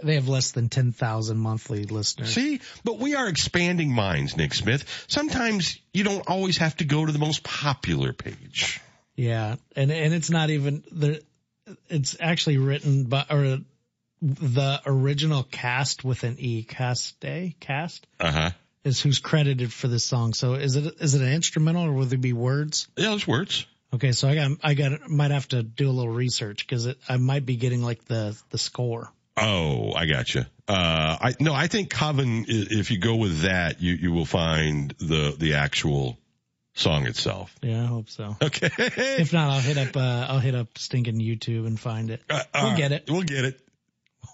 They 0.01 0.15
have 0.15 0.27
less 0.27 0.51
than 0.51 0.69
ten 0.69 0.91
thousand 0.91 1.37
monthly 1.37 1.83
listeners. 1.85 2.33
See, 2.33 2.61
but 2.83 2.99
we 2.99 3.15
are 3.15 3.27
expanding 3.27 3.93
minds, 3.93 4.37
Nick 4.37 4.53
Smith. 4.53 4.85
Sometimes 5.07 5.77
you 5.93 6.03
don't 6.03 6.27
always 6.27 6.57
have 6.57 6.75
to 6.77 6.85
go 6.85 7.05
to 7.05 7.11
the 7.11 7.19
most 7.19 7.43
popular 7.43 8.13
page. 8.13 8.79
Yeah, 9.15 9.55
and 9.75 9.91
and 9.91 10.13
it's 10.13 10.29
not 10.29 10.49
even 10.49 10.83
the. 10.91 11.21
It's 11.89 12.15
actually 12.19 12.57
written 12.57 13.03
by 13.05 13.25
or 13.29 13.59
the 14.21 14.81
original 14.85 15.43
cast 15.43 16.03
with 16.03 16.23
an 16.23 16.35
e 16.39 16.63
cast 16.63 17.19
day 17.19 17.55
cast 17.59 18.05
Uh 18.19 18.31
huh. 18.31 18.49
is 18.83 18.99
who's 19.01 19.19
credited 19.19 19.71
for 19.71 19.87
this 19.87 20.03
song. 20.03 20.33
So 20.33 20.55
is 20.55 20.75
it 20.75 20.95
is 20.99 21.15
it 21.15 21.21
an 21.21 21.31
instrumental 21.31 21.83
or 21.85 21.93
will 21.93 22.05
there 22.05 22.17
be 22.17 22.33
words? 22.33 22.87
Yeah, 22.97 23.09
there's 23.09 23.27
words. 23.27 23.65
Okay, 23.93 24.11
so 24.11 24.27
I 24.27 24.35
got 24.35 24.51
I 24.63 24.73
got 24.73 25.09
might 25.09 25.31
have 25.31 25.47
to 25.49 25.63
do 25.63 25.89
a 25.89 25.91
little 25.91 26.11
research 26.13 26.67
because 26.67 26.87
I 27.07 27.17
might 27.17 27.45
be 27.45 27.55
getting 27.55 27.81
like 27.81 28.05
the 28.05 28.37
the 28.49 28.57
score. 28.57 29.11
Oh, 29.41 29.93
I 29.93 30.05
got 30.05 30.33
you. 30.33 30.41
Uh, 30.67 31.17
I 31.21 31.33
no, 31.39 31.53
I 31.53 31.67
think 31.67 31.89
Coven. 31.89 32.45
If 32.47 32.91
you 32.91 32.99
go 32.99 33.15
with 33.15 33.41
that, 33.41 33.81
you 33.81 33.93
you 33.93 34.11
will 34.11 34.25
find 34.25 34.91
the 34.99 35.35
the 35.37 35.55
actual 35.55 36.17
song 36.73 37.05
itself. 37.07 37.53
Yeah, 37.61 37.83
I 37.83 37.85
hope 37.85 38.09
so. 38.09 38.35
Okay. 38.41 38.69
If 38.77 39.33
not, 39.33 39.51
I'll 39.51 39.61
hit 39.61 39.77
up 39.77 39.95
uh, 39.95 40.25
I'll 40.29 40.39
hit 40.39 40.55
up 40.55 40.77
stinking 40.77 41.19
YouTube 41.19 41.67
and 41.67 41.79
find 41.79 42.09
it. 42.11 42.21
Uh, 42.29 42.43
We'll 42.55 42.77
get 42.77 42.91
it. 42.91 43.09
We'll 43.09 43.23
get 43.23 43.45
it. 43.45 43.59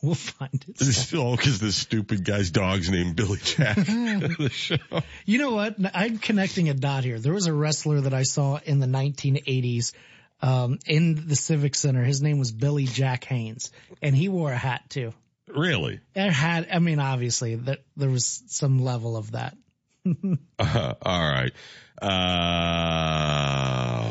We'll 0.03 0.13
find 0.13 0.53
it. 0.53 0.81
It's 0.81 0.97
still 0.97 1.35
because 1.35 1.59
this 1.59 1.75
stupid 1.75 2.23
guy's 2.23 2.51
dog's 2.51 2.89
named 2.91 3.15
Billy 3.15 3.39
Jack. 3.41 3.75
the 3.77 4.49
show. 4.51 4.77
You 5.25 5.39
know 5.39 5.51
what? 5.51 5.77
I'm 5.95 6.19
connecting 6.19 6.69
a 6.69 6.73
dot 6.75 7.03
here. 7.03 7.17
There 7.17 7.33
was 7.33 7.47
a 7.47 7.53
wrestler 7.53 8.01
that 8.01 8.13
I 8.13 8.23
saw 8.23 8.59
in 8.63 8.79
the 8.79 8.87
1980s 8.87 9.93
um, 10.41 10.79
in 10.85 11.27
the 11.27 11.35
Civic 11.35 11.75
Center. 11.75 12.03
His 12.03 12.21
name 12.21 12.39
was 12.39 12.51
Billy 12.51 12.85
Jack 12.85 13.23
Haynes, 13.25 13.71
and 14.01 14.15
he 14.15 14.29
wore 14.29 14.51
a 14.51 14.57
hat 14.57 14.89
too. 14.89 15.13
Really? 15.47 15.99
It 16.15 16.31
had, 16.31 16.67
I 16.71 16.79
mean, 16.79 16.99
obviously 16.99 17.55
that 17.55 17.83
there 17.95 18.09
was 18.09 18.43
some 18.47 18.83
level 18.83 19.17
of 19.17 19.31
that. 19.31 19.55
Uh, 20.57 20.93
all 21.01 21.19
right. 21.19 21.51
Uh, 22.01 22.05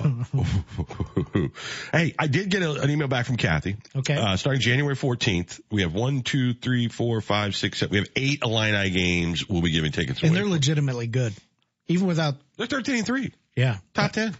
hey, 1.93 2.15
I 2.19 2.27
did 2.27 2.51
get 2.51 2.63
a, 2.63 2.73
an 2.83 2.91
email 2.91 3.09
back 3.09 3.25
from 3.25 3.37
Kathy. 3.37 3.77
Okay. 3.97 4.15
Uh, 4.15 4.37
starting 4.37 4.61
January 4.61 4.95
14th, 4.95 5.59
we 5.71 5.81
have 5.81 5.95
one, 5.95 6.21
two, 6.21 6.53
three, 6.53 6.89
four, 6.89 7.23
five, 7.23 7.57
six, 7.57 7.79
seven. 7.79 7.93
We 7.93 7.99
have 7.99 8.09
eight 8.15 8.43
Illini 8.43 8.91
games. 8.91 9.49
We'll 9.49 9.63
be 9.63 9.71
giving 9.71 9.91
tickets 9.93 10.21
away. 10.21 10.29
And 10.29 10.37
away. 10.37 10.45
they're 10.45 10.53
legitimately 10.53 11.07
good, 11.07 11.33
even 11.87 12.07
without. 12.07 12.35
They're 12.59 12.67
13 12.67 12.97
and 12.97 13.07
three. 13.07 13.33
Yeah. 13.57 13.79
Top 13.95 14.13
10. 14.13 14.37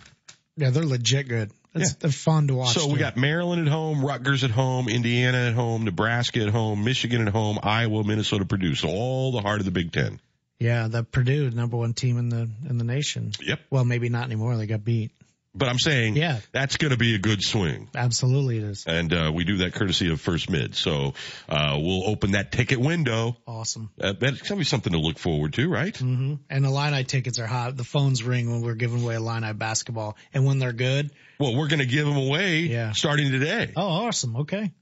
Yeah, 0.59 0.69
they're 0.69 0.85
legit 0.85 1.27
good. 1.29 1.51
It's, 1.75 1.91
Yeah. 1.91 1.97
They're 2.01 2.11
fun 2.11 2.47
to 2.49 2.55
watch. 2.55 2.75
So 2.75 2.87
we 2.87 2.95
too. 2.95 2.99
got 3.01 3.17
Maryland 3.17 3.67
at 3.67 3.73
home, 3.73 4.05
Rutgers 4.05 4.45
at 4.45 4.51
home, 4.51 4.89
Indiana 4.89 5.39
at 5.49 5.55
home, 5.55 5.85
Nebraska 5.85 6.41
at 6.41 6.51
home, 6.51 6.85
Michigan 6.85 7.27
at 7.27 7.33
home, 7.33 7.59
Iowa, 7.63 8.05
Minnesota, 8.05 8.45
Purdue. 8.45 8.75
So 8.75 8.89
all 8.89 9.33
the 9.33 9.41
heart 9.41 9.59
of 9.61 9.65
the 9.65 9.71
Big 9.73 9.93
Ten. 9.93 10.21
Yeah, 10.61 10.87
the 10.89 11.03
Purdue, 11.03 11.51
number 11.51 11.77
one 11.77 11.95
team 11.95 12.17
in 12.17 12.29
the 12.29 12.49
in 12.69 12.79
the 12.79 12.85
nation. 12.85 13.33
Yep. 13.41 13.61
Well, 13.71 13.85
maybe 13.85 14.09
not 14.09 14.25
anymore. 14.25 14.57
They 14.57 14.67
got 14.67 14.85
beat. 14.85 15.11
But 15.57 15.69
I'm 15.69 15.79
saying 15.79 16.17
Yeah. 16.17 16.41
that's 16.53 16.77
going 16.79 16.91
to 16.91 16.97
be 16.97 17.15
a 17.15 17.19
good 17.19 17.41
swing. 17.43 17.89
Absolutely, 17.95 18.59
it 18.59 18.65
is 18.65 18.85
And, 18.87 19.13
uh, 19.13 19.31
we 19.33 19.45
do 19.45 19.59
that 19.59 19.73
courtesy 19.75 20.11
of 20.11 20.21
First 20.21 20.51
Mid. 20.51 20.75
So, 20.75 21.15
uh, 21.49 21.79
we'll 21.81 22.09
open 22.09 22.33
that 22.33 22.51
ticket 22.51 22.81
window. 22.81 23.37
awesome. 23.47 23.91
Uh, 24.01 24.15
that's 24.19 24.39
going 24.43 24.49
to 24.49 24.57
be 24.57 24.65
something 24.65 24.93
to 24.93 24.99
look 24.99 25.19
forward 25.19 25.53
to, 25.55 25.69
right? 25.69 25.95
Mm-hmm. 25.95 26.35
And 26.51 26.65
the 26.65 26.69
Illini 26.69 27.05
tickets 27.05 27.39
are 27.39 27.47
hot. 27.47 27.77
The 27.77 27.85
phones 27.85 28.23
ring 28.25 28.51
when 28.51 28.63
we're 28.63 28.75
giving 28.75 29.03
away 29.05 29.15
Illini 29.15 29.53
basketball, 29.53 30.17
and 30.33 30.45
when 30.45 30.59
they're 30.59 30.73
good. 30.73 31.11
Well, 31.39 31.55
we're 31.55 31.69
going 31.69 31.79
to 31.81 31.87
give 31.87 32.07
them 32.07 32.17
away 32.17 32.61
Yeah. 32.63 32.93
starting 32.93 33.31
today. 33.31 33.73
Oh, 33.77 33.87
awesome. 34.07 34.37
Okay. 34.37 34.73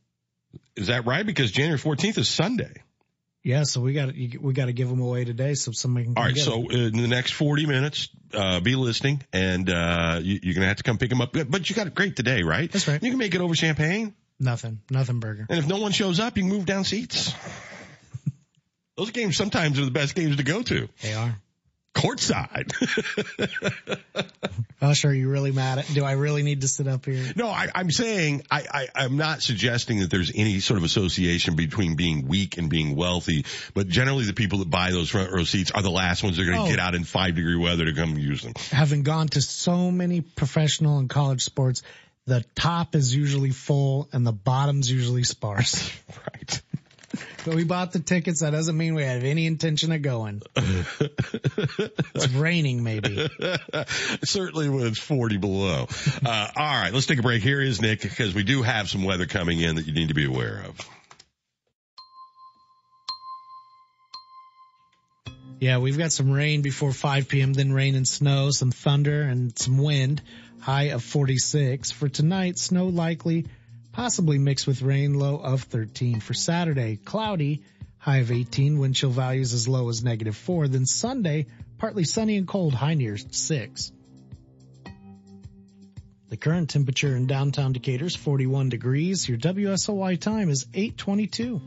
Is 0.74 0.86
that 0.86 1.04
right? 1.06 1.24
Because 1.26 1.50
January 1.52 1.78
14th 1.78 2.16
is 2.18 2.28
Sunday. 2.30 2.72
Yeah, 3.44 3.64
so 3.64 3.80
we 3.80 3.92
got 3.92 4.14
we 4.14 4.52
got 4.52 4.66
to 4.66 4.72
give 4.72 4.88
them 4.88 5.00
away 5.00 5.24
today, 5.24 5.54
so 5.54 5.72
somebody 5.72 6.04
can. 6.04 6.14
All 6.16 6.22
right, 6.22 6.36
right. 6.36 6.68
get 6.68 6.78
in 6.78 6.96
the 6.96 7.08
next 7.08 7.32
40 7.32 7.66
minutes, 7.66 8.08
uh, 8.32 8.60
be 8.60 8.76
listening 8.76 9.22
and, 9.32 9.68
uh, 9.68 10.20
you, 10.22 10.38
you're 10.42 10.54
going 10.54 10.62
to 10.62 10.68
have 10.68 10.76
to 10.76 10.84
come 10.84 10.98
pick 10.98 11.10
them 11.10 11.20
up. 11.20 11.32
But 11.32 11.68
you 11.68 11.74
got 11.74 11.88
it 11.88 11.94
great 11.94 12.14
today, 12.14 12.44
right? 12.44 12.70
That's 12.70 12.86
right. 12.86 13.02
You 13.02 13.10
can 13.10 13.18
make 13.18 13.34
it 13.34 13.40
over 13.40 13.54
Champaign. 13.54 14.14
nothing, 14.38 14.80
nothing 14.90 15.18
burger. 15.18 15.46
And 15.48 15.58
if 15.58 15.66
no 15.66 15.80
one 15.80 15.90
shows 15.90 16.20
up, 16.20 16.36
you 16.36 16.44
can 16.44 16.52
move 16.52 16.66
down 16.66 16.84
seats. 16.84 17.34
Those 18.96 19.10
games 19.10 19.36
sometimes 19.36 19.80
are 19.80 19.84
the 19.84 19.90
best 19.90 20.14
games 20.14 20.36
to 20.36 20.44
go 20.44 20.62
to. 20.62 20.88
They 21.00 21.14
are. 21.14 21.41
Courtside. 21.94 22.72
Gosh, 24.80 25.04
are 25.04 25.14
you 25.14 25.28
really 25.28 25.52
mad 25.52 25.78
at? 25.78 25.86
Do 25.92 26.04
I 26.04 26.12
really 26.12 26.42
need 26.42 26.62
to 26.62 26.68
sit 26.68 26.88
up 26.88 27.04
here? 27.04 27.32
no, 27.36 27.48
I, 27.48 27.68
I'm 27.74 27.90
saying 27.90 28.42
I, 28.50 28.64
I, 28.72 29.04
I'm 29.04 29.16
not 29.16 29.42
suggesting 29.42 30.00
that 30.00 30.10
there's 30.10 30.32
any 30.34 30.60
sort 30.60 30.78
of 30.78 30.84
association 30.84 31.54
between 31.54 31.94
being 31.94 32.26
weak 32.26 32.58
and 32.58 32.68
being 32.68 32.96
wealthy, 32.96 33.44
but 33.74 33.88
generally 33.88 34.24
the 34.24 34.32
people 34.32 34.58
that 34.60 34.70
buy 34.70 34.90
those 34.90 35.10
front 35.10 35.30
row 35.32 35.44
seats 35.44 35.70
are 35.70 35.82
the 35.82 35.90
last 35.90 36.22
ones 36.22 36.36
that 36.36 36.42
are 36.42 36.46
going 36.46 36.58
to 36.58 36.64
Oh. 36.64 36.68
get 36.70 36.78
out 36.78 36.94
in 36.94 37.04
five 37.04 37.34
degree 37.34 37.56
weather 37.56 37.84
to 37.84 37.92
come 37.94 38.16
use 38.18 38.42
them. 38.42 38.54
Having 38.70 39.02
gone 39.04 39.28
to 39.28 39.40
so 39.40 39.90
many 39.90 40.20
professional 40.20 40.98
and 40.98 41.08
college 41.10 41.42
sports, 41.42 41.82
the 42.26 42.44
top 42.54 42.94
is 42.94 43.14
usually 43.14 43.50
full 43.50 44.08
and 44.12 44.26
the 44.26 44.32
bottom's 44.32 44.90
usually 44.90 45.24
sparse. 45.24 45.90
Right. 46.34 46.62
But 47.44 47.54
we 47.56 47.64
bought 47.64 47.92
the 47.92 47.98
tickets. 47.98 48.40
That 48.40 48.50
doesn't 48.50 48.76
mean 48.76 48.94
we 48.94 49.02
have 49.02 49.24
any 49.24 49.46
intention 49.46 49.92
of 49.92 50.02
going. 50.02 50.42
It's 52.14 52.28
raining, 52.34 52.82
maybe. 52.82 53.28
Certainly 54.22 54.68
when 54.68 54.86
it's 54.86 54.98
40 54.98 55.38
below. 55.38 55.88
Uh, 56.24 56.48
all 56.54 56.80
right, 56.80 56.92
let's 56.92 57.06
take 57.06 57.18
a 57.18 57.22
break. 57.22 57.42
Here 57.42 57.60
is 57.60 57.80
Nick 57.80 58.02
because 58.02 58.34
we 58.34 58.44
do 58.44 58.62
have 58.62 58.88
some 58.88 59.02
weather 59.02 59.26
coming 59.26 59.60
in 59.60 59.76
that 59.76 59.86
you 59.86 59.94
need 59.94 60.08
to 60.08 60.14
be 60.14 60.26
aware 60.26 60.64
of. 60.68 60.78
Yeah, 65.58 65.78
we've 65.78 65.96
got 65.96 66.12
some 66.12 66.30
rain 66.30 66.62
before 66.62 66.92
5 66.92 67.28
p.m., 67.28 67.52
then 67.52 67.72
rain 67.72 67.94
and 67.94 68.06
snow, 68.06 68.50
some 68.50 68.72
thunder 68.72 69.22
and 69.22 69.56
some 69.56 69.78
wind. 69.78 70.20
High 70.60 70.90
of 70.90 71.02
46. 71.02 71.92
For 71.92 72.08
tonight, 72.08 72.58
snow 72.58 72.86
likely, 72.86 73.46
possibly 73.92 74.38
mixed 74.38 74.66
with 74.66 74.82
rain, 74.82 75.14
low 75.14 75.36
of 75.36 75.62
13. 75.62 76.20
For 76.20 76.34
Saturday, 76.34 76.96
cloudy, 76.96 77.62
high 77.98 78.18
of 78.18 78.32
18, 78.32 78.78
wind 78.78 78.94
chill 78.94 79.10
values 79.10 79.52
as 79.52 79.68
low 79.68 79.88
as 79.88 80.02
negative 80.02 80.36
4. 80.36 80.68
Then 80.68 80.86
Sunday, 80.86 81.46
partly 81.78 82.04
sunny 82.04 82.36
and 82.36 82.48
cold, 82.48 82.74
high 82.74 82.94
near 82.94 83.16
6. 83.16 83.92
The 86.28 86.36
current 86.38 86.70
temperature 86.70 87.14
in 87.14 87.26
downtown 87.26 87.72
Decatur 87.72 88.06
is 88.06 88.16
41 88.16 88.70
degrees. 88.70 89.28
Your 89.28 89.36
WSOY 89.36 90.18
time 90.18 90.48
is 90.48 90.66
822. 90.72 91.60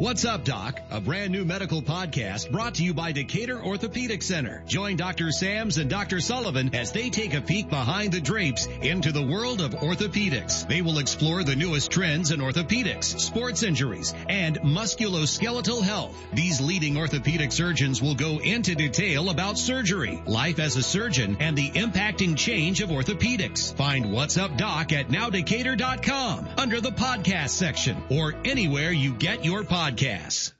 What's 0.00 0.24
up, 0.24 0.44
Doc? 0.44 0.80
A 0.92 1.00
brand 1.00 1.32
new 1.32 1.44
medical 1.44 1.82
podcast 1.82 2.52
brought 2.52 2.76
to 2.76 2.84
you 2.84 2.94
by 2.94 3.10
Decatur 3.10 3.60
Orthopedic 3.60 4.22
Center. 4.22 4.62
Join 4.64 4.94
Dr. 4.96 5.32
Sams 5.32 5.76
and 5.76 5.90
Dr. 5.90 6.20
Sullivan 6.20 6.72
as 6.72 6.92
they 6.92 7.10
take 7.10 7.34
a 7.34 7.40
peek 7.40 7.68
behind 7.68 8.12
the 8.12 8.20
drapes 8.20 8.66
into 8.80 9.10
the 9.10 9.26
world 9.26 9.60
of 9.60 9.72
orthopedics. 9.72 10.68
They 10.68 10.82
will 10.82 11.00
explore 11.00 11.42
the 11.42 11.56
newest 11.56 11.90
trends 11.90 12.30
in 12.30 12.38
orthopedics, 12.38 13.18
sports 13.18 13.64
injuries, 13.64 14.14
and 14.28 14.60
musculoskeletal 14.60 15.82
health. 15.82 16.16
These 16.32 16.60
leading 16.60 16.96
orthopedic 16.96 17.50
surgeons 17.50 18.00
will 18.00 18.14
go 18.14 18.38
into 18.38 18.76
detail 18.76 19.30
about 19.30 19.58
surgery, 19.58 20.22
life 20.26 20.60
as 20.60 20.76
a 20.76 20.82
surgeon, 20.84 21.38
and 21.40 21.58
the 21.58 21.72
impacting 21.72 22.36
change 22.36 22.82
of 22.82 22.90
orthopedics. 22.90 23.74
Find 23.74 24.12
What's 24.12 24.38
Up 24.38 24.56
Doc 24.56 24.92
at 24.92 25.08
nowdecatur.com 25.08 26.50
under 26.56 26.80
the 26.80 26.92
podcast 26.92 27.50
section 27.50 28.00
or 28.10 28.36
anywhere 28.44 28.92
you 28.92 29.12
get 29.12 29.44
your 29.44 29.64
podcasts. 29.88 30.52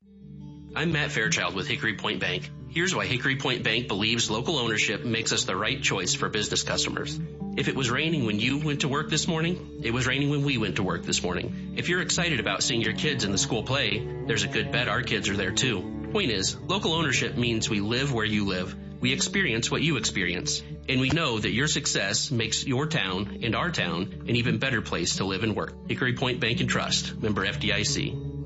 I'm 0.75 0.93
Matt 0.93 1.13
Fairchild 1.13 1.55
with 1.55 1.69
Hickory 1.69 1.97
Point 1.97 2.19
Bank. 2.19 2.51
Here's 2.71 2.95
why 2.95 3.05
Hickory 3.05 3.37
Point 3.37 3.63
Bank 3.63 3.87
believes 3.87 4.31
local 4.31 4.57
ownership 4.57 5.05
makes 5.05 5.33
us 5.33 5.45
the 5.45 5.55
right 5.55 5.83
choice 5.83 6.15
for 6.15 6.31
business 6.31 6.63
customers. 6.63 7.21
If 7.59 7.69
it 7.69 7.77
was 7.77 7.91
raining 7.91 8.25
when 8.25 8.41
you 8.41 8.59
went 8.59 8.83
to 8.83 8.89
work 8.89 9.11
this 9.11 9.29
morning, 9.29 9.81
it 9.83 9.93
was 9.93 10.07
raining 10.07 10.31
when 10.31 10.45
we 10.45 10.57
went 10.57 10.77
to 10.77 10.83
work 10.83 11.03
this 11.05 11.23
morning. 11.23 11.75
If 11.77 11.91
you're 11.91 12.01
excited 12.01 12.41
about 12.41 12.63
seeing 12.63 12.81
your 12.81 12.95
kids 12.95 13.25
in 13.25 13.33
the 13.33 13.37
school 13.37 13.65
play, 13.65 13.99
there's 14.27 14.45
a 14.45 14.49
good 14.49 14.73
bet 14.73 14.89
our 14.89 15.03
kids 15.03 15.29
are 15.29 15.37
there 15.37 15.53
too. 15.53 16.09
Point 16.11 16.31
is, 16.31 16.59
local 16.59 16.95
ownership 16.95 17.37
means 17.37 17.69
we 17.69 17.81
live 17.81 18.15
where 18.15 18.25
you 18.25 18.47
live. 18.47 18.75
We 18.99 19.13
experience 19.13 19.71
what 19.71 19.83
you 19.83 19.99
experience. 19.99 20.63
And 20.89 21.03
we 21.03 21.11
know 21.11 21.39
that 21.39 21.53
your 21.53 21.69
success 21.69 22.31
makes 22.31 22.67
your 22.67 22.87
town 22.87 23.41
and 23.43 23.55
our 23.55 23.71
town 23.73 24.25
an 24.27 24.37
even 24.37 24.59
better 24.59 24.81
place 24.81 25.17
to 25.17 25.27
live 25.27 25.43
and 25.43 25.55
work. 25.55 25.75
Hickory 25.87 26.15
Point 26.15 26.41
Bank 26.41 26.61
and 26.61 26.71
Trust, 26.71 27.21
member 27.21 27.45
FDIC. 27.45 28.38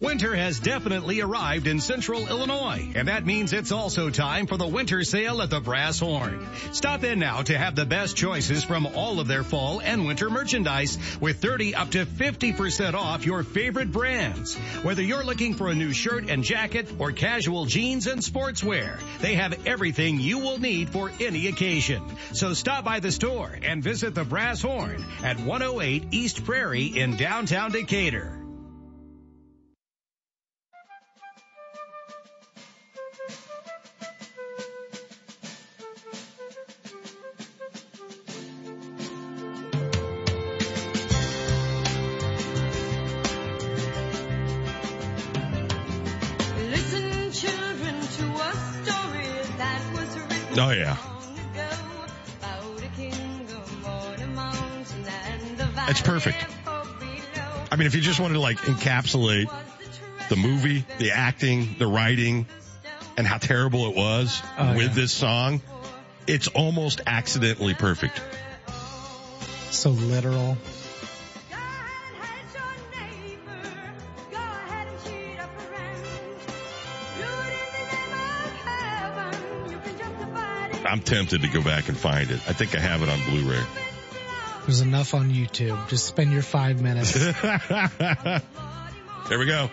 Winter 0.00 0.34
has 0.34 0.58
definitely 0.58 1.20
arrived 1.20 1.66
in 1.66 1.78
central 1.78 2.26
Illinois, 2.26 2.90
and 2.94 3.08
that 3.08 3.26
means 3.26 3.52
it's 3.52 3.70
also 3.70 4.08
time 4.08 4.46
for 4.46 4.56
the 4.56 4.66
winter 4.66 5.04
sale 5.04 5.42
at 5.42 5.50
the 5.50 5.60
Brass 5.60 5.98
Horn. 5.98 6.48
Stop 6.72 7.04
in 7.04 7.18
now 7.18 7.42
to 7.42 7.58
have 7.58 7.76
the 7.76 7.84
best 7.84 8.16
choices 8.16 8.64
from 8.64 8.86
all 8.86 9.20
of 9.20 9.28
their 9.28 9.44
fall 9.44 9.78
and 9.82 10.06
winter 10.06 10.30
merchandise 10.30 10.96
with 11.20 11.42
30 11.42 11.74
up 11.74 11.90
to 11.90 12.06
50% 12.06 12.94
off 12.94 13.26
your 13.26 13.42
favorite 13.42 13.92
brands. 13.92 14.56
Whether 14.82 15.02
you're 15.02 15.22
looking 15.22 15.52
for 15.52 15.68
a 15.68 15.74
new 15.74 15.92
shirt 15.92 16.30
and 16.30 16.44
jacket 16.44 16.88
or 16.98 17.12
casual 17.12 17.66
jeans 17.66 18.06
and 18.06 18.22
sportswear, 18.22 18.98
they 19.20 19.34
have 19.34 19.66
everything 19.66 20.18
you 20.18 20.38
will 20.38 20.58
need 20.58 20.88
for 20.88 21.12
any 21.20 21.46
occasion. 21.48 22.02
So 22.32 22.54
stop 22.54 22.86
by 22.86 23.00
the 23.00 23.12
store 23.12 23.54
and 23.62 23.84
visit 23.84 24.14
the 24.14 24.24
Brass 24.24 24.62
Horn 24.62 25.04
at 25.22 25.38
108 25.40 26.04
East 26.12 26.42
Prairie 26.46 26.86
in 26.86 27.18
downtown 27.18 27.72
Decatur. 27.72 28.39
The 50.54 50.70
yeah. 50.72 50.96
That's 55.86 56.02
perfect. 56.02 56.36
I 57.72 57.76
mean, 57.76 57.86
if 57.86 57.94
you 57.94 58.00
just 58.00 58.20
wanted 58.20 58.34
to 58.34 58.40
like 58.40 58.58
encapsulate 58.58 59.52
the 60.28 60.36
movie, 60.36 60.84
the 60.98 61.12
acting, 61.12 61.76
the 61.78 61.86
writing, 61.86 62.46
and 63.16 63.26
how 63.26 63.38
terrible 63.38 63.88
it 63.90 63.96
was 63.96 64.40
Oh, 64.58 64.74
with 64.76 64.88
yeah. 64.88 64.94
this 64.94 65.12
song, 65.12 65.60
it's 66.26 66.48
almost 66.48 67.00
accidentally 67.06 67.74
perfect. 67.74 68.20
So 69.70 69.90
literal. 69.90 70.56
I'm 80.90 81.00
tempted 81.00 81.42
to 81.42 81.48
go 81.48 81.62
back 81.62 81.88
and 81.88 81.96
find 81.96 82.28
it. 82.32 82.40
I 82.48 82.52
think 82.52 82.74
I 82.74 82.80
have 82.80 83.02
it 83.02 83.08
on 83.08 83.22
Blu-ray. 83.30 83.62
There's 84.66 84.80
enough 84.80 85.14
on 85.14 85.30
YouTube. 85.30 85.88
Just 85.88 86.06
spend 86.06 86.32
your 86.32 86.42
five 86.42 86.82
minutes. 86.82 87.12
there 87.12 88.42
we 89.38 89.46
go. 89.46 89.70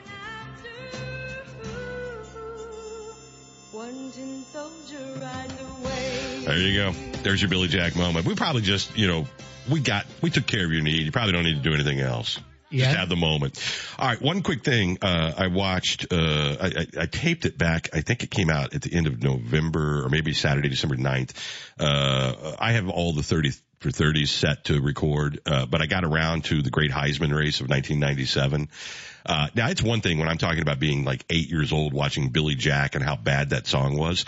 There 6.46 6.58
you 6.58 6.76
go. 6.76 6.92
There's 7.24 7.42
your 7.42 7.50
Billy 7.50 7.68
Jack 7.68 7.96
moment. 7.96 8.28
We 8.28 8.36
probably 8.36 8.62
just, 8.62 8.96
you 8.96 9.08
know, 9.08 9.26
we 9.70 9.80
got, 9.80 10.06
we 10.22 10.30
took 10.30 10.46
care 10.46 10.64
of 10.64 10.72
your 10.72 10.84
need. 10.84 11.02
You 11.02 11.12
probably 11.12 11.34
don't 11.34 11.46
need 11.46 11.56
to 11.56 11.68
do 11.68 11.74
anything 11.74 12.00
else. 12.00 12.40
Yeah. 12.70 12.86
Just 12.86 12.98
have 12.98 13.10
the 13.10 13.16
moment. 13.16 13.60
All 13.98 14.08
right. 14.08 14.22
One 14.22 14.42
quick 14.44 14.64
thing. 14.64 14.98
Uh, 15.02 15.34
I 15.38 15.48
watched, 15.48 16.12
uh, 16.12 16.58
I, 16.60 16.68
I, 16.68 16.88
I 17.02 17.06
taped 17.06 17.46
it 17.46 17.58
back. 17.58 17.90
I 17.94 18.02
think 18.02 18.24
it 18.24 18.32
came 18.32 18.50
out 18.50 18.74
at 18.74 18.82
the 18.82 18.94
end 18.94 19.08
of 19.08 19.24
November 19.24 20.06
or 20.06 20.10
maybe 20.10 20.34
Saturday, 20.34 20.70
December 20.70 20.98
9th. 20.98 21.32
Uh, 21.80 22.56
I 22.60 22.74
have 22.74 22.90
all 22.90 23.14
the 23.14 23.24
30 23.24 23.52
for 23.80 23.90
30s 23.90 24.30
set 24.30 24.66
to 24.66 24.82
record, 24.82 25.40
uh, 25.46 25.66
but 25.66 25.82
I 25.82 25.86
got 25.86 26.04
around 26.04 26.46
to 26.46 26.62
the 26.62 26.72
great 26.72 26.92
Heisman 26.92 27.34
race 27.34 27.62
of 27.62 27.70
1997. 27.70 28.70
Uh, 29.26 29.48
now 29.56 29.70
it's 29.70 29.84
one 29.84 30.02
thing 30.02 30.20
when 30.20 30.28
I'm 30.28 30.38
talking 30.38 30.62
about 30.62 30.80
being 30.80 31.04
like 31.04 31.24
eight 31.30 31.50
years 31.50 31.72
old 31.72 31.94
watching 31.94 32.30
Billy 32.30 32.56
Jack 32.56 32.96
and 32.96 33.04
how 33.04 33.16
bad 33.16 33.52
that 33.52 33.68
song 33.68 33.98
was. 33.98 34.26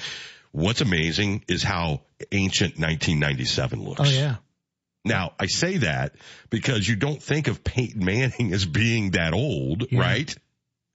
What's 0.52 0.82
amazing 0.82 1.46
is 1.48 1.64
how 1.64 2.02
ancient 2.32 2.80
1997 2.80 3.84
looks. 3.84 4.02
Oh 4.02 4.04
yeah. 4.04 4.36
Now, 5.06 5.34
I 5.40 5.46
say 5.48 5.78
that 5.78 6.14
because 6.50 6.88
you 6.88 6.96
don't 6.96 7.22
think 7.22 7.48
of 7.48 7.64
Peyton 7.64 8.04
Manning 8.04 8.54
as 8.54 8.66
being 8.66 9.12
that 9.12 9.34
old, 9.34 9.92
Yeah. 9.92 10.00
right? 10.00 10.36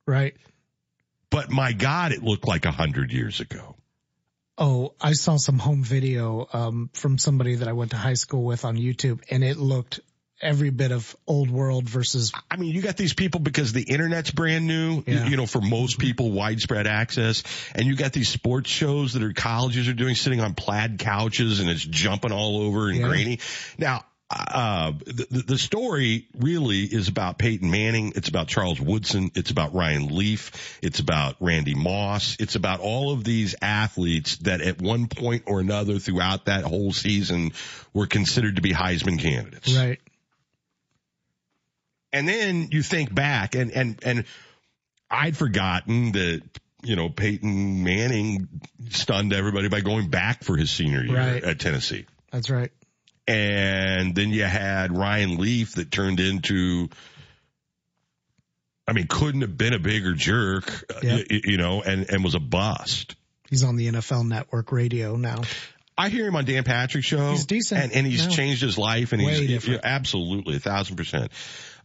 Right. 0.07 0.37
But 1.31 1.51
my 1.51 1.73
God, 1.73 2.13
it 2.13 2.23
looked 2.23 2.47
like 2.47 2.65
a 2.65 2.71
hundred 2.71 3.13
years 3.13 3.41
ago. 3.41 3.77
Oh, 4.57 4.95
I 5.01 5.15
saw 5.15 5.37
some 5.37 5.59
home 5.59 5.83
video 5.83 6.47
um, 6.53 6.91
from 6.93 7.19
somebody 7.19 7.57
that 7.57 7.67
I 7.67 7.73
went 7.73 7.91
to 7.91 7.97
high 7.97 8.15
school 8.15 8.45
with 8.45 8.65
on 8.65 8.77
YouTube, 8.77 9.21
and 9.31 9.43
it 9.43 9.57
looked 9.57 9.99
every 10.45 10.71
bit 10.71 10.93
of 10.93 11.17
old 11.27 11.51
world 11.51 11.89
versus. 11.89 12.33
I 12.51 12.57
mean, 12.57 12.75
you 12.75 12.83
got 12.83 12.97
these 12.97 13.15
people 13.15 13.41
because 13.41 13.73
the 13.73 13.83
internet's 13.83 14.31
brand 14.31 14.67
new, 14.67 15.03
Yeah. 15.07 15.27
you 15.27 15.37
know, 15.37 15.47
for 15.47 15.61
most 15.61 15.99
people, 15.99 16.31
widespread 16.31 16.87
access. 16.87 17.43
And 17.75 17.87
you 17.87 17.97
got 17.97 18.13
these 18.13 18.29
sports 18.29 18.71
shows 18.71 19.15
that 19.15 19.23
are 19.23 19.33
colleges 19.33 19.89
are 19.89 19.93
doing 19.95 20.15
sitting 20.15 20.41
on 20.41 20.55
plaid 20.55 20.99
couches 20.99 21.61
and 21.61 21.69
it's 21.69 21.85
jumping 21.85 22.33
all 22.33 22.59
over 22.63 22.89
and 22.89 22.99
Yeah. 22.99 23.09
grainy. 23.09 23.39
Now, 23.79 24.05
uh, 24.31 24.93
the, 25.07 25.27
the- 25.31 25.43
the 25.43 25.59
story 25.59 26.27
really 26.37 26.81
is 26.81 27.09
about 27.09 27.39
Peyton 27.39 27.71
Manning. 27.71 28.15
It's 28.17 28.29
about 28.29 28.49
Charles 28.49 28.81
Woodson. 28.81 29.31
It's 29.35 29.51
about 29.51 29.75
Ryan 29.75 30.09
Leaf. 30.09 30.79
It's 30.83 30.99
about 30.99 31.37
Randy 31.41 31.75
Moss. 31.75 32.37
It's 32.41 32.55
about 32.57 32.81
all 32.81 33.13
of 33.13 33.23
these 33.23 33.55
athletes 33.63 34.39
that 34.39 34.61
at 34.61 34.81
one 34.81 35.07
point 35.09 35.45
or 35.47 35.61
another 35.61 35.99
throughout 35.99 36.47
that 36.47 36.65
whole 36.65 36.93
season 36.93 37.53
were 37.93 38.07
considered 38.07 38.57
to 38.57 38.63
be 38.63 38.73
Heisman 38.73 39.21
candidates. 39.21 39.73
Right. 39.77 40.01
And 42.15 42.27
then 42.29 42.69
you 42.71 42.83
think 42.83 43.15
back 43.15 43.55
and, 43.55 43.71
and, 43.73 43.99
and 44.05 44.25
I'd 45.11 45.37
forgotten 45.37 46.13
that, 46.13 46.43
you 46.83 46.97
know, 46.97 47.09
Peyton 47.09 47.83
Manning 47.85 48.49
stunned 48.91 49.33
everybody 49.33 49.69
by 49.69 49.81
going 49.81 50.09
back 50.11 50.45
for 50.45 50.57
his 50.57 50.71
senior 50.71 51.03
year 51.05 51.17
Right. 51.17 51.43
at 51.45 51.59
Tennessee. 51.59 52.07
That's 52.31 52.51
right. 52.51 52.71
And 53.27 54.15
then 54.15 54.31
you 54.31 54.45
had 54.45 54.97
Ryan 54.97 55.39
Leaf 55.39 55.75
that 55.77 55.91
turned 55.91 56.21
into, 56.21 56.89
I 58.87 58.93
mean, 58.93 59.07
couldn't 59.09 59.41
have 59.41 59.57
been 59.57 59.73
a 59.73 59.79
bigger 59.79 60.13
jerk, 60.13 60.71
uh, 60.95 61.01
Yeah. 61.03 61.15
y- 61.31 61.41
you 61.45 61.57
know, 61.57 61.83
and, 61.83 62.09
and 62.11 62.23
was 62.23 62.35
a 62.35 62.41
bust. 62.41 63.17
He's 63.49 63.65
on 63.65 63.77
the 63.77 63.87
NFL 63.89 64.27
Network 64.29 64.73
radio 64.73 65.17
now. 65.17 65.43
I 65.97 66.09
hear 66.09 66.27
him 66.27 66.37
on 66.37 66.45
Dan 66.45 66.65
Patrick's 66.65 67.07
show. 67.07 67.31
He's 67.31 67.47
decent 67.47 67.81
And, 67.83 67.93
and 67.93 68.07
he's 68.07 68.27
now. 68.27 68.33
changed 68.35 68.63
his 68.63 68.77
life 68.77 69.13
and 69.13 69.23
Way 69.23 69.39
he's 69.39 69.49
different. 69.49 69.81
absolutely 69.85 70.57
a 70.57 70.61
thousand 70.61 70.97
percent. 70.97 71.31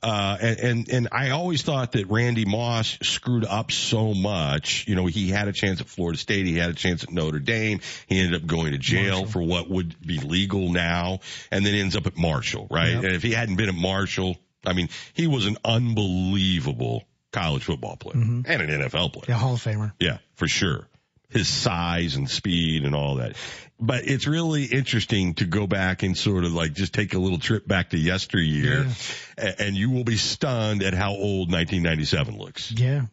Uh, 0.01 0.37
and, 0.41 0.59
and, 0.59 0.89
and 0.89 1.07
I 1.11 1.31
always 1.31 1.61
thought 1.61 1.91
that 1.93 2.09
Randy 2.09 2.45
Moss 2.45 2.97
screwed 3.01 3.45
up 3.45 3.71
so 3.71 4.13
much. 4.13 4.85
You 4.87 4.95
know, 4.95 5.05
he 5.05 5.29
had 5.29 5.47
a 5.47 5.51
chance 5.53 5.81
at 5.81 5.87
Florida 5.87 6.17
State. 6.17 6.45
He 6.45 6.55
had 6.57 6.69
a 6.69 6.73
chance 6.73 7.03
at 7.03 7.11
Notre 7.11 7.39
Dame. 7.39 7.79
He 8.07 8.19
ended 8.19 8.41
up 8.41 8.47
going 8.47 8.71
to 8.71 8.77
jail 8.77 9.19
Marshall. 9.19 9.25
for 9.27 9.41
what 9.41 9.69
would 9.69 9.95
be 10.05 10.19
legal 10.19 10.71
now 10.71 11.19
and 11.51 11.65
then 11.65 11.73
ends 11.75 11.95
up 11.95 12.07
at 12.07 12.17
Marshall, 12.17 12.67
right? 12.71 12.91
Yep. 12.93 13.03
And 13.03 13.13
if 13.15 13.23
he 13.23 13.31
hadn't 13.33 13.55
been 13.57 13.69
at 13.69 13.75
Marshall, 13.75 14.37
I 14.65 14.73
mean, 14.73 14.89
he 15.13 15.27
was 15.27 15.45
an 15.45 15.57
unbelievable 15.65 17.03
college 17.31 17.63
football 17.63 17.95
player 17.95 18.15
Mhm. 18.17 18.45
and 18.47 18.61
an 18.61 18.69
NFL 18.81 19.09
player. 19.13 19.25
Yeah, 19.29 19.35
Hall 19.37 19.53
of 19.53 19.63
Famer. 19.63 19.91
Yeah, 19.99 20.17
for 20.35 20.47
sure. 20.47 20.87
His 21.29 21.47
size 21.47 22.15
and 22.15 22.29
speed 22.29 22.83
and 22.85 22.95
all 22.95 23.15
that. 23.15 23.35
But 23.79 24.05
it's 24.07 24.27
really 24.27 24.65
interesting 24.65 25.35
to 25.35 25.45
go 25.45 25.67
back 25.67 26.03
and 26.03 26.17
sort 26.17 26.43
of 26.43 26.53
like 26.53 26.73
just 26.73 26.93
take 26.93 27.13
a 27.13 27.19
little 27.19 27.37
trip 27.39 27.67
back 27.67 27.91
to 27.91 27.97
yesteryear 27.97 28.87
a- 29.37 29.61
and 29.61 29.75
you 29.75 29.91
will 29.91 30.03
be 30.03 30.17
stunned 30.17 30.81
at 30.83 30.93
how 30.93 31.11
old 31.11 31.51
1997 31.51 32.37
looks. 32.37 32.71
Yeah. 32.71 33.05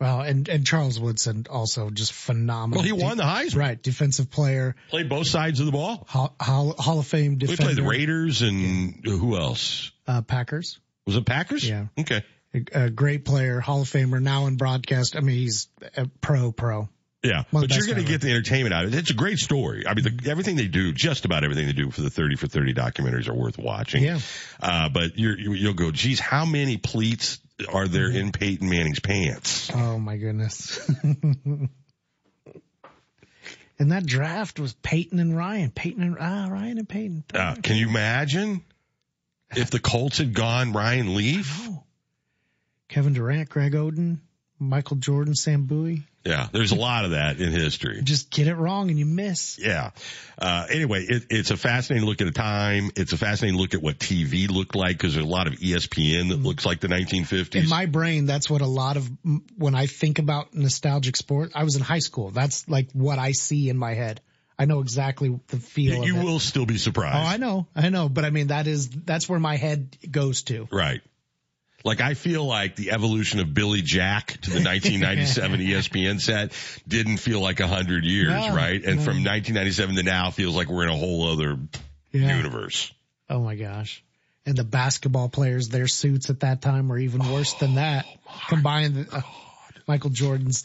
Well, 0.00 0.22
and, 0.22 0.48
and 0.48 0.66
Charles 0.66 0.98
Woodson 0.98 1.46
also 1.48 1.90
just 1.90 2.12
phenomenal. 2.12 2.78
Well, 2.82 2.84
he 2.84 2.92
won 2.92 3.16
the 3.16 3.22
Heisman. 3.22 3.56
Right. 3.56 3.80
Defensive 3.82 4.30
player, 4.30 4.74
Played 4.88 5.08
both 5.08 5.28
sides 5.28 5.60
of 5.60 5.66
the 5.66 5.72
ball. 5.72 6.04
Hall, 6.08 6.34
Hall, 6.40 6.74
Hall 6.76 6.98
of 6.98 7.06
Fame 7.06 7.38
We 7.40 7.54
played 7.56 7.76
the 7.76 7.82
Raiders 7.84 8.42
and 8.42 9.04
who 9.04 9.36
else? 9.36 9.92
Uh, 10.06 10.22
Packers. 10.22 10.80
Was 11.06 11.16
it 11.16 11.24
Packers? 11.24 11.66
Yeah. 11.68 11.86
Okay. 11.98 12.22
A, 12.54 12.84
a 12.86 12.90
great 12.90 13.24
player, 13.24 13.60
Hall 13.60 13.82
of 13.82 13.88
Famer, 13.88 14.20
now 14.20 14.46
in 14.46 14.56
broadcast. 14.56 15.14
I 15.14 15.20
mean, 15.20 15.36
he's 15.36 15.68
a 15.96 16.06
pro, 16.20 16.50
pro. 16.50 16.88
Yeah, 17.24 17.44
but 17.50 17.74
you're 17.74 17.86
going 17.86 18.04
to 18.04 18.04
get 18.04 18.20
the 18.20 18.30
entertainment 18.30 18.74
out 18.74 18.84
of 18.84 18.92
it. 18.92 18.98
It's 18.98 19.10
a 19.10 19.14
great 19.14 19.38
story. 19.38 19.86
I 19.86 19.94
mean, 19.94 20.04
the, 20.04 20.30
everything 20.30 20.56
they 20.56 20.68
do, 20.68 20.92
just 20.92 21.24
about 21.24 21.42
everything 21.42 21.66
they 21.66 21.72
do 21.72 21.90
for 21.90 22.02
the 22.02 22.10
30 22.10 22.36
for 22.36 22.46
30 22.46 22.74
documentaries 22.74 23.28
are 23.28 23.34
worth 23.34 23.56
watching. 23.56 24.02
Yeah. 24.02 24.18
Uh, 24.60 24.90
but 24.90 25.18
you're, 25.18 25.38
you, 25.38 25.54
you'll 25.54 25.72
go, 25.72 25.90
geez, 25.90 26.20
how 26.20 26.44
many 26.44 26.76
pleats 26.76 27.40
are 27.72 27.88
there 27.88 28.10
in 28.10 28.30
Peyton 28.30 28.68
Manning's 28.68 29.00
pants? 29.00 29.70
Oh 29.74 29.98
my 29.98 30.18
goodness. 30.18 30.86
and 31.02 31.70
that 33.78 34.04
draft 34.04 34.60
was 34.60 34.74
Peyton 34.74 35.18
and 35.18 35.34
Ryan. 35.34 35.70
Peyton 35.70 36.02
and 36.02 36.16
ah, 36.20 36.48
Ryan 36.50 36.78
and 36.78 36.88
Peyton. 36.88 37.24
Uh, 37.32 37.54
can 37.62 37.76
you 37.76 37.88
imagine 37.88 38.62
if 39.56 39.70
the 39.70 39.80
Colts 39.80 40.18
had 40.18 40.34
gone 40.34 40.74
Ryan 40.74 41.14
Leaf? 41.14 41.68
Kevin 42.88 43.14
Durant, 43.14 43.48
Greg 43.48 43.72
Oden, 43.72 44.18
Michael 44.58 44.96
Jordan, 44.96 45.34
Sam 45.34 45.64
Bowie. 45.64 46.02
Yeah, 46.24 46.48
there's 46.52 46.72
a 46.72 46.76
lot 46.76 47.04
of 47.04 47.10
that 47.10 47.38
in 47.38 47.52
history. 47.52 48.00
Just 48.02 48.30
get 48.30 48.46
it 48.46 48.54
wrong 48.54 48.88
and 48.88 48.98
you 48.98 49.04
miss. 49.04 49.58
Yeah. 49.58 49.90
Uh, 50.38 50.66
anyway, 50.70 51.04
it, 51.04 51.26
it's 51.28 51.50
a 51.50 51.56
fascinating 51.56 52.08
look 52.08 52.22
at 52.22 52.26
a 52.26 52.32
time. 52.32 52.90
It's 52.96 53.12
a 53.12 53.18
fascinating 53.18 53.60
look 53.60 53.74
at 53.74 53.82
what 53.82 53.98
TV 53.98 54.50
looked 54.50 54.74
like 54.74 54.96
because 54.96 55.14
there's 55.14 55.26
a 55.26 55.28
lot 55.28 55.46
of 55.46 55.54
ESPN 55.54 56.30
that 56.30 56.40
looks 56.40 56.64
like 56.64 56.80
the 56.80 56.88
1950s. 56.88 57.54
In 57.56 57.68
my 57.68 57.84
brain, 57.84 58.24
that's 58.24 58.48
what 58.48 58.62
a 58.62 58.66
lot 58.66 58.96
of 58.96 59.10
when 59.58 59.74
I 59.74 59.86
think 59.86 60.18
about 60.18 60.54
nostalgic 60.54 61.16
sport. 61.16 61.52
I 61.54 61.64
was 61.64 61.76
in 61.76 61.82
high 61.82 61.98
school. 61.98 62.30
That's 62.30 62.66
like 62.70 62.90
what 62.92 63.18
I 63.18 63.32
see 63.32 63.68
in 63.68 63.76
my 63.76 63.92
head. 63.92 64.22
I 64.58 64.64
know 64.64 64.80
exactly 64.80 65.38
the 65.48 65.58
feel. 65.58 66.04
you 66.04 66.16
of 66.16 66.22
it. 66.22 66.24
will 66.24 66.38
still 66.38 66.64
be 66.64 66.78
surprised. 66.78 67.16
Oh, 67.16 67.28
I 67.28 67.36
know, 67.36 67.66
I 67.74 67.88
know, 67.88 68.08
but 68.08 68.24
I 68.24 68.30
mean 68.30 68.46
that 68.46 68.66
is 68.66 68.88
that's 68.88 69.28
where 69.28 69.40
my 69.40 69.56
head 69.56 69.96
goes 70.10 70.44
to. 70.44 70.68
Right. 70.70 71.02
Like 71.84 72.00
I 72.00 72.14
feel 72.14 72.44
like 72.46 72.76
the 72.76 72.92
evolution 72.92 73.40
of 73.40 73.52
Billy 73.52 73.82
Jack 73.82 74.38
to 74.42 74.50
the 74.50 74.56
1997 74.64 75.60
ESPN 75.60 76.18
set 76.20 76.52
didn't 76.88 77.18
feel 77.18 77.40
like 77.40 77.60
a 77.60 77.66
hundred 77.66 78.04
years, 78.04 78.30
No, 78.30 78.54
right? 78.54 78.82
And 78.82 78.96
no. 78.96 79.02
from 79.04 79.22
1997 79.22 79.96
to 79.96 80.02
now 80.02 80.30
feels 80.30 80.56
like 80.56 80.68
we're 80.68 80.84
in 80.84 80.88
a 80.88 80.96
whole 80.96 81.30
other 81.32 81.58
Yeah. 82.12 82.36
universe. 82.36 82.90
Oh 83.28 83.40
my 83.40 83.54
gosh. 83.54 84.02
And 84.46 84.56
the 84.56 84.64
basketball 84.64 85.28
players, 85.28 85.68
their 85.68 85.86
suits 85.86 86.30
at 86.30 86.40
that 86.40 86.60
time 86.62 86.88
were 86.88 86.98
even 86.98 87.30
worse 87.30 87.54
than 87.54 87.74
that. 87.76 88.06
Combine 88.48 88.92
the, 88.94 89.16
uh, 89.16 89.20
Michael 89.86 90.10
Jordan's 90.10 90.64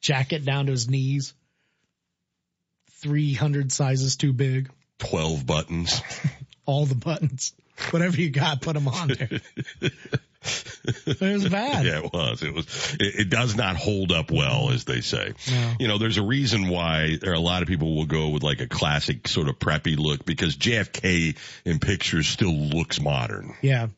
jacket 0.00 0.44
down 0.44 0.66
to 0.66 0.72
his 0.72 0.88
knees. 0.88 1.34
300 3.02 3.70
sizes 3.72 4.16
too 4.16 4.32
big. 4.32 4.70
12 4.98 5.46
buttons. 5.46 6.00
All 6.66 6.84
the 6.86 6.94
buttons. 6.94 7.52
Whatever 7.90 8.16
you 8.20 8.30
got, 8.30 8.60
put 8.60 8.74
them 8.74 8.88
on 8.88 9.08
there. 9.08 9.40
it 10.42 11.20
was 11.20 11.48
bad. 11.48 11.84
Yeah, 11.86 11.98
it 12.04 12.12
was. 12.12 12.42
It 12.42 12.54
was. 12.54 12.96
It, 13.00 13.20
it 13.20 13.30
does 13.30 13.56
not 13.56 13.76
hold 13.76 14.12
up 14.12 14.30
well, 14.30 14.70
as 14.70 14.84
they 14.84 15.00
say. 15.00 15.32
No. 15.50 15.72
You 15.80 15.88
know, 15.88 15.98
there's 15.98 16.18
a 16.18 16.22
reason 16.22 16.68
why 16.68 17.16
there 17.20 17.32
are 17.32 17.34
a 17.34 17.40
lot 17.40 17.62
of 17.62 17.68
people 17.68 17.94
will 17.94 18.06
go 18.06 18.28
with 18.30 18.42
like 18.42 18.60
a 18.60 18.66
classic 18.68 19.26
sort 19.28 19.48
of 19.48 19.58
preppy 19.58 19.98
look 19.98 20.24
because 20.24 20.56
JFK 20.56 21.36
in 21.64 21.78
pictures 21.78 22.26
still 22.28 22.54
looks 22.54 23.00
modern. 23.00 23.54
Yeah. 23.62 23.88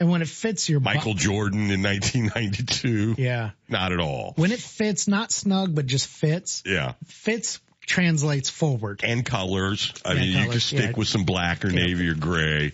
And 0.00 0.08
when 0.10 0.22
it 0.22 0.28
fits 0.28 0.68
your 0.68 0.78
Michael 0.78 1.14
Jordan 1.14 1.70
in 1.72 1.82
1992, 1.82 3.16
Yeah. 3.18 3.50
not 3.68 3.92
at 3.92 3.98
all. 3.98 4.32
When 4.36 4.52
it 4.52 4.60
fits, 4.60 5.08
not 5.08 5.32
snug, 5.32 5.74
but 5.74 5.86
just 5.86 6.06
fits, 6.06 6.62
Yeah. 6.64 6.92
fits 7.06 7.58
translates 7.84 8.48
forward. 8.50 9.00
And 9.02 9.24
colors. 9.26 9.92
I 10.04 10.12
Yeah, 10.12 10.20
mean, 10.20 10.44
you 10.44 10.50
can 10.50 10.60
stick 10.60 10.90
yeah. 10.90 10.96
with 10.96 11.08
some 11.08 11.24
black 11.24 11.64
or 11.64 11.70
navy 11.70 12.08
or 12.08 12.14
gray. 12.14 12.72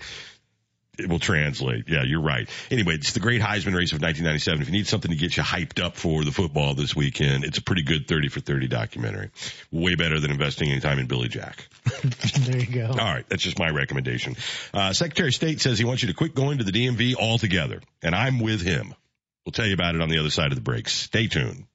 It 0.99 1.09
will 1.09 1.19
translate. 1.19 1.89
Yeah, 1.89 2.03
you're 2.05 2.23
right. 2.23 2.49
Anyway, 2.71 2.95
it's 2.95 3.13
the 3.13 3.21
great 3.21 3.41
Heisman 3.41 3.75
race 3.75 3.93
of 3.93 4.01
1997. 4.01 4.63
If 4.63 4.69
you 4.69 4.73
need 4.73 4.87
something 4.87 5.11
to 5.11 5.17
get 5.17 5.37
you 5.37 5.43
hyped 5.43 5.83
up 5.83 5.97
for 5.97 6.25
the 6.25 6.33
football 6.33 6.75
this 6.75 6.95
weekend, 6.95 7.45
it's 7.45 7.59
a 7.59 7.63
pretty 7.63 7.83
good 7.83 8.07
30 8.09 8.29
for 8.29 8.41
30 8.41 8.69
documentary. 8.69 9.31
Way 9.71 9.95
better 9.95 10.21
than 10.21 10.31
investing 10.31 10.71
any 10.71 10.81
time 10.81 10.99
in 10.99 11.07
Billy 11.07 11.29
Jack. 11.29 11.69
there 12.39 12.59
you 12.59 12.67
go. 12.67 12.89
All 12.89 12.97
right. 12.97 13.29
That's 13.29 13.43
just 13.43 13.59
my 13.59 13.71
recommendation. 13.71 14.37
Uh, 14.73 14.93
Secretary 14.93 15.29
of 15.29 15.35
State 15.35 15.61
says 15.61 15.79
he 15.79 15.85
wants 15.85 16.03
you 16.03 16.09
to 16.09 16.15
quit 16.15 16.35
going 16.35 16.59
to 16.59 16.65
the 16.65 16.73
DMV 16.73 17.17
altogether. 17.17 17.81
And 18.03 18.15
I'm 18.15 18.41
with 18.41 18.61
him. 18.61 18.95
We'll 19.45 19.53
tell 19.53 19.67
you 19.67 19.75
about 19.75 19.95
it 19.95 20.01
on 20.01 20.09
the 20.09 20.19
other 20.19 20.31
side 20.31 20.53
of 20.53 20.57
the 20.57 20.63
break. 20.63 20.89
Stay 20.89 21.27
tuned. 21.27 21.67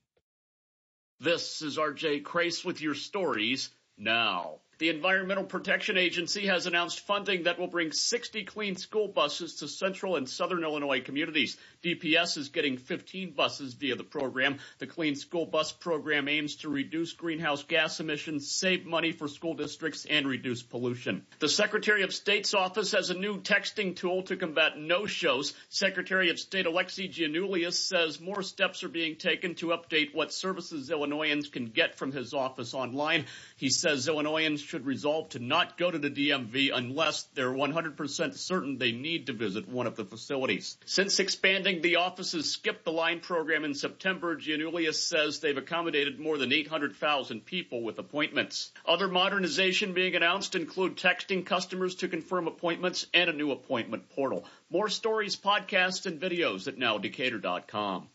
This 1.19 1.61
is 1.61 1.77
RJ 1.77 2.23
Crace 2.23 2.63
with 2.63 2.81
your 2.81 2.95
stories 2.95 3.69
now. 3.97 4.59
The 4.79 4.87
Environmental 4.87 5.43
Protection 5.43 5.97
Agency 5.97 6.47
has 6.47 6.65
announced 6.65 7.01
funding 7.01 7.43
that 7.43 7.59
will 7.59 7.67
bring 7.67 7.91
60 7.91 8.45
clean 8.45 8.77
school 8.77 9.09
buses 9.09 9.55
to 9.55 9.67
central 9.67 10.15
and 10.15 10.29
southern 10.29 10.63
Illinois 10.63 11.01
communities. 11.01 11.57
DPS 11.83 12.37
is 12.37 12.47
getting 12.47 12.77
15 12.77 13.31
buses 13.31 13.73
via 13.73 13.97
the 13.97 14.05
program. 14.05 14.59
The 14.77 14.87
Clean 14.87 15.15
School 15.15 15.45
Bus 15.45 15.73
program 15.73 16.29
aims 16.29 16.55
to 16.57 16.69
reduce 16.69 17.11
greenhouse 17.11 17.63
gas 17.63 17.99
emissions, 17.99 18.49
save 18.49 18.85
money 18.85 19.11
for 19.11 19.27
school 19.27 19.53
districts, 19.53 20.05
and 20.09 20.25
reduce 20.25 20.63
pollution. 20.63 21.25
The 21.39 21.49
Secretary 21.49 22.03
of 22.03 22.13
State's 22.13 22.53
office 22.53 22.93
has 22.93 23.09
a 23.09 23.15
new 23.15 23.41
texting 23.41 23.97
tool 23.97 24.23
to 24.23 24.37
combat 24.37 24.77
no-shows. 24.77 25.55
Secretary 25.67 26.29
of 26.29 26.39
State 26.39 26.65
Alexi 26.65 27.11
Giannoulias 27.11 27.73
says 27.73 28.21
more 28.21 28.43
steps 28.43 28.85
are 28.85 28.89
being 28.89 29.17
taken 29.17 29.55
to 29.55 29.67
update 29.67 30.15
what 30.15 30.31
services 30.31 30.89
Illinoisans 30.89 31.49
can 31.49 31.65
get 31.65 31.95
from 31.95 32.13
his 32.13 32.33
office 32.33 32.73
online. 32.73 33.25
He 33.59 33.69
says 33.69 34.07
Illinoisans 34.07 34.61
should 34.61 34.85
resolve 34.85 35.27
to 35.31 35.39
not 35.39 35.77
go 35.77 35.91
to 35.91 35.99
the 35.99 36.09
DMV 36.09 36.71
unless 36.73 37.23
they're 37.33 37.51
100% 37.51 38.37
certain 38.37 38.77
they 38.77 38.93
need 38.93 39.27
to 39.27 39.33
visit 39.33 39.67
one 39.67 39.85
of 39.85 39.97
the 39.97 40.05
facilities. 40.05 40.77
Since 40.85 41.19
expanding 41.19 41.81
the 41.81 41.97
office's 41.97 42.49
Skip 42.49 42.85
the 42.85 42.93
Line 42.93 43.19
program 43.19 43.65
in 43.65 43.73
September, 43.73 44.37
Giannoulias 44.37 44.95
says 44.95 45.41
they've 45.41 45.57
accommodated 45.57 46.21
more 46.21 46.37
than 46.37 46.53
800,000 46.53 47.43
people 47.43 47.83
with 47.83 47.99
appointments. 47.99 48.71
Other 48.85 49.09
modernization 49.09 49.91
being 49.91 50.15
announced 50.15 50.55
include 50.55 50.95
texting 50.95 51.45
customers 51.45 51.95
to 51.95 52.07
confirm 52.07 52.47
appointments 52.47 53.07
and 53.13 53.29
a 53.29 53.33
new 53.33 53.51
appointment 53.51 54.07
portal. 54.11 54.45
More 54.69 54.87
stories, 54.87 55.35
podcasts, 55.35 56.05
and 56.05 56.21
videos 56.21 56.69
at 56.69 56.77
nowdecatur.com. 56.77 58.07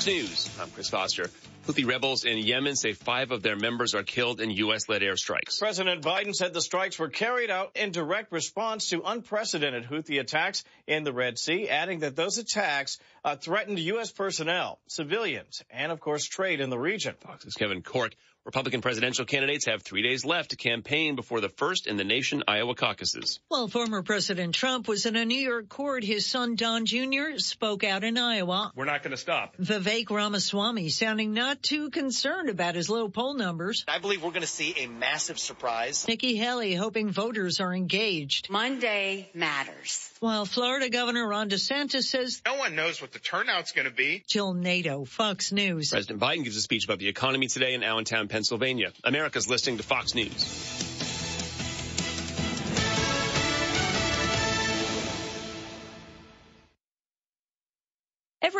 Fox 0.00 0.06
News. 0.06 0.48
I'm 0.58 0.70
Chris 0.70 0.88
Foster. 0.88 1.30
Houthi 1.66 1.86
rebels 1.86 2.24
in 2.24 2.38
Yemen 2.38 2.74
say 2.74 2.94
five 2.94 3.32
of 3.32 3.42
their 3.42 3.54
members 3.54 3.94
are 3.94 4.02
killed 4.02 4.40
in 4.40 4.50
U.S.-led 4.50 5.02
airstrikes. 5.02 5.58
President 5.58 6.02
Biden 6.02 6.34
said 6.34 6.54
the 6.54 6.62
strikes 6.62 6.98
were 6.98 7.10
carried 7.10 7.50
out 7.50 7.72
in 7.76 7.92
direct 7.92 8.32
response 8.32 8.88
to 8.88 9.02
unprecedented 9.04 9.84
Houthi 9.84 10.18
attacks 10.18 10.64
in 10.86 11.04
the 11.04 11.12
Red 11.12 11.38
Sea, 11.38 11.68
adding 11.68 11.98
that 11.98 12.16
those 12.16 12.38
attacks 12.38 12.98
uh, 13.26 13.36
threatened 13.36 13.78
U.S. 13.78 14.10
personnel, 14.10 14.78
civilians, 14.86 15.62
and 15.70 15.92
of 15.92 16.00
course 16.00 16.24
trade 16.24 16.60
in 16.60 16.70
the 16.70 16.78
region. 16.78 17.14
Fox's 17.20 17.54
Kevin 17.54 17.82
Corke. 17.82 18.14
Republican 18.46 18.80
presidential 18.80 19.26
candidates 19.26 19.66
have 19.66 19.82
three 19.82 20.02
days 20.02 20.24
left 20.24 20.50
to 20.50 20.56
campaign 20.56 21.14
before 21.14 21.42
the 21.42 21.50
first 21.50 21.86
in 21.86 21.96
the 21.96 22.04
nation 22.04 22.42
Iowa 22.48 22.74
caucuses. 22.74 23.38
While 23.48 23.68
former 23.68 24.02
President 24.02 24.54
Trump 24.54 24.88
was 24.88 25.04
in 25.04 25.14
a 25.14 25.26
New 25.26 25.38
York 25.38 25.68
court, 25.68 26.04
his 26.04 26.24
son 26.24 26.54
Don 26.54 26.86
Jr. 26.86 27.36
spoke 27.36 27.84
out 27.84 28.02
in 28.02 28.16
Iowa. 28.16 28.72
We're 28.74 28.86
not 28.86 29.02
going 29.02 29.10
to 29.10 29.18
stop. 29.18 29.58
Vivek 29.58 30.08
Ramaswamy 30.08 30.88
sounding 30.88 31.34
not 31.34 31.62
too 31.62 31.90
concerned 31.90 32.48
about 32.48 32.76
his 32.76 32.88
low 32.88 33.08
poll 33.08 33.34
numbers. 33.34 33.84
I 33.86 33.98
believe 33.98 34.22
we're 34.22 34.30
going 34.30 34.40
to 34.40 34.46
see 34.46 34.74
a 34.78 34.86
massive 34.86 35.38
surprise. 35.38 36.08
Nikki 36.08 36.34
Haley 36.36 36.74
hoping 36.74 37.10
voters 37.10 37.60
are 37.60 37.74
engaged. 37.74 38.48
Monday 38.48 39.28
matters. 39.34 40.09
While 40.20 40.44
Florida 40.44 40.90
Governor 40.90 41.26
Ron 41.26 41.48
DeSantis 41.48 42.02
says 42.02 42.42
no 42.44 42.56
one 42.56 42.74
knows 42.74 43.00
what 43.00 43.10
the 43.10 43.18
turnout's 43.18 43.72
going 43.72 43.86
to 43.86 43.90
be. 43.90 44.22
Jill 44.26 44.52
Nato, 44.52 45.06
Fox 45.06 45.50
News. 45.50 45.88
President 45.88 46.20
Biden 46.20 46.44
gives 46.44 46.58
a 46.58 46.60
speech 46.60 46.84
about 46.84 46.98
the 46.98 47.08
economy 47.08 47.46
today 47.46 47.72
in 47.72 47.82
Allentown, 47.82 48.28
Pennsylvania. 48.28 48.92
America's 49.02 49.48
listening 49.48 49.78
to 49.78 49.82
Fox 49.82 50.14
News. 50.14 51.09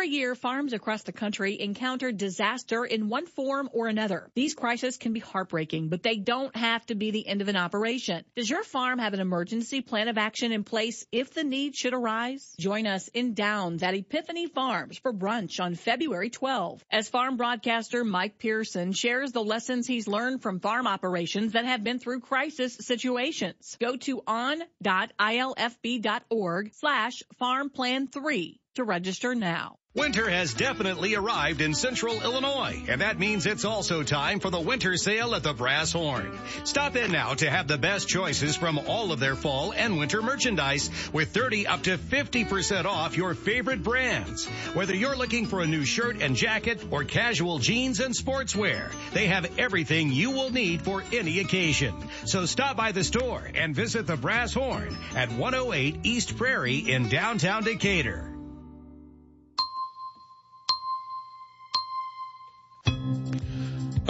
Every 0.01 0.15
year, 0.15 0.33
farms 0.33 0.73
across 0.73 1.03
the 1.03 1.11
country 1.11 1.61
encounter 1.61 2.11
disaster 2.11 2.83
in 2.83 3.07
one 3.07 3.27
form 3.27 3.69
or 3.71 3.87
another. 3.87 4.31
These 4.33 4.55
crises 4.55 4.97
can 4.97 5.13
be 5.13 5.19
heartbreaking, 5.19 5.89
but 5.89 6.01
they 6.01 6.15
don't 6.15 6.55
have 6.55 6.83
to 6.87 6.95
be 6.95 7.11
the 7.11 7.27
end 7.27 7.43
of 7.43 7.49
an 7.49 7.55
operation. 7.55 8.25
Does 8.35 8.49
your 8.49 8.63
farm 8.63 8.97
have 8.97 9.13
an 9.13 9.19
emergency 9.19 9.81
plan 9.81 10.07
of 10.07 10.17
action 10.17 10.51
in 10.51 10.63
place 10.63 11.05
if 11.11 11.35
the 11.35 11.43
need 11.43 11.75
should 11.75 11.93
arise? 11.93 12.55
Join 12.59 12.87
us 12.87 13.09
in 13.09 13.35
Downs 13.35 13.83
at 13.83 13.93
Epiphany 13.93 14.47
Farms 14.47 14.97
for 14.97 15.13
brunch 15.13 15.59
on 15.59 15.75
February 15.75 16.31
12 16.31 16.83
as 16.89 17.07
farm 17.07 17.37
broadcaster 17.37 18.03
Mike 18.03 18.39
Pearson 18.39 18.93
shares 18.93 19.33
the 19.33 19.43
lessons 19.43 19.85
he's 19.85 20.07
learned 20.07 20.41
from 20.41 20.61
farm 20.61 20.87
operations 20.87 21.51
that 21.51 21.65
have 21.65 21.83
been 21.83 21.99
through 21.99 22.21
crisis 22.21 22.75
situations. 22.81 23.77
Go 23.79 23.97
to 23.97 24.23
on.ilfb.org 24.25 24.73
slash 26.73 27.21
farm 27.37 27.69
plan 27.69 28.07
3 28.07 28.59
to 28.73 28.83
register 28.83 29.35
now. 29.35 29.77
Winter 29.93 30.29
has 30.29 30.53
definitely 30.53 31.15
arrived 31.15 31.59
in 31.59 31.73
central 31.73 32.21
Illinois, 32.21 32.81
and 32.87 33.01
that 33.01 33.19
means 33.19 33.45
it's 33.45 33.65
also 33.65 34.03
time 34.03 34.39
for 34.39 34.49
the 34.49 34.57
winter 34.57 34.95
sale 34.95 35.35
at 35.35 35.43
the 35.43 35.51
Brass 35.51 35.91
Horn. 35.91 36.39
Stop 36.63 36.95
in 36.95 37.11
now 37.11 37.33
to 37.33 37.49
have 37.49 37.67
the 37.67 37.77
best 37.77 38.07
choices 38.07 38.55
from 38.55 38.79
all 38.79 39.11
of 39.11 39.19
their 39.19 39.35
fall 39.35 39.73
and 39.73 39.99
winter 39.99 40.21
merchandise 40.21 40.89
with 41.11 41.33
30 41.33 41.67
up 41.67 41.83
to 41.83 41.97
50% 41.97 42.85
off 42.85 43.17
your 43.17 43.33
favorite 43.33 43.83
brands. 43.83 44.45
Whether 44.73 44.95
you're 44.95 45.17
looking 45.17 45.45
for 45.45 45.59
a 45.59 45.67
new 45.67 45.83
shirt 45.83 46.21
and 46.21 46.37
jacket 46.37 46.81
or 46.89 47.03
casual 47.03 47.59
jeans 47.59 47.99
and 47.99 48.15
sportswear, 48.15 48.93
they 49.11 49.27
have 49.27 49.59
everything 49.59 50.13
you 50.13 50.31
will 50.31 50.51
need 50.51 50.83
for 50.83 51.03
any 51.11 51.41
occasion. 51.41 51.93
So 52.23 52.45
stop 52.45 52.77
by 52.77 52.93
the 52.93 53.03
store 53.03 53.43
and 53.55 53.75
visit 53.75 54.07
the 54.07 54.15
Brass 54.15 54.53
Horn 54.53 54.95
at 55.17 55.33
108 55.33 55.97
East 56.03 56.37
Prairie 56.37 56.77
in 56.77 57.09
downtown 57.09 57.65
Decatur. 57.65 58.31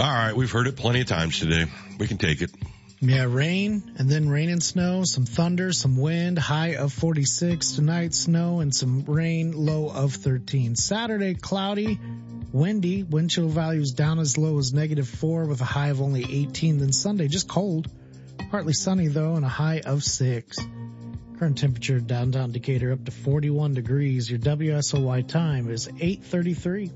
All 0.02 0.08
right, 0.08 0.34
we've 0.34 0.50
heard 0.50 0.66
it 0.66 0.74
plenty 0.74 1.02
of 1.02 1.06
times 1.06 1.38
today. 1.38 1.66
We 1.96 2.08
can 2.08 2.18
take 2.18 2.42
it. 2.42 2.50
Yeah, 2.98 3.26
rain 3.28 3.94
and 3.98 4.10
then 4.10 4.28
rain 4.28 4.50
and 4.50 4.60
snow, 4.60 5.04
some 5.04 5.26
thunder, 5.26 5.72
some 5.72 5.96
wind, 5.96 6.40
high 6.40 6.74
of 6.74 6.92
46 6.92 7.76
tonight, 7.76 8.12
snow 8.12 8.58
and 8.58 8.74
some 8.74 9.04
rain, 9.04 9.52
low 9.52 9.88
of 9.88 10.12
13. 10.14 10.74
Saturday, 10.74 11.34
cloudy, 11.34 12.00
windy, 12.50 13.04
wind 13.04 13.30
chill 13.30 13.46
values 13.46 13.92
down 13.92 14.18
as 14.18 14.36
low 14.36 14.58
as 14.58 14.72
negative 14.72 15.08
four 15.08 15.44
with 15.44 15.60
a 15.60 15.64
high 15.64 15.90
of 15.90 16.02
only 16.02 16.24
18. 16.28 16.78
Then 16.78 16.92
Sunday, 16.92 17.28
just 17.28 17.48
cold, 17.48 17.86
partly 18.50 18.72
sunny 18.72 19.06
though 19.06 19.36
and 19.36 19.44
a 19.44 19.48
high 19.48 19.82
of 19.86 20.02
six. 20.02 20.58
Current 21.38 21.58
temperature 21.58 22.00
downtown 22.00 22.50
Decatur 22.50 22.90
up 22.90 23.04
to 23.04 23.12
41 23.12 23.74
degrees. 23.74 24.28
Your 24.28 24.40
WSOY 24.40 25.28
time 25.28 25.70
is 25.70 25.86
833. 25.86 26.90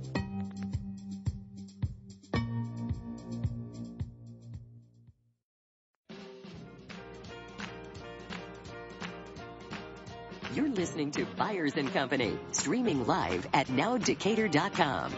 Listening 10.96 11.26
to 11.26 11.26
Byers 11.36 11.74
and 11.76 11.92
Company, 11.92 12.38
streaming 12.52 13.06
live 13.06 13.46
at 13.52 13.66
nowdecatur.com. 13.66 15.12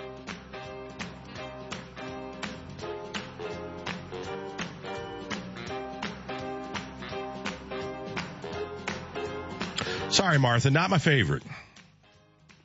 Sorry, 10.10 10.40
Martha, 10.40 10.70
not 10.72 10.90
my 10.90 10.98
favorite. 10.98 11.44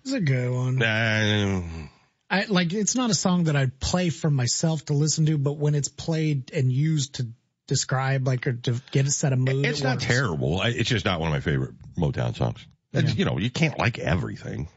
It's 0.02 0.14
a 0.14 0.20
good 0.20 0.52
one. 0.52 0.82
Uh, 0.82 1.62
I 2.32 2.46
like 2.46 2.74
it's 2.74 2.96
not 2.96 3.12
a 3.12 3.14
song 3.14 3.44
that 3.44 3.56
I'd 3.56 3.80
play 3.80 4.10
for 4.10 4.32
myself 4.32 4.86
to 4.86 4.94
listen 4.94 5.28
to, 5.28 5.38
but 5.38 5.60
when 5.60 5.76
it's 5.76 5.90
played 5.90 6.52
and 6.52 6.72
used 6.72 7.16
to 7.16 7.28
describe 7.68 8.26
like 8.26 8.48
or 8.48 8.54
to 8.54 8.82
get 8.90 9.06
a 9.06 9.12
set 9.12 9.34
of 9.34 9.38
mood, 9.38 9.68
it's 9.68 9.82
it 9.82 9.84
not 9.84 9.98
works. 9.98 10.06
terrible. 10.06 10.64
It's 10.64 10.90
just 10.90 11.06
not 11.06 11.20
one 11.20 11.28
of 11.28 11.34
my 11.34 11.42
favorite 11.42 11.76
Motown 11.96 12.36
songs. 12.36 12.66
And, 12.94 13.18
You 13.18 13.26
know, 13.26 13.38
you 13.40 13.50
can't 13.50 13.78
like 13.80 14.00
everything. 14.00 14.68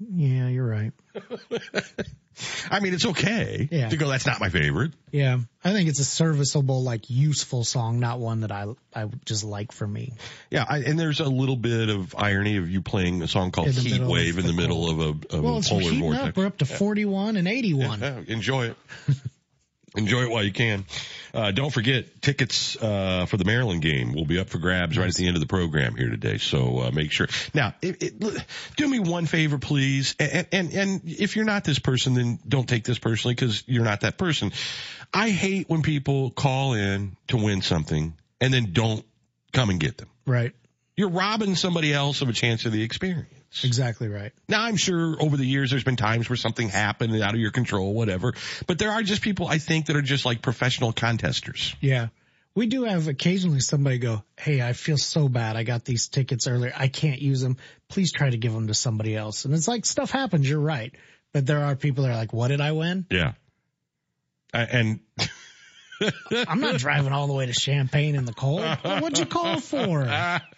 Yeah, 0.00 0.46
you're 0.48 0.66
right. 0.66 0.92
I 2.70 2.78
mean, 2.78 2.94
it's 2.94 3.04
okay 3.06 3.68
Yeah. 3.70 3.88
to 3.88 3.96
go, 3.96 4.08
that's 4.08 4.26
not 4.26 4.38
my 4.38 4.48
favorite. 4.48 4.92
Yeah, 5.10 5.38
I 5.64 5.72
think 5.72 5.88
it's 5.88 5.98
a 5.98 6.04
serviceable, 6.04 6.84
like 6.84 7.10
useful 7.10 7.64
song, 7.64 7.98
not 7.98 8.20
one 8.20 8.42
that 8.42 8.52
I 8.52 8.66
I 8.94 9.06
just 9.24 9.42
like 9.42 9.72
for 9.72 9.86
me. 9.86 10.12
Yeah, 10.50 10.64
I, 10.68 10.78
and 10.78 10.98
there's 11.00 11.18
a 11.18 11.28
little 11.28 11.56
bit 11.56 11.88
of 11.88 12.14
irony 12.16 12.58
of 12.58 12.70
you 12.70 12.80
playing 12.80 13.22
a 13.22 13.28
song 13.28 13.50
called 13.50 13.70
Heat 13.70 14.00
Wave 14.00 14.38
in 14.38 14.46
the 14.46 14.52
middle 14.52 14.88
of 14.88 15.00
a, 15.00 15.36
of 15.36 15.42
well, 15.42 15.58
a 15.58 15.62
polar 15.62 15.92
vortex. 15.92 16.28
up. 16.28 16.36
We're 16.36 16.46
up 16.46 16.58
to 16.58 16.66
41 16.66 17.36
and 17.36 17.48
81. 17.48 18.00
Yeah, 18.00 18.20
enjoy 18.28 18.66
it. 18.66 18.76
Enjoy 19.98 20.22
it 20.22 20.30
while 20.30 20.44
you 20.44 20.52
can. 20.52 20.84
Uh, 21.34 21.50
don't 21.50 21.70
forget 21.70 22.22
tickets 22.22 22.76
uh, 22.76 23.26
for 23.26 23.36
the 23.36 23.44
Maryland 23.44 23.82
game 23.82 24.14
will 24.14 24.24
be 24.24 24.38
up 24.38 24.48
for 24.48 24.58
grabs 24.58 24.96
right 24.96 25.08
at 25.08 25.14
the 25.14 25.26
end 25.26 25.36
of 25.36 25.40
the 25.40 25.46
program 25.46 25.94
here 25.94 26.08
today. 26.08 26.38
So 26.38 26.80
uh, 26.80 26.90
make 26.92 27.12
sure. 27.12 27.26
Now, 27.52 27.74
it, 27.82 28.02
it, 28.02 28.44
do 28.76 28.88
me 28.88 28.98
one 28.98 29.26
favor, 29.26 29.58
please. 29.58 30.14
And, 30.18 30.46
and 30.52 30.72
and 30.72 31.00
if 31.04 31.36
you're 31.36 31.44
not 31.44 31.64
this 31.64 31.78
person, 31.78 32.14
then 32.14 32.38
don't 32.46 32.68
take 32.68 32.84
this 32.84 32.98
personally 32.98 33.34
because 33.34 33.62
you're 33.66 33.84
not 33.84 34.00
that 34.02 34.16
person. 34.16 34.52
I 35.12 35.30
hate 35.30 35.68
when 35.68 35.82
people 35.82 36.30
call 36.30 36.74
in 36.74 37.16
to 37.28 37.36
win 37.36 37.62
something 37.62 38.14
and 38.40 38.54
then 38.54 38.72
don't 38.72 39.04
come 39.52 39.70
and 39.70 39.80
get 39.80 39.98
them. 39.98 40.08
Right. 40.26 40.52
You're 40.96 41.10
robbing 41.10 41.54
somebody 41.54 41.92
else 41.92 42.22
of 42.22 42.28
a 42.28 42.32
chance 42.32 42.66
of 42.66 42.72
the 42.72 42.82
experience. 42.82 43.32
Exactly 43.64 44.08
right. 44.08 44.32
Now 44.48 44.62
I'm 44.62 44.76
sure 44.76 45.20
over 45.20 45.36
the 45.36 45.44
years 45.44 45.70
there's 45.70 45.84
been 45.84 45.96
times 45.96 46.28
where 46.28 46.36
something 46.36 46.68
happened 46.68 47.20
out 47.22 47.34
of 47.34 47.40
your 47.40 47.50
control, 47.50 47.94
whatever. 47.94 48.34
But 48.66 48.78
there 48.78 48.90
are 48.90 49.02
just 49.02 49.22
people 49.22 49.46
I 49.48 49.58
think 49.58 49.86
that 49.86 49.96
are 49.96 50.02
just 50.02 50.24
like 50.24 50.42
professional 50.42 50.92
contesters. 50.92 51.74
Yeah. 51.80 52.08
We 52.54 52.66
do 52.66 52.84
have 52.84 53.08
occasionally 53.08 53.60
somebody 53.60 53.98
go, 53.98 54.22
Hey, 54.36 54.60
I 54.60 54.72
feel 54.72 54.98
so 54.98 55.28
bad. 55.28 55.56
I 55.56 55.62
got 55.62 55.84
these 55.84 56.08
tickets 56.08 56.46
earlier. 56.46 56.72
I 56.76 56.88
can't 56.88 57.20
use 57.20 57.40
them. 57.40 57.56
Please 57.88 58.12
try 58.12 58.28
to 58.28 58.36
give 58.36 58.52
them 58.52 58.66
to 58.66 58.74
somebody 58.74 59.16
else. 59.16 59.44
And 59.44 59.54
it's 59.54 59.68
like 59.68 59.86
stuff 59.86 60.10
happens. 60.10 60.48
You're 60.48 60.60
right. 60.60 60.94
But 61.32 61.46
there 61.46 61.62
are 61.64 61.76
people 61.76 62.04
that 62.04 62.10
are 62.10 62.16
like, 62.16 62.32
what 62.32 62.48
did 62.48 62.60
I 62.60 62.72
win? 62.72 63.06
Yeah. 63.10 63.32
And 64.52 65.00
I'm 66.48 66.60
not 66.60 66.78
driving 66.78 67.12
all 67.12 67.26
the 67.26 67.32
way 67.32 67.46
to 67.46 67.52
Champaign 67.52 68.14
in 68.14 68.24
the 68.24 68.34
cold. 68.34 68.62
What'd 68.62 69.18
you 69.18 69.26
call 69.26 69.60
for? 69.60 70.04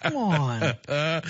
Come 0.03 0.17
on. 0.17 0.63
Uh, 0.63 1.21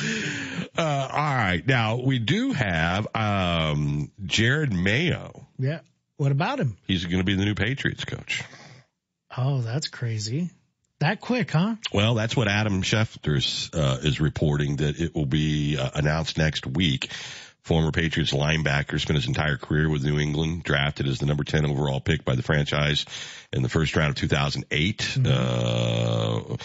all 0.76 1.34
right. 1.34 1.62
Now 1.66 1.96
we 1.96 2.18
do 2.18 2.52
have, 2.52 3.06
um, 3.14 4.10
Jerod 4.24 4.72
Mayo. 4.72 5.46
Yeah. 5.58 5.80
What 6.16 6.32
about 6.32 6.60
him? 6.60 6.76
He's 6.86 7.04
going 7.04 7.18
to 7.18 7.24
be 7.24 7.34
the 7.34 7.44
new 7.44 7.54
Patriots 7.54 8.04
coach. 8.04 8.42
Oh, 9.36 9.60
that's 9.60 9.88
crazy. 9.88 10.50
That 10.98 11.20
quick, 11.20 11.50
huh? 11.50 11.76
Well, 11.94 12.14
that's 12.14 12.36
what 12.36 12.46
Adam 12.46 12.82
Schefter 12.82 13.70
uh, 13.74 13.98
is 14.02 14.20
reporting 14.20 14.76
that 14.76 15.00
it 15.00 15.14
will 15.14 15.24
be 15.24 15.78
uh, 15.78 15.88
announced 15.94 16.36
next 16.36 16.66
week. 16.66 17.10
Former 17.70 17.92
Patriots 17.92 18.32
linebacker 18.32 19.00
spent 19.00 19.14
his 19.14 19.28
entire 19.28 19.56
career 19.56 19.88
with 19.88 20.02
New 20.02 20.18
England, 20.18 20.64
drafted 20.64 21.06
as 21.06 21.20
the 21.20 21.26
number 21.26 21.44
10 21.44 21.66
overall 21.66 22.00
pick 22.00 22.24
by 22.24 22.34
the 22.34 22.42
franchise 22.42 23.06
in 23.52 23.62
the 23.62 23.68
first 23.68 23.94
round 23.94 24.10
of 24.10 24.16
2008. 24.16 24.98
Mm-hmm. 24.98 26.52
Uh, 26.52 26.56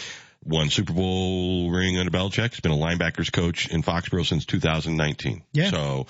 won 0.43 0.71
Super 0.71 0.93
Bowl 0.93 1.69
ring 1.69 1.99
under 1.99 2.09
Belichick. 2.09 2.49
He's 2.49 2.59
been 2.59 2.71
a 2.71 2.75
linebackers 2.75 3.31
coach 3.31 3.69
in 3.69 3.83
Foxborough 3.83 4.25
since 4.25 4.45
2019. 4.45 5.43
Yeah. 5.53 5.69
So, 5.69 6.07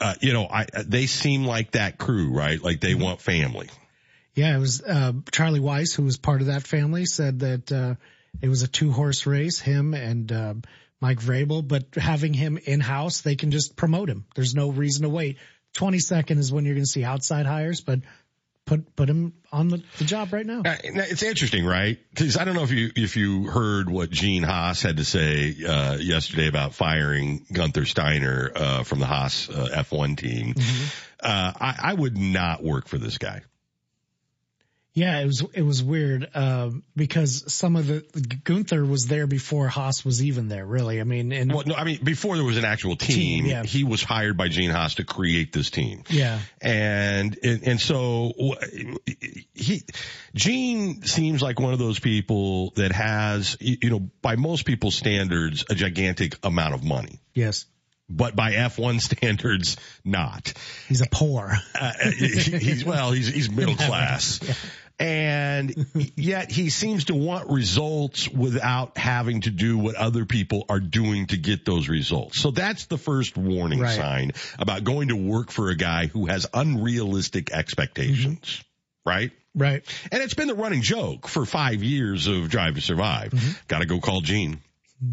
uh, 0.00 0.14
you 0.22 0.32
know, 0.32 0.48
I, 0.50 0.64
they 0.86 1.04
seem 1.04 1.44
like 1.44 1.72
that 1.72 1.98
crew, 1.98 2.32
right? 2.32 2.62
Like 2.62 2.80
they 2.80 2.92
mm-hmm. 2.92 3.02
want 3.02 3.20
family. 3.20 3.68
Yeah, 4.34 4.56
it 4.56 4.58
was, 4.58 4.80
uh, 4.82 5.12
Charlie 5.32 5.60
Weis, 5.60 5.94
who 5.94 6.04
was 6.04 6.16
part 6.16 6.40
of 6.40 6.46
that 6.46 6.62
family, 6.62 7.04
said 7.04 7.40
that, 7.40 7.70
uh, 7.70 7.96
it 8.40 8.48
was 8.48 8.62
a 8.62 8.68
two 8.68 8.90
horse 8.90 9.26
race, 9.26 9.60
him 9.60 9.92
and, 9.92 10.32
uh, 10.32 10.54
Mike 11.00 11.18
Vrabel, 11.18 11.66
but 11.66 11.94
having 11.94 12.34
him 12.34 12.58
in 12.58 12.80
house, 12.80 13.22
they 13.22 13.36
can 13.36 13.50
just 13.50 13.76
promote 13.76 14.08
him. 14.08 14.26
There's 14.34 14.54
no 14.54 14.70
reason 14.70 15.02
to 15.02 15.08
wait. 15.08 15.38
22nd 15.74 16.38
is 16.38 16.52
when 16.52 16.64
you're 16.64 16.74
going 16.74 16.84
to 16.84 16.90
see 16.90 17.04
outside 17.04 17.46
hires, 17.46 17.80
but 17.80 18.00
put 18.66 18.94
put 18.94 19.08
him 19.10 19.32
on 19.52 19.68
the, 19.68 19.82
the 19.98 20.04
job 20.04 20.32
right 20.32 20.46
now. 20.46 20.60
Uh, 20.60 20.76
it's 20.84 21.22
interesting, 21.22 21.64
right? 21.64 21.98
Because 22.10 22.36
I 22.36 22.44
don't 22.44 22.54
know 22.54 22.62
if 22.62 22.70
you 22.70 22.90
if 22.94 23.16
you 23.16 23.44
heard 23.44 23.88
what 23.88 24.10
Gene 24.10 24.42
Haas 24.42 24.82
had 24.82 24.98
to 24.98 25.04
say 25.04 25.56
uh, 25.66 25.96
yesterday 25.96 26.48
about 26.48 26.74
firing 26.74 27.46
Gunther 27.52 27.84
Steiner 27.84 28.50
uh, 28.54 28.82
from 28.84 29.00
the 29.00 29.06
Haas 29.06 29.48
uh, 29.48 29.68
F1 29.72 30.16
team. 30.16 30.54
Mm-hmm. 30.54 30.84
Uh, 31.22 31.52
I, 31.60 31.74
I 31.82 31.94
would 31.94 32.16
not 32.16 32.62
work 32.62 32.88
for 32.88 32.98
this 32.98 33.18
guy. 33.18 33.42
Yeah, 34.92 35.20
it 35.20 35.26
was 35.26 35.44
it 35.54 35.62
was 35.62 35.84
weird 35.84 36.28
uh, 36.34 36.70
because 36.96 37.52
some 37.52 37.76
of 37.76 37.86
the 37.86 38.00
Gunther 38.42 38.84
was 38.84 39.06
there 39.06 39.28
before 39.28 39.68
Haas 39.68 40.04
was 40.04 40.22
even 40.22 40.48
there. 40.48 40.66
Really, 40.66 41.00
I 41.00 41.04
mean, 41.04 41.30
and 41.30 41.52
well, 41.52 41.62
no, 41.64 41.76
I 41.76 41.84
mean 41.84 42.00
before 42.02 42.36
there 42.36 42.44
was 42.44 42.56
an 42.56 42.64
actual 42.64 42.96
team. 42.96 43.44
team 43.44 43.46
yeah. 43.46 43.62
He 43.62 43.84
was 43.84 44.02
hired 44.02 44.36
by 44.36 44.48
Gene 44.48 44.70
Haas 44.70 44.96
to 44.96 45.04
create 45.04 45.52
this 45.52 45.70
team. 45.70 46.02
Yeah, 46.10 46.40
and 46.60 47.38
and, 47.40 47.62
and 47.68 47.80
so 47.80 48.32
he 49.54 49.84
Gene 50.34 51.02
seems 51.02 51.40
like 51.40 51.60
one 51.60 51.72
of 51.72 51.78
those 51.78 52.00
people 52.00 52.70
that 52.70 52.90
has 52.90 53.56
you 53.60 53.90
know 53.90 54.00
by 54.22 54.34
most 54.34 54.64
people's 54.64 54.96
standards 54.96 55.64
a 55.70 55.76
gigantic 55.76 56.36
amount 56.42 56.74
of 56.74 56.82
money. 56.82 57.20
Yes 57.32 57.66
but 58.10 58.34
by 58.34 58.52
F1 58.52 59.00
standards, 59.18 59.76
not. 60.04 60.52
He's 60.88 61.00
a 61.00 61.06
poor. 61.06 61.52
Uh, 61.80 61.92
he's 62.18 62.84
well, 62.84 63.12
he's 63.12 63.28
he's 63.28 63.48
middle 63.48 63.74
class. 63.86 64.40
yeah. 64.42 64.54
And 65.00 65.86
yet 66.14 66.52
he 66.52 66.68
seems 66.68 67.06
to 67.06 67.14
want 67.14 67.48
results 67.48 68.28
without 68.28 68.98
having 68.98 69.40
to 69.40 69.50
do 69.50 69.78
what 69.78 69.94
other 69.94 70.26
people 70.26 70.66
are 70.68 70.78
doing 70.78 71.26
to 71.28 71.38
get 71.38 71.64
those 71.64 71.88
results. 71.88 72.38
So 72.38 72.50
that's 72.50 72.84
the 72.84 72.98
first 72.98 73.38
warning 73.38 73.80
right. 73.80 73.96
sign 73.96 74.32
about 74.58 74.84
going 74.84 75.08
to 75.08 75.16
work 75.16 75.50
for 75.50 75.70
a 75.70 75.74
guy 75.74 76.06
who 76.06 76.26
has 76.26 76.46
unrealistic 76.52 77.50
expectations. 77.50 78.40
Mm-hmm. 78.40 79.08
Right? 79.08 79.32
Right. 79.54 79.82
And 80.12 80.22
it's 80.22 80.34
been 80.34 80.48
the 80.48 80.54
running 80.54 80.82
joke 80.82 81.26
for 81.26 81.46
five 81.46 81.82
years 81.82 82.26
of 82.26 82.50
Drive 82.50 82.74
to 82.74 82.82
Survive. 82.82 83.30
Mm-hmm. 83.30 83.52
Gotta 83.68 83.86
go 83.86 84.00
call 84.00 84.20
Gene. 84.20 84.60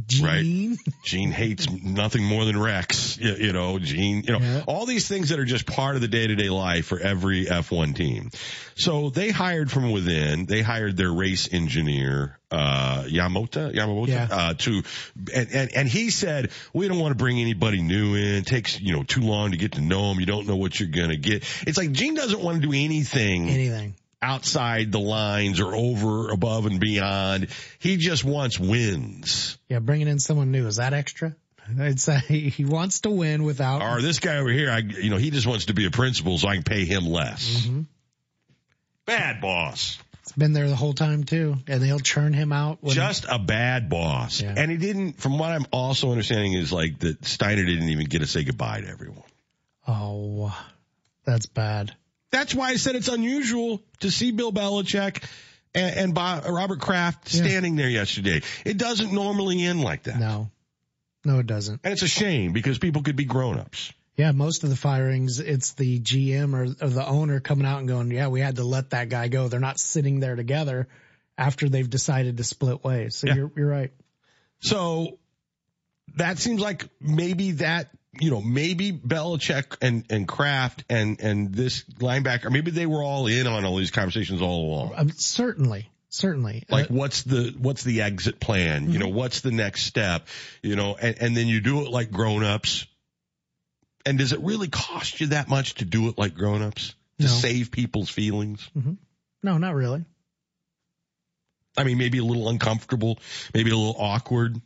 Gene. 0.07 0.71
Right. 0.71 0.95
Gene 1.03 1.31
hates 1.31 1.69
nothing 1.69 2.23
more 2.23 2.43
than 2.43 2.59
wrecks. 2.59 3.17
You, 3.17 3.35
you 3.35 3.53
know, 3.53 3.79
Gene, 3.79 4.23
you 4.23 4.33
know, 4.33 4.39
yeah. 4.39 4.63
all 4.67 4.85
these 4.85 5.07
things 5.07 5.29
that 5.29 5.39
are 5.39 5.45
just 5.45 5.65
part 5.65 5.95
of 5.95 6.01
the 6.01 6.09
day 6.09 6.27
to 6.27 6.35
day 6.35 6.49
life 6.49 6.87
for 6.87 6.99
every 6.99 7.45
F1 7.45 7.95
team. 7.95 8.31
So 8.75 9.09
they 9.09 9.29
hired 9.29 9.71
from 9.71 9.91
within, 9.91 10.45
they 10.45 10.61
hired 10.61 10.97
their 10.97 11.11
race 11.11 11.47
engineer, 11.53 12.37
uh, 12.51 13.03
Yamota, 13.07 13.73
Yamamoto, 13.73 14.07
yeah. 14.09 14.27
uh, 14.29 14.53
to, 14.55 14.83
and, 15.33 15.47
and, 15.53 15.73
and 15.73 15.87
he 15.87 16.09
said, 16.09 16.51
we 16.73 16.89
don't 16.89 16.99
want 16.99 17.13
to 17.13 17.17
bring 17.17 17.39
anybody 17.39 17.81
new 17.81 18.15
in. 18.15 18.35
It 18.35 18.45
takes, 18.45 18.81
you 18.81 18.93
know, 18.93 19.03
too 19.03 19.21
long 19.21 19.51
to 19.51 19.57
get 19.57 19.73
to 19.73 19.81
know 19.81 20.09
them. 20.09 20.19
You 20.19 20.25
don't 20.25 20.47
know 20.47 20.57
what 20.57 20.77
you're 20.77 20.89
going 20.89 21.09
to 21.09 21.17
get. 21.17 21.45
It's 21.65 21.77
like 21.77 21.93
Gene 21.93 22.13
doesn't 22.13 22.41
want 22.41 22.61
to 22.61 22.67
do 22.67 22.73
anything. 22.73 23.49
Anything 23.49 23.95
outside 24.21 24.91
the 24.91 24.99
lines 24.99 25.59
or 25.59 25.75
over, 25.75 26.29
above 26.29 26.65
and 26.65 26.79
beyond. 26.79 27.47
He 27.79 27.97
just 27.97 28.23
wants 28.23 28.59
wins. 28.59 29.57
Yeah, 29.69 29.79
bringing 29.79 30.07
in 30.07 30.19
someone 30.19 30.51
new. 30.51 30.67
Is 30.67 30.77
that 30.77 30.93
extra? 30.93 31.35
It's 31.69 32.07
uh, 32.07 32.19
he 32.19 32.63
wants 32.65 33.01
to 33.01 33.09
win 33.09 33.43
without. 33.43 33.81
Or 33.81 34.01
this 34.01 34.19
guy 34.19 34.37
over 34.37 34.49
here, 34.49 34.71
I, 34.71 34.79
you 34.79 35.09
know, 35.09 35.17
he 35.17 35.31
just 35.31 35.45
wants 35.45 35.65
to 35.65 35.73
be 35.73 35.85
a 35.85 35.91
principal 35.91 36.37
so 36.37 36.47
I 36.47 36.55
can 36.55 36.63
pay 36.63 36.85
him 36.85 37.05
less. 37.05 37.65
Mm-hmm. 37.65 37.81
Bad 39.05 39.41
boss. 39.41 39.99
It's 40.21 40.31
been 40.33 40.51
there 40.53 40.67
the 40.67 40.75
whole 40.75 40.93
time 40.93 41.23
too, 41.23 41.55
and 41.67 41.81
they'll 41.81 41.99
churn 41.99 42.33
him 42.33 42.51
out. 42.51 42.79
Just 42.83 43.25
a 43.29 43.39
bad 43.39 43.89
boss. 43.89 44.41
Yeah. 44.41 44.53
And 44.57 44.69
he 44.69 44.75
didn't, 44.77 45.13
from 45.13 45.39
what 45.39 45.51
I'm 45.51 45.65
also 45.71 46.11
understanding 46.11 46.53
is 46.53 46.73
like 46.73 46.99
that 46.99 47.23
Steiner 47.25 47.63
didn't 47.63 47.89
even 47.89 48.05
get 48.05 48.19
to 48.19 48.27
say 48.27 48.43
goodbye 48.43 48.81
to 48.81 48.87
everyone. 48.87 49.23
Oh, 49.87 50.57
that's 51.25 51.45
bad. 51.45 51.95
That's 52.31 52.53
why 52.53 52.69
I 52.69 52.75
said 52.75 52.95
it's 52.95 53.07
unusual 53.07 53.81
to 54.01 54.11
see 54.11 54.31
Bill 54.31 54.51
Belichick 54.51 55.23
and, 55.73 55.95
and 55.95 56.13
Bob, 56.13 56.45
Robert 56.45 56.79
Kraft 56.79 57.29
standing 57.29 57.77
yeah. 57.77 57.83
there 57.83 57.91
yesterday. 57.91 58.41
It 58.65 58.77
doesn't 58.77 59.13
normally 59.13 59.63
end 59.63 59.81
like 59.81 60.03
that. 60.03 60.19
No. 60.19 60.49
No, 61.23 61.39
it 61.39 61.47
doesn't. 61.47 61.81
And 61.83 61.93
it's 61.93 62.03
a 62.03 62.07
shame 62.07 62.53
because 62.53 62.79
people 62.79 63.01
could 63.01 63.15
be 63.15 63.25
grown-ups. 63.25 63.93
Yeah, 64.15 64.31
most 64.31 64.63
of 64.63 64.69
the 64.69 64.75
firings, 64.75 65.39
it's 65.39 65.73
the 65.73 65.99
GM 65.99 66.53
or, 66.55 66.63
or, 66.83 66.89
the 66.89 67.05
owner 67.05 67.39
coming 67.39 67.67
out 67.67 67.79
and 67.79 67.87
going, 67.87 68.09
yeah, 68.09 68.29
we 68.29 68.39
had 68.39 68.55
to 68.55 68.63
let 68.63 68.89
that 68.89 69.09
guy 69.09 69.27
go. 69.27 69.47
They're 69.47 69.59
not 69.59 69.77
sitting 69.77 70.19
there 70.19 70.35
together 70.35 70.87
after 71.37 71.69
they've 71.69 71.89
decided 71.89 72.37
to 72.37 72.43
split 72.43 72.83
ways. 72.83 73.15
So 73.15 73.27
yeah. 73.27 73.35
you're, 73.35 73.51
you're 73.55 73.69
right. 73.69 73.91
So 74.59 75.19
that 76.15 76.39
seems 76.39 76.61
like 76.61 76.87
maybe 76.99 77.51
that 77.51 77.89
you 78.19 78.31
know, 78.31 78.41
maybe 78.41 78.91
Belichick 78.91 79.77
and, 79.81 80.05
and 80.09 80.27
Kraft 80.27 80.83
and, 80.89 81.19
and 81.21 81.53
this 81.53 81.83
linebacker, 81.99 82.51
maybe 82.51 82.71
they 82.71 82.85
were 82.85 83.03
all 83.03 83.27
in 83.27 83.47
on 83.47 83.65
all 83.65 83.77
these 83.77 83.91
conversations 83.91 84.41
all 84.41 84.65
along. 84.65 84.93
Um, 84.95 85.11
certainly. 85.11 85.89
Certainly. 86.09 86.63
Like 86.69 86.89
uh, 86.89 86.93
what's 86.93 87.23
the, 87.23 87.53
what's 87.57 87.83
the 87.83 88.01
exit 88.01 88.39
plan? 88.39 88.83
Mm-hmm. 88.83 88.93
You 88.93 88.99
know, 88.99 89.09
what's 89.09 89.41
the 89.41 89.51
next 89.51 89.83
step? 89.83 90.27
You 90.61 90.75
know, 90.75 90.95
and, 90.99 91.17
and 91.21 91.37
then 91.37 91.47
you 91.47 91.59
do 91.59 91.81
it 91.85 91.91
like 91.91 92.11
grown-ups. 92.11 92.87
And 94.05 94.17
does 94.17 94.31
it 94.31 94.39
really 94.39 94.69
cost 94.69 95.19
you 95.19 95.27
that 95.27 95.49
much 95.49 95.75
to 95.75 95.85
do 95.85 96.07
it 96.07 96.17
like 96.17 96.33
grown-ups? 96.33 96.95
To 97.19 97.25
no. 97.25 97.31
save 97.31 97.71
people's 97.71 98.09
feelings? 98.09 98.69
Mm-hmm. 98.77 98.93
No, 99.43 99.57
not 99.57 99.75
really. 99.75 100.05
I 101.75 101.83
mean, 101.83 101.97
maybe 101.97 102.17
a 102.17 102.23
little 102.23 102.49
uncomfortable, 102.49 103.19
maybe 103.53 103.71
a 103.71 103.75
little 103.75 103.95
awkward. 103.99 104.59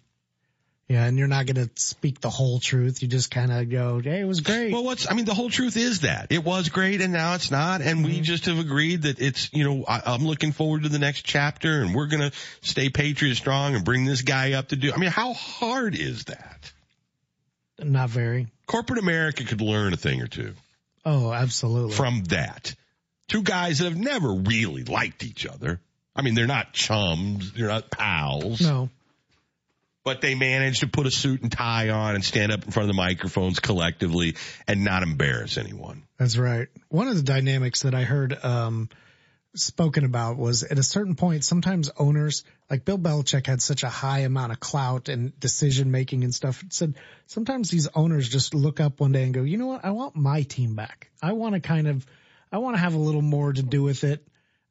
Yeah, 0.92 1.06
and 1.06 1.18
you're 1.18 1.28
not 1.28 1.46
going 1.46 1.68
to 1.68 1.70
speak 1.76 2.20
the 2.20 2.30
whole 2.30 2.60
truth. 2.60 3.02
You 3.02 3.08
just 3.08 3.32
kind 3.32 3.52
of 3.52 3.70
go, 3.70 4.02
"Hey, 4.04 4.22
it 4.22 4.28
was 4.28 4.42
great." 4.42 4.74
Well, 4.74 4.84
what's 4.84 5.10
I 5.10 5.14
mean, 5.14 5.26
the 5.26 5.34
whole 5.34 5.50
truth 5.50 5.78
is 5.78 6.02
that 6.02 6.28
it 6.32 6.44
was 6.44 6.70
great, 6.70 7.02
and 7.02 7.14
now 7.14 7.36
it's 7.36 7.50
not, 7.50 7.82
and 7.82 8.00
mm-hmm. 8.00 8.08
we 8.08 8.22
just 8.22 8.46
have 8.46 8.60
agreed 8.60 9.04
that 9.04 9.22
it's 9.22 9.54
you 9.54 9.64
know 9.64 9.86
I, 9.88 10.02
I'm 10.06 10.26
looking 10.26 10.52
forward 10.52 10.84
to 10.84 10.90
the 10.90 11.00
next 11.00 11.22
chapter, 11.24 11.82
and 11.82 11.96
we're 11.96 12.08
going 12.08 12.30
to 12.30 12.38
stay 12.62 12.90
Patriot 12.90 13.36
strong 13.36 13.76
and 13.76 13.86
bring 13.86 14.06
this 14.06 14.22
guy 14.22 14.54
up 14.54 14.70
to 14.70 14.76
do. 14.76 14.92
I 14.92 14.98
mean, 14.98 15.12
how 15.12 15.34
hard 15.34 15.96
is 15.96 16.26
that? 16.26 16.72
Not 17.80 18.10
very. 18.10 18.48
Corporate 18.68 19.00
America 19.00 19.44
could 19.44 19.62
learn 19.62 19.94
a 19.94 19.98
thing 19.98 20.22
or 20.22 20.28
two. 20.28 20.54
Oh, 21.06 21.32
absolutely. 21.32 21.96
From 21.96 22.24
that 22.26 22.76
Two 23.32 23.44
guys 23.44 23.80
that 23.80 23.86
have 23.86 23.98
never 23.98 24.34
really 24.34 24.84
liked 24.84 25.24
each 25.24 25.46
other. 25.46 25.80
I 26.14 26.22
mean, 26.22 26.36
they're 26.36 26.48
not 26.48 26.74
chums. 26.74 27.54
They're 27.54 27.70
not 27.70 27.90
pals. 27.90 28.60
No. 28.60 28.90
But 30.04 30.22
they 30.22 30.34
managed 30.34 30.80
to 30.80 30.88
put 30.88 31.06
a 31.06 31.12
suit 31.12 31.44
and 31.44 31.52
tie 31.52 31.90
on 31.90 32.16
and 32.16 32.24
stand 32.24 32.52
up 32.52 32.66
in 32.66 32.72
front 32.72 32.90
of 32.90 32.96
the 32.96 33.00
microphones 33.00 33.60
collectively 33.60 34.36
and 34.68 34.84
not 34.84 35.04
embarrass 35.04 35.58
anyone. 35.58 36.04
That's 36.18 36.38
right. 36.38 36.70
One 36.90 37.08
of 37.08 37.16
the 37.16 37.22
dynamics 37.22 37.84
that 37.84 37.94
I 37.94 38.02
heard 38.02 38.36
um, 38.44 38.90
spoken 39.56 40.06
about 40.06 40.38
was 40.38 40.64
at 40.64 40.80
a 40.80 40.84
certain 40.84 41.16
point, 41.16 41.44
sometimes 41.44 41.92
owners, 41.98 42.44
like 42.70 42.86
Bill 42.86 42.98
Belichick 42.98 43.46
had 43.46 43.62
such 43.62 43.84
a 43.84 43.90
high 43.90 44.20
amount 44.20 44.54
of 44.54 44.60
clout 44.60 45.10
and 45.10 45.38
decision 45.40 45.92
making 45.92 46.24
and 46.24 46.34
stuff. 46.34 46.64
Said 46.70 46.96
sometimes 47.28 47.70
these 47.70 47.88
owners 47.94 48.30
just 48.30 48.54
look 48.54 48.80
up 48.80 49.00
one 49.00 49.12
day 49.12 49.24
and 49.24 49.34
go, 49.34 49.44
you 49.44 49.58
know 49.58 49.68
what? 49.68 49.86
I 49.86 49.92
want 49.92 50.16
my 50.16 50.44
team 50.44 50.76
back. 50.76 51.12
I 51.22 51.34
want 51.34 51.54
to 51.56 51.60
kind 51.60 51.88
of, 51.88 52.06
I 52.52 52.58
want 52.58 52.76
to 52.76 52.82
have 52.82 52.94
a 52.94 53.00
little 53.00 53.22
more 53.22 53.52
to 53.54 53.62
do 53.62 53.84
with 53.84 54.04
it. 54.04 54.26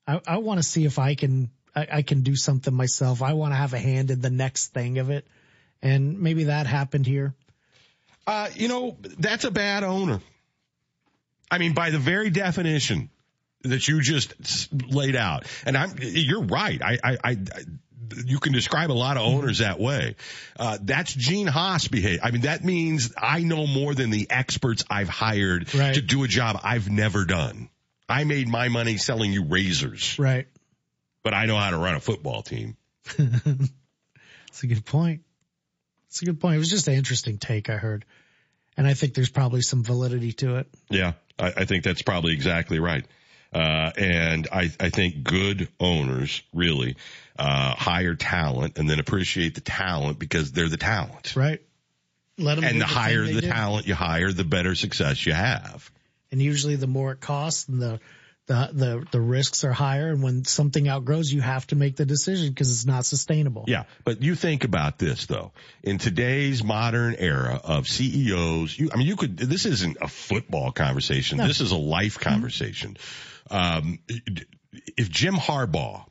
I, 0.06 0.20
I 0.26 0.38
want 0.38 0.58
to 0.58 0.64
see 0.64 0.84
if 0.86 0.98
I 0.98 1.14
can, 1.14 1.50
I, 1.74 1.86
I 1.92 2.02
can 2.02 2.22
do 2.22 2.36
something 2.36 2.72
myself. 2.74 3.22
I 3.22 3.32
want 3.34 3.52
to 3.52 3.56
have 3.56 3.72
a 3.74 3.78
hand 3.78 4.10
in 4.10 4.20
the 4.20 4.30
next 4.30 4.68
thing 4.68 4.98
of 4.98 5.10
it. 5.10 5.26
And 5.82 6.20
maybe 6.20 6.44
that 6.44 6.66
happened 6.66 7.06
here. 7.06 7.34
Uh, 8.26 8.48
you 8.54 8.68
know, 8.68 8.96
that's 9.18 9.44
a 9.44 9.50
bad 9.50 9.82
owner. 9.82 10.20
I 11.50 11.58
mean, 11.58 11.72
by 11.74 11.90
the 11.90 11.98
very 11.98 12.30
definition 12.30 13.10
that 13.62 13.88
you 13.88 14.00
just 14.00 14.34
laid 14.72 15.16
out, 15.16 15.46
and 15.66 15.76
I'm, 15.76 15.94
you're 16.00 16.44
right. 16.44 16.80
I, 16.82 16.98
I, 17.02 17.18
I, 17.24 17.36
you 18.24 18.38
can 18.38 18.52
describe 18.52 18.90
a 18.90 18.94
lot 18.94 19.16
of 19.16 19.22
owners 19.24 19.58
that 19.58 19.80
way. 19.80 20.16
Uh, 20.58 20.78
that's 20.80 21.12
Gene 21.14 21.46
Haas 21.46 21.88
behavior. 21.88 22.20
I 22.22 22.30
mean, 22.30 22.42
that 22.42 22.64
means 22.64 23.12
I 23.16 23.40
know 23.40 23.66
more 23.66 23.94
than 23.94 24.10
the 24.10 24.28
experts 24.30 24.84
I've 24.90 25.08
hired 25.08 25.72
Right. 25.74 25.94
to 25.94 26.00
do 26.00 26.22
a 26.24 26.28
job 26.28 26.60
I've 26.62 26.88
never 26.90 27.24
done. 27.24 27.68
I 28.08 28.24
made 28.24 28.48
my 28.48 28.68
money 28.68 28.96
selling 28.96 29.32
you 29.32 29.44
razors, 29.44 30.18
Right. 30.18 30.46
But 31.22 31.34
I 31.34 31.46
know 31.46 31.56
how 31.56 31.70
to 31.70 31.78
run 31.78 31.94
a 31.94 32.00
football 32.00 32.42
team. 32.42 32.76
That's 33.16 34.62
a 34.62 34.66
good 34.66 34.84
point. 34.84 35.22
It's 36.08 36.22
a 36.22 36.24
good 36.24 36.40
point. 36.40 36.56
It 36.56 36.58
was 36.58 36.70
just 36.70 36.88
an 36.88 36.94
interesting 36.94 37.38
take 37.38 37.70
I 37.70 37.76
heard. 37.76 38.04
And 38.76 38.86
I 38.86 38.94
think 38.94 39.14
there's 39.14 39.30
probably 39.30 39.62
some 39.62 39.84
validity 39.84 40.32
to 40.34 40.56
it. 40.56 40.68
Yeah, 40.88 41.12
I, 41.38 41.52
I 41.58 41.64
think 41.64 41.84
that's 41.84 42.02
probably 42.02 42.32
exactly 42.32 42.78
right. 42.78 43.04
Uh, 43.52 43.90
and 43.96 44.48
I, 44.52 44.70
I 44.78 44.90
think 44.90 45.24
good 45.24 45.68
owners 45.80 46.42
really, 46.54 46.96
uh, 47.38 47.74
hire 47.74 48.14
talent 48.14 48.78
and 48.78 48.88
then 48.88 49.00
appreciate 49.00 49.54
the 49.56 49.60
talent 49.60 50.18
because 50.18 50.52
they're 50.52 50.68
the 50.68 50.76
talent. 50.76 51.34
Right. 51.34 51.60
Let 52.38 52.56
them 52.56 52.64
And 52.64 52.80
the 52.80 52.86
thing 52.86 52.94
higher 52.94 53.24
the 53.24 53.40
do. 53.40 53.48
talent 53.48 53.86
you 53.86 53.94
hire, 53.94 54.32
the 54.32 54.44
better 54.44 54.74
success 54.74 55.26
you 55.26 55.32
have. 55.32 55.90
And 56.30 56.40
usually 56.40 56.76
the 56.76 56.86
more 56.86 57.12
it 57.12 57.20
costs 57.20 57.68
and 57.68 57.82
the, 57.82 58.00
the, 58.46 58.70
the, 58.72 59.06
the 59.12 59.20
risks 59.20 59.64
are 59.64 59.72
higher. 59.72 60.08
And 60.10 60.22
when 60.22 60.44
something 60.44 60.88
outgrows, 60.88 61.32
you 61.32 61.40
have 61.40 61.66
to 61.68 61.76
make 61.76 61.96
the 61.96 62.04
decision 62.04 62.48
because 62.48 62.70
it's 62.70 62.86
not 62.86 63.04
sustainable. 63.04 63.64
Yeah, 63.68 63.84
but 64.04 64.22
you 64.22 64.34
think 64.34 64.64
about 64.64 64.98
this 64.98 65.26
though. 65.26 65.52
In 65.82 65.98
today's 65.98 66.64
modern 66.64 67.14
era 67.16 67.60
of 67.62 67.86
CEOs, 67.86 68.78
you, 68.78 68.90
I 68.92 68.96
mean, 68.96 69.06
you 69.06 69.16
could, 69.16 69.36
this 69.38 69.66
isn't 69.66 69.98
a 70.00 70.08
football 70.08 70.72
conversation. 70.72 71.38
No. 71.38 71.46
This 71.46 71.60
is 71.60 71.72
a 71.72 71.76
life 71.76 72.18
conversation. 72.18 72.96
Um, 73.50 74.00
if 74.96 75.10
Jim 75.10 75.34
Harbaugh 75.34 76.04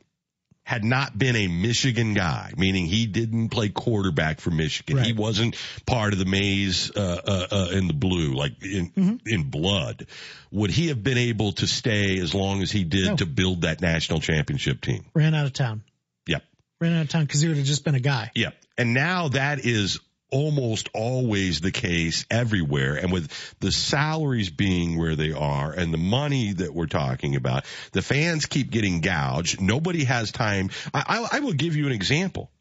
had 0.63 0.83
not 0.83 1.17
been 1.17 1.35
a 1.35 1.47
Michigan 1.47 2.13
guy, 2.13 2.53
meaning 2.55 2.85
he 2.85 3.07
didn't 3.07 3.49
play 3.49 3.69
quarterback 3.69 4.39
for 4.39 4.51
Michigan, 4.51 5.03
he 5.03 5.13
wasn't 5.13 5.55
part 5.87 6.13
of 6.13 6.19
the 6.19 6.25
maize, 6.25 6.91
uh, 6.95 7.21
uh, 7.25 7.47
uh, 7.51 7.69
in 7.71 7.87
the 7.87 7.93
blue, 7.93 8.35
like 8.35 8.63
in, 8.63 8.91
in 9.29 9.49
blood, 9.49 10.07
would 10.51 10.71
he 10.71 10.87
have 10.87 11.03
been 11.03 11.17
able 11.17 11.53
to 11.53 11.67
stay 11.67 12.19
as 12.19 12.33
long 12.33 12.61
as 12.61 12.71
he 12.71 12.83
did 12.83 13.05
No. 13.05 13.15
to 13.17 13.25
build 13.25 13.61
that 13.61 13.81
national 13.81 14.19
championship 14.19 14.81
team? 14.81 15.05
Ran 15.13 15.33
out 15.35 15.45
of 15.45 15.53
town. 15.53 15.83
Yep. 16.27 16.43
Ran 16.81 16.93
out 16.97 17.01
of 17.03 17.09
town 17.09 17.25
because 17.25 17.41
he 17.41 17.47
would 17.47 17.57
have 17.57 17.65
just 17.65 17.83
been 17.83 17.95
a 17.95 17.99
guy. 17.99 18.31
Yep. 18.35 18.55
And 18.77 18.93
now 18.93 19.29
that 19.29 19.65
is 19.65 19.99
almost 20.31 20.89
always 20.93 21.59
the 21.61 21.71
case 21.71 22.25
everywhere. 22.29 22.95
And 22.95 23.11
with 23.11 23.31
the 23.59 23.71
salaries 23.71 24.49
being 24.49 24.97
where 24.97 25.15
they 25.15 25.31
are 25.31 25.71
and 25.71 25.93
the 25.93 25.97
money 25.97 26.53
that 26.53 26.73
we're 26.73 26.85
talking 26.87 27.35
about, 27.35 27.65
the 27.93 28.01
fans 28.01 28.45
keep 28.45 28.69
getting 28.69 29.01
gouged. 29.01 29.59
Nobody 29.61 30.03
has 30.03 30.31
time. 30.31 30.69
I, 30.93 31.03
I, 31.31 31.37
I 31.37 31.39
will 31.39 31.53
give 31.53 31.75
you 31.75 31.87
an 31.87 31.91
example. 31.93 32.51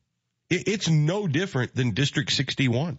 It, 0.51 0.67
it's 0.69 0.89
no 0.89 1.27
different 1.27 1.75
than 1.75 1.93
District 1.93 2.31
61. 2.33 2.99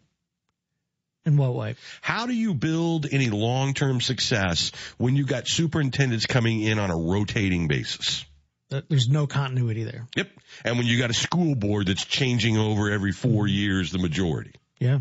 In 1.26 1.38
what 1.38 1.54
way? 1.54 1.76
How 2.02 2.26
do 2.26 2.34
you 2.34 2.54
build 2.54 3.08
any 3.12 3.30
long-term 3.30 4.02
success 4.02 4.72
when 4.98 5.16
you've 5.16 5.28
got 5.28 5.48
superintendents 5.48 6.26
coming 6.26 6.62
in 6.62 6.80
on 6.80 6.90
a 6.90 6.98
rotating 6.98 7.68
basis? 7.68 8.26
There's 8.70 9.10
no 9.10 9.26
continuity 9.28 9.84
there. 9.84 10.08
Yep. 10.16 10.30
And 10.64 10.78
when 10.78 10.86
you 10.86 11.00
got 11.00 11.10
a 11.10 11.14
school 11.14 11.56
board 11.56 11.88
that's 11.88 12.06
changing 12.06 12.58
over 12.58 12.92
every 12.92 13.12
four 13.12 13.46
mm-hmm. 13.46 13.56
years, 13.56 13.92
the 13.92 13.98
majority. 13.98 14.52
Yeah. 14.80 15.00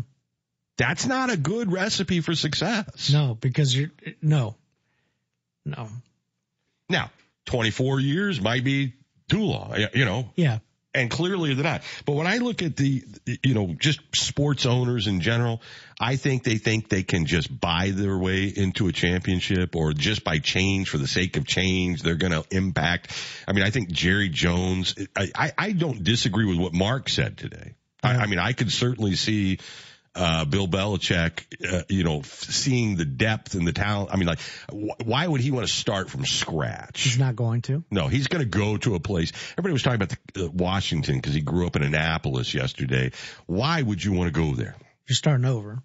That's 0.77 1.05
not 1.05 1.29
a 1.29 1.37
good 1.37 1.71
recipe 1.71 2.21
for 2.21 2.33
success. 2.35 3.11
No, 3.11 3.37
because 3.39 3.75
you're, 3.75 3.91
no. 4.21 4.55
No. 5.65 5.89
Now, 6.89 7.11
24 7.45 7.99
years 7.99 8.41
might 8.41 8.63
be 8.63 8.93
too 9.29 9.43
long, 9.43 9.75
you 9.93 10.05
know, 10.05 10.31
Yeah. 10.35 10.59
And 10.99 11.09
clearly 11.09 11.53
they're 11.53 11.63
not. 11.63 11.81
But 12.05 12.13
when 12.13 12.27
I 12.27 12.37
look 12.37 12.61
at 12.61 12.75
the, 12.75 13.03
you 13.43 13.53
know, 13.53 13.75
just 13.79 13.99
sports 14.15 14.65
owners 14.65 15.07
in 15.07 15.21
general, 15.21 15.61
I 15.99 16.15
think 16.15 16.43
they 16.43 16.57
think 16.57 16.89
they 16.89 17.03
can 17.03 17.25
just 17.25 17.59
buy 17.59 17.91
their 17.91 18.17
way 18.17 18.45
into 18.45 18.87
a 18.87 18.91
championship 18.91 19.75
or 19.75 19.93
just 19.93 20.23
by 20.23 20.39
change 20.39 20.89
for 20.89 20.97
the 20.97 21.07
sake 21.07 21.37
of 21.37 21.45
change, 21.47 22.01
they're 22.01 22.15
going 22.15 22.33
to 22.33 22.45
impact. 22.51 23.11
I 23.47 23.53
mean, 23.53 23.63
I 23.63 23.69
think 23.69 23.91
Jerry 23.91 24.29
Jones, 24.29 24.95
I, 25.15 25.31
I, 25.35 25.51
I 25.57 25.71
don't 25.71 26.03
disagree 26.03 26.45
with 26.45 26.57
what 26.57 26.73
Mark 26.73 27.09
said 27.09 27.37
today. 27.37 27.73
I, 28.03 28.15
I 28.15 28.25
mean, 28.27 28.39
I 28.39 28.53
could 28.53 28.71
certainly 28.71 29.15
see, 29.15 29.59
uh, 30.15 30.45
Bill 30.45 30.67
Belichick, 30.67 31.43
uh, 31.71 31.83
you 31.89 32.03
know, 32.03 32.21
seeing 32.23 32.95
the 32.95 33.05
depth 33.05 33.53
and 33.55 33.67
the 33.67 33.73
talent. 33.73 34.09
I 34.11 34.17
mean, 34.17 34.27
like, 34.27 34.39
wh- 34.69 35.05
why 35.05 35.27
would 35.27 35.41
he 35.41 35.51
want 35.51 35.67
to 35.67 35.73
start 35.73 36.09
from 36.09 36.25
scratch? 36.25 37.01
He's 37.01 37.19
not 37.19 37.35
going 37.35 37.61
to. 37.63 37.83
No, 37.91 38.07
he's 38.07 38.27
going 38.27 38.43
to 38.43 38.49
go 38.49 38.77
to 38.77 38.95
a 38.95 38.99
place. 38.99 39.31
Everybody 39.53 39.73
was 39.73 39.83
talking 39.83 40.01
about 40.01 40.17
the, 40.33 40.45
uh, 40.45 40.49
Washington 40.49 41.15
because 41.15 41.33
he 41.33 41.41
grew 41.41 41.67
up 41.67 41.75
in 41.75 41.83
Annapolis 41.83 42.53
yesterday. 42.53 43.11
Why 43.45 43.81
would 43.81 44.03
you 44.03 44.13
want 44.13 44.33
to 44.33 44.39
go 44.39 44.55
there? 44.55 44.75
You're 45.07 45.15
starting 45.15 45.45
over. 45.45 45.81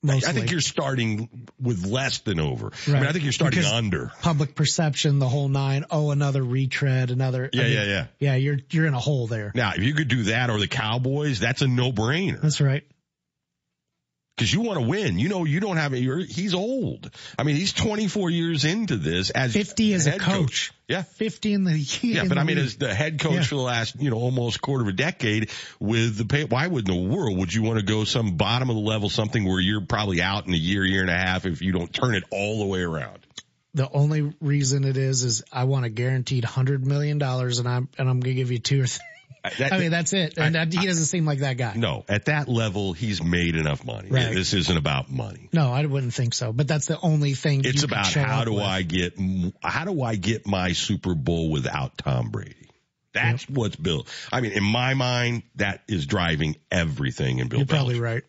Mostly. 0.00 0.28
I 0.28 0.32
think 0.32 0.52
you're 0.52 0.60
starting 0.60 1.48
with 1.60 1.84
less 1.84 2.18
than 2.18 2.38
over. 2.38 2.70
I 2.86 2.90
mean, 2.92 3.02
I 3.02 3.10
think 3.10 3.24
you're 3.24 3.32
starting 3.32 3.58
Because 3.58 3.72
under. 3.72 4.12
Public 4.22 4.54
perception, 4.54 5.18
the 5.18 5.28
whole 5.28 5.48
nine. 5.48 5.86
Oh, 5.90 6.12
another 6.12 6.40
retread, 6.40 7.10
another. 7.10 7.50
Yeah, 7.52 7.66
yeah, 7.66 7.84
yeah. 7.84 8.06
Yeah, 8.20 8.34
you're, 8.36 8.58
you're 8.70 8.86
in 8.86 8.94
a 8.94 9.00
hole 9.00 9.26
there. 9.26 9.50
Now, 9.56 9.72
if 9.74 9.82
you 9.82 9.94
could 9.94 10.06
do 10.06 10.22
that 10.24 10.50
or 10.50 10.58
the 10.60 10.68
Cowboys, 10.68 11.40
that's 11.40 11.62
a 11.62 11.66
no-brainer. 11.66 12.40
That's 12.40 12.60
right. 12.60 12.84
Because 14.38 14.54
you 14.54 14.60
want 14.60 14.78
to 14.78 14.86
win. 14.86 15.18
You 15.18 15.28
know, 15.28 15.44
you 15.44 15.58
don't 15.58 15.78
have. 15.78 15.92
You're, 15.96 16.18
he's 16.18 16.54
old. 16.54 17.10
I 17.36 17.42
mean, 17.42 17.56
he's 17.56 17.72
24 17.72 18.30
years 18.30 18.64
into 18.64 18.96
this 18.96 19.30
as 19.30 19.52
50 19.52 19.94
as 19.94 20.06
a 20.06 20.12
head 20.12 20.20
coach. 20.20 20.72
Yeah. 20.86 21.02
50 21.02 21.52
in 21.54 21.64
the 21.64 21.72
Yeah, 22.02 22.22
in 22.22 22.28
but 22.28 22.36
the 22.36 22.40
I 22.40 22.44
mean, 22.44 22.56
league. 22.56 22.66
as 22.66 22.76
the 22.76 22.94
head 22.94 23.18
coach 23.18 23.32
Yeah. 23.34 23.42
for 23.42 23.56
the 23.56 23.60
last, 23.62 24.00
you 24.00 24.10
know, 24.10 24.16
almost 24.16 24.60
quarter 24.60 24.82
of 24.82 24.88
a 24.88 24.92
decade 24.92 25.50
with 25.80 26.16
the 26.16 26.24
pay, 26.24 26.44
why 26.44 26.68
would 26.68 26.88
in 26.88 26.94
the 26.94 27.08
world 27.16 27.36
would 27.38 27.52
you 27.52 27.62
want 27.64 27.80
to 27.80 27.84
go 27.84 28.04
some 28.04 28.36
bottom 28.36 28.70
of 28.70 28.76
the 28.76 28.82
level, 28.82 29.08
something 29.10 29.44
where 29.44 29.58
you're 29.58 29.80
probably 29.84 30.22
out 30.22 30.46
in 30.46 30.54
a 30.54 30.56
year, 30.56 30.84
year 30.84 31.00
and 31.00 31.10
a 31.10 31.18
half 31.18 31.44
if 31.44 31.60
you 31.60 31.72
don't 31.72 31.92
turn 31.92 32.14
it 32.14 32.22
all 32.30 32.60
the 32.60 32.66
way 32.66 32.80
around? 32.82 33.18
the 33.74 33.88
only 33.92 34.34
reason 34.40 34.82
it 34.84 34.96
is 34.96 35.24
is 35.24 35.42
I 35.52 35.64
want 35.64 35.84
a 35.84 35.88
guaranteed 35.90 36.42
hundred 36.44 36.86
million 36.86 37.18
dollars, 37.18 37.58
and 37.58 37.68
I'm 37.68 37.88
and 37.98 38.08
I'm 38.08 38.18
gonna 38.18 38.34
give 38.34 38.50
you 38.50 38.58
two 38.58 38.82
or 38.82 38.86
three. 38.86 39.04
That- 39.58 39.72
I 39.72 39.78
mean, 39.78 39.90
that's 39.90 40.12
it. 40.12 40.38
And 40.38 40.54
that, 40.54 40.72
he 40.72 40.86
doesn't 40.86 41.06
seem 41.06 41.24
like 41.24 41.40
that 41.40 41.56
guy. 41.56 41.74
No, 41.76 42.04
at 42.08 42.26
that 42.26 42.48
level, 42.48 42.92
he's 42.92 43.22
made 43.22 43.56
enough 43.56 43.84
money. 43.84 44.08
Right. 44.10 44.34
This 44.34 44.52
isn't 44.54 44.76
about 44.76 45.10
money. 45.10 45.48
No, 45.52 45.72
I 45.72 45.84
wouldn't 45.86 46.14
think 46.14 46.34
so. 46.34 46.52
But 46.52 46.68
that's 46.68 46.86
the 46.86 46.98
only 47.00 47.34
thing. 47.34 47.62
It's 47.64 47.82
about 47.82 48.06
how 48.06 48.44
do 48.44 48.54
with. 48.54 48.62
I 48.62 48.82
get, 48.82 49.18
how 49.62 49.84
do 49.84 50.02
I 50.02 50.16
get 50.16 50.46
my 50.46 50.72
Super 50.72 51.14
Bowl 51.14 51.50
without 51.50 51.98
Tom 51.98 52.30
Brady? 52.30 52.54
That's 53.12 53.48
what's 53.48 53.76
built. 53.76 54.08
I 54.32 54.40
mean, 54.40 54.52
in 54.52 54.62
my 54.64 54.94
mind, 54.94 55.42
that 55.56 55.82
is 55.88 56.06
driving 56.06 56.56
everything 56.70 57.38
in 57.38 57.48
Bill 57.48 57.60
You're 57.60 57.66
probably 57.66 58.00
right. 58.00 58.22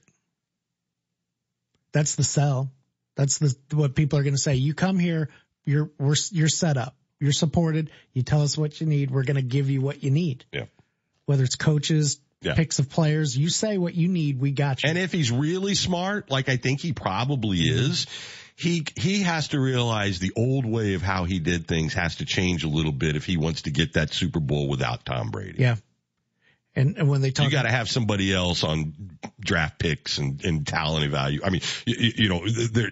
That's 1.91 2.15
the 2.15 2.23
sell. 2.23 2.71
That's 3.15 3.39
the 3.39 3.55
what 3.73 3.95
people 3.95 4.19
are 4.19 4.23
going 4.23 4.35
to 4.35 4.41
say. 4.41 4.55
You 4.55 4.73
come 4.73 4.97
here, 4.99 5.29
you're 5.65 5.89
we're 5.99 6.15
you're 6.31 6.47
set 6.47 6.77
up. 6.77 6.95
You're 7.19 7.33
supported. 7.33 7.89
You 8.13 8.23
tell 8.23 8.41
us 8.43 8.57
what 8.57 8.79
you 8.79 8.87
need. 8.87 9.11
We're 9.11 9.23
going 9.23 9.35
to 9.35 9.41
give 9.41 9.69
you 9.69 9.81
what 9.81 10.03
you 10.03 10.11
need. 10.11 10.45
Yeah. 10.53 10.65
Whether 11.29 11.43
it's 11.43 11.55
coaches, 11.55 12.19
Yeah. 12.41 12.55
picks 12.55 12.79
of 12.79 12.89
players, 12.89 13.37
you 13.37 13.49
say 13.49 13.77
what 13.77 13.93
you 13.93 14.07
need. 14.07 14.39
We 14.39 14.49
got 14.49 14.81
you. 14.81 14.89
And 14.89 14.97
if 14.97 15.11
he's 15.11 15.31
really 15.31 15.75
smart, 15.75 16.31
like 16.31 16.49
I 16.49 16.57
think 16.57 16.81
he 16.81 16.91
probably 16.91 17.59
mm-hmm. 17.59 17.91
is, 17.91 18.07
he 18.55 18.83
he 18.95 19.21
has 19.21 19.49
to 19.49 19.59
realize 19.59 20.17
the 20.17 20.31
old 20.35 20.65
way 20.65 20.95
of 20.95 21.03
how 21.03 21.25
he 21.25 21.37
did 21.37 21.67
things 21.67 21.93
has 21.93 22.15
to 22.15 22.25
change 22.25 22.63
a 22.63 22.67
little 22.67 22.91
bit 22.91 23.15
if 23.15 23.25
he 23.25 23.37
wants 23.37 23.61
to 23.63 23.69
get 23.69 23.93
that 23.93 24.11
Super 24.11 24.39
Bowl 24.39 24.67
without 24.67 25.05
Tom 25.05 25.29
Brady. 25.29 25.59
yeah. 25.59 25.75
And, 26.75 26.97
and 26.97 27.09
when 27.09 27.21
they 27.21 27.29
talk, 27.29 27.45
You 27.45 27.51
got 27.51 27.63
to 27.63 27.71
have 27.71 27.89
somebody 27.89 28.33
else 28.33 28.63
on 28.63 28.93
draft 29.39 29.77
picks 29.77 30.17
and, 30.17 30.43
and 30.43 30.65
talent 30.65 31.11
value. 31.11 31.41
I 31.43 31.51
mean, 31.51 31.61
you, 31.85 32.11
you 32.15 32.29
know, 32.29 32.47
there, 32.49 32.89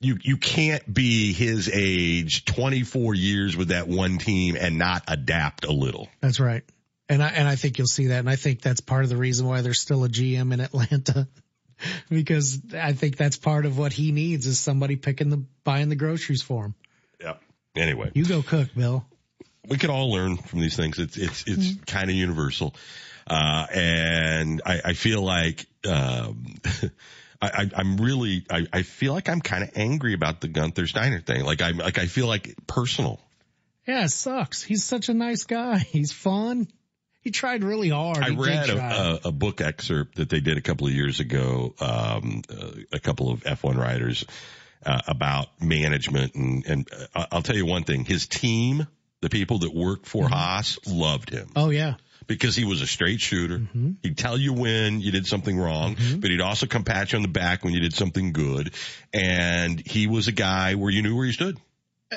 You 0.00 0.16
you 0.22 0.36
can't 0.38 0.92
be 0.92 1.34
his 1.34 1.70
age, 1.70 2.46
24 2.46 3.14
years 3.14 3.56
with 3.56 3.68
that 3.68 3.88
one 3.88 4.18
team 4.18 4.56
and 4.58 4.78
not 4.78 5.04
adapt 5.08 5.66
a 5.66 5.72
little. 5.72 6.08
That's 6.22 6.40
right. 6.40 6.64
And 7.08 7.22
I 7.22 7.28
and 7.28 7.46
I 7.46 7.54
think 7.54 7.78
you'll 7.78 7.86
see 7.86 8.08
that, 8.08 8.18
and 8.18 8.28
I 8.28 8.36
think 8.36 8.62
that's 8.62 8.80
part 8.80 9.04
of 9.04 9.10
the 9.10 9.16
reason 9.16 9.46
why 9.46 9.60
there's 9.60 9.80
still 9.80 10.02
a 10.04 10.08
GM 10.08 10.52
in 10.52 10.60
Atlanta, 10.60 11.28
because 12.10 12.60
I 12.74 12.94
think 12.94 13.16
that's 13.16 13.36
part 13.36 13.64
of 13.64 13.78
what 13.78 13.92
he 13.92 14.10
needs 14.10 14.46
is 14.46 14.58
somebody 14.58 14.96
picking 14.96 15.30
the 15.30 15.44
buying 15.62 15.88
the 15.88 15.96
groceries 15.96 16.42
for 16.42 16.64
him. 16.64 16.74
Yeah. 17.20 17.34
Anyway, 17.76 18.10
You 18.14 18.24
go 18.24 18.42
cook, 18.42 18.74
Bill. 18.74 19.06
we 19.68 19.76
could 19.76 19.90
all 19.90 20.10
learn 20.10 20.36
from 20.36 20.60
these 20.60 20.74
things. 20.76 20.98
It's 20.98 21.16
it's 21.16 21.44
it's 21.46 21.74
kind 21.86 22.10
of 22.10 22.16
universal, 22.16 22.74
uh, 23.28 23.66
and 23.72 24.62
I, 24.66 24.80
I 24.86 24.92
feel 24.94 25.22
like 25.22 25.66
um, 25.88 26.56
I, 27.40 27.48
I, 27.48 27.70
I'm 27.76 27.98
really 27.98 28.46
I, 28.50 28.66
I 28.72 28.82
feel 28.82 29.12
like 29.12 29.28
I'm 29.28 29.40
kind 29.40 29.62
of 29.62 29.70
angry 29.76 30.14
about 30.14 30.40
the 30.40 30.48
Gunther 30.48 30.86
Steiner 30.86 31.20
thing. 31.20 31.44
Like 31.44 31.62
I'm, 31.62 31.78
like 31.78 31.98
I 31.98 32.06
feel 32.06 32.26
like 32.26 32.54
personal. 32.66 33.20
Yeah, 33.86 34.04
it 34.04 34.10
sucks. 34.10 34.62
He's 34.64 34.82
such 34.82 35.08
a 35.08 35.14
nice 35.14 35.44
guy. 35.44 35.78
He's 35.78 36.12
fun. 36.12 36.66
He 37.26 37.32
tried 37.32 37.64
really 37.64 37.88
hard. 37.88 38.18
I 38.18 38.30
He 38.30 38.36
read 38.36 38.70
a, 38.70 38.78
a, 38.78 39.20
a 39.24 39.32
book 39.32 39.60
excerpt 39.60 40.14
that 40.18 40.28
they 40.28 40.38
did 40.38 40.58
a 40.58 40.60
couple 40.60 40.86
of 40.86 40.92
years 40.92 41.18
ago. 41.18 41.74
Um, 41.80 42.42
uh, 42.48 42.68
a 42.92 43.00
couple 43.00 43.32
of 43.32 43.40
F1 43.42 43.76
riders 43.76 44.24
uh, 44.84 45.00
about 45.08 45.48
management, 45.60 46.36
and 46.36 46.64
and 46.66 46.88
uh, 47.16 47.26
I'll 47.32 47.42
tell 47.42 47.56
you 47.56 47.66
one 47.66 47.82
thing: 47.82 48.04
his 48.04 48.28
team, 48.28 48.86
the 49.22 49.28
people 49.28 49.58
that 49.58 49.74
worked 49.74 50.06
for 50.06 50.28
Haas, 50.28 50.78
loved 50.86 51.30
him. 51.30 51.48
oh 51.56 51.70
yeah. 51.70 51.94
because 52.28 52.54
he 52.54 52.64
was 52.64 52.80
a 52.80 52.86
straight 52.86 53.20
shooter. 53.20 53.58
Mm-hmm. 53.58 53.90
He'd 54.04 54.16
tell 54.16 54.38
you 54.38 54.52
when 54.52 55.00
you 55.00 55.10
did 55.10 55.26
something 55.26 55.58
wrong, 55.58 55.96
but 56.20 56.30
he'd 56.30 56.40
also 56.40 56.66
come 56.66 56.84
pat 56.84 57.10
you 57.10 57.16
on 57.16 57.22
the 57.22 57.28
back 57.28 57.64
when 57.64 57.74
you 57.74 57.80
did 57.80 57.94
something 57.94 58.32
good. 58.32 58.72
And 59.12 59.84
he 59.84 60.06
was 60.06 60.28
a 60.28 60.32
guy 60.32 60.76
where 60.76 60.92
you 60.92 61.02
knew 61.02 61.16
where 61.16 61.26
he 61.26 61.32
stood. 61.32 61.58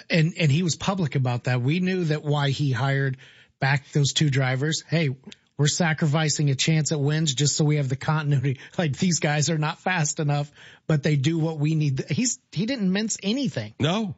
and 0.08 0.36
and 0.38 0.52
he 0.52 0.62
was 0.62 0.76
public 0.76 1.16
about 1.16 1.46
that. 1.46 1.64
We 1.64 1.80
knew 1.80 2.04
that 2.04 2.24
why 2.24 2.52
he 2.52 2.72
hired 2.72 3.18
back 3.60 3.92
those 3.92 4.14
two 4.14 4.30
drivers. 4.30 4.84
Hey, 4.88 5.10
we're 5.58 5.68
sacrificing 5.68 6.50
a 6.50 6.56
chance 6.56 6.92
at 6.92 7.00
wins 7.00 7.34
just 7.34 7.56
so 7.58 7.66
we 7.66 7.76
have 7.78 7.90
the 7.90 7.96
continuity. 7.98 8.60
Like 8.78 8.98
these 8.98 9.20
guys 9.20 9.50
are 9.50 9.58
not 9.58 9.80
fast 9.80 10.20
enough, 10.20 10.52
but 10.88 11.04
they 11.04 11.16
do 11.18 11.38
what 11.38 11.60
we 11.60 11.76
need. 11.76 12.06
He's 12.10 12.40
he 12.52 12.66
didn't 12.66 12.92
mince 12.92 13.18
anything, 13.22 13.74
No, 13.80 14.16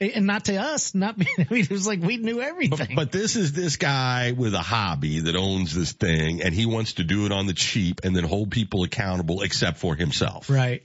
and 0.00 0.26
not 0.26 0.44
to 0.44 0.56
us. 0.56 0.94
Not 0.94 1.16
I 1.38 1.46
mean, 1.50 1.62
it 1.64 1.70
was 1.70 1.86
like 1.88 2.00
we 2.00 2.18
knew 2.18 2.40
everything. 2.40 2.94
but 2.94 3.10
this 3.10 3.34
is 3.34 3.52
this 3.52 3.76
guy 3.76 4.30
with 4.32 4.54
a 4.54 4.60
hobby 4.62 5.20
that 5.20 5.34
owns 5.34 5.74
this 5.74 5.92
thing 5.92 6.42
and 6.42 6.54
he 6.54 6.66
wants 6.66 6.94
to 6.94 7.04
do 7.04 7.26
it 7.26 7.32
on 7.32 7.46
the 7.46 7.54
cheap 7.54 8.02
and 8.04 8.14
then 8.14 8.22
hold 8.24 8.52
people 8.52 8.84
accountable 8.84 9.42
except 9.42 9.78
for 9.78 9.96
himself. 9.96 10.48
right? 10.48 10.84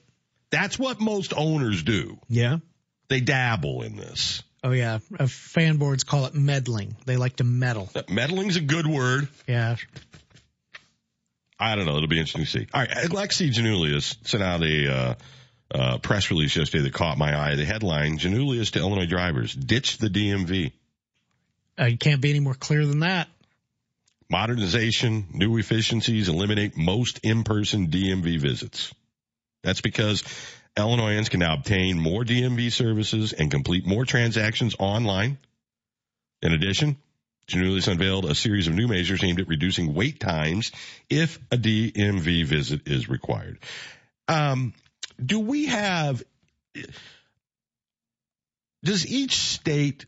That's 0.49 0.79
what 0.79 0.99
most 0.99 1.33
owners 1.35 1.83
do. 1.83 2.17
Yeah. 2.27 2.57
They 3.07 3.19
dabble 3.21 3.83
in 3.83 3.95
this. 3.97 4.41
Oh 4.63 4.71
yeah. 4.71 4.99
Uh, 5.17 5.27
fan 5.27 5.77
boards 5.77 6.03
call 6.03 6.25
it 6.25 6.35
meddling. 6.35 6.95
They 7.05 7.17
like 7.17 7.37
to 7.37 7.43
meddle. 7.43 7.89
Meddling's 8.09 8.57
a 8.57 8.61
good 8.61 8.85
word. 8.85 9.27
Yeah. 9.47 9.75
I 11.59 11.75
don't 11.75 11.85
know. 11.85 11.95
It'll 11.95 12.07
be 12.07 12.19
interesting 12.19 12.43
to 12.43 12.49
see. 12.49 12.67
All 12.73 12.81
right. 12.81 12.89
Alexi 12.89 13.51
Giannoulias 13.51 14.17
sent 14.27 14.43
out 14.43 14.63
a 14.63 14.93
uh, 14.93 15.15
uh, 15.73 15.97
press 15.99 16.29
release 16.31 16.55
yesterday 16.55 16.83
that 16.83 16.93
caught 16.93 17.17
my 17.17 17.37
eye. 17.37 17.55
The 17.55 17.65
headline, 17.65 18.17
Giannoulias 18.17 18.71
to 18.71 18.79
Illinois 18.79 19.07
drivers, 19.07 19.53
ditch 19.53 19.97
the 19.97 20.07
DMV. 20.07 20.71
Uh, 21.79 21.85
you 21.85 21.97
can't 21.97 22.21
be 22.21 22.29
any 22.29 22.39
more 22.39 22.53
clear 22.53 22.85
than 22.85 22.99
that. 22.99 23.27
Modernization, 24.29 25.25
new 25.33 25.57
efficiencies, 25.57 26.29
eliminate 26.29 26.77
most 26.77 27.19
in-person 27.23 27.87
DMV 27.87 28.39
visits. 28.39 28.93
That's 29.63 29.81
because 29.81 30.23
Illinoisans 30.77 31.29
can 31.29 31.41
now 31.41 31.53
obtain 31.53 31.99
more 31.99 32.23
DMV 32.23 32.71
services 32.71 33.33
and 33.33 33.51
complete 33.51 33.85
more 33.85 34.05
transactions 34.05 34.75
online. 34.79 35.37
In 36.41 36.53
addition, 36.53 36.97
Giannoulias 37.47 37.89
unveiled 37.89 38.25
a 38.25 38.35
series 38.35 38.67
of 38.67 38.73
new 38.73 38.87
measures 38.87 39.23
aimed 39.23 39.39
at 39.39 39.47
reducing 39.47 39.93
wait 39.93 40.19
times 40.19 40.71
if 41.09 41.37
a 41.51 41.57
DMV 41.57 42.45
visit 42.45 42.87
is 42.87 43.09
required. 43.09 43.59
Um, 44.27 44.73
do 45.23 45.39
we 45.39 45.65
have, 45.65 46.23
does 48.83 49.05
each 49.05 49.35
state 49.35 50.05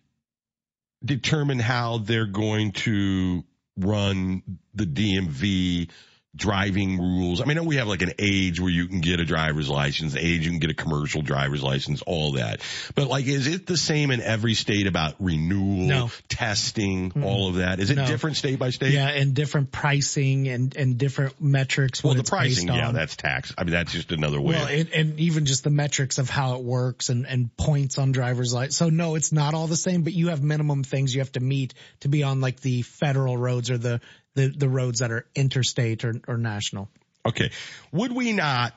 determine 1.04 1.60
how 1.60 1.98
they're 1.98 2.26
going 2.26 2.72
to 2.72 3.44
run 3.78 4.44
the 4.74 4.86
DMV 4.86 5.90
driving 6.36 7.00
rules? 7.00 7.42
I 7.42 7.46
mean, 7.46 7.58
I 7.58 7.62
we 7.62 7.76
have 7.76 7.88
like 7.88 8.02
an 8.02 8.14
age 8.20 8.60
where 8.60 8.70
you 8.70 8.88
can 8.88 9.02
get 9.02 9.20
a 9.20 9.26
driver's 9.26 9.70
license, 9.70 10.16
age 10.16 10.46
you 10.46 10.52
can 10.52 10.60
get 10.60 10.72
a 10.72 10.74
commercial 10.74 11.22
driver's 11.22 11.62
license, 11.62 12.02
all 12.02 12.34
that. 12.34 12.62
But 12.96 13.08
like, 13.08 13.28
is 13.28 13.48
it 13.48 13.66
the 13.68 13.78
same 13.78 14.12
in 14.12 14.22
every 14.22 14.54
state 14.54 14.88
about 14.88 15.16
renewal, 15.20 15.88
No. 15.88 16.12
testing, 16.30 17.24
all 17.24 17.50
of 17.50 17.56
that? 17.56 17.80
Is 17.80 17.90
it 17.90 17.96
No. 17.96 18.06
different 18.06 18.38
state 18.38 18.58
by 18.60 18.72
state? 18.72 18.94
Yeah, 18.94 19.10
and 19.10 19.34
different 19.34 19.72
pricing 19.72 20.48
and 20.48 20.76
and 20.76 20.98
different 20.98 21.40
metrics. 21.42 22.04
Well, 22.04 22.16
the 22.16 22.24
pricing, 22.24 22.68
yeah, 22.68 22.92
that's 22.92 23.16
tax. 23.16 23.54
I 23.58 23.64
mean, 23.64 23.72
that's 23.72 23.92
just 23.92 24.12
another 24.12 24.42
way. 24.42 24.56
Well, 24.56 24.68
and, 24.68 24.90
and 24.90 25.20
even 25.20 25.46
just 25.46 25.64
the 25.64 25.70
metrics 25.70 26.18
of 26.18 26.30
how 26.30 26.56
it 26.56 26.64
works 26.64 27.10
and, 27.10 27.28
and 27.28 27.56
points 27.58 27.98
on 27.98 28.12
driver's 28.12 28.54
license. 28.54 28.78
So 28.78 28.90
no, 28.90 29.16
it's 29.16 29.32
not 29.32 29.54
all 29.54 29.68
the 29.68 29.76
same, 29.76 30.04
but 30.04 30.14
you 30.14 30.30
have 30.30 30.42
minimum 30.44 30.84
things 30.84 31.14
you 31.14 31.22
have 31.22 31.32
to 31.34 31.40
meet 31.40 31.74
to 32.02 32.10
be 32.10 32.24
on 32.24 32.42
like 32.42 32.60
the 32.60 32.82
federal 32.82 33.38
roads 33.38 33.70
or 33.70 33.78
the, 33.78 34.02
the, 34.36 34.48
the 34.48 34.70
roads 34.70 35.00
that 35.00 35.12
are 35.12 35.26
interstate 35.36 36.04
or, 36.06 36.16
or 36.28 36.38
national. 36.38 36.90
Okay. 37.26 37.52
Would 37.92 38.12
we 38.12 38.34
not 38.34 38.74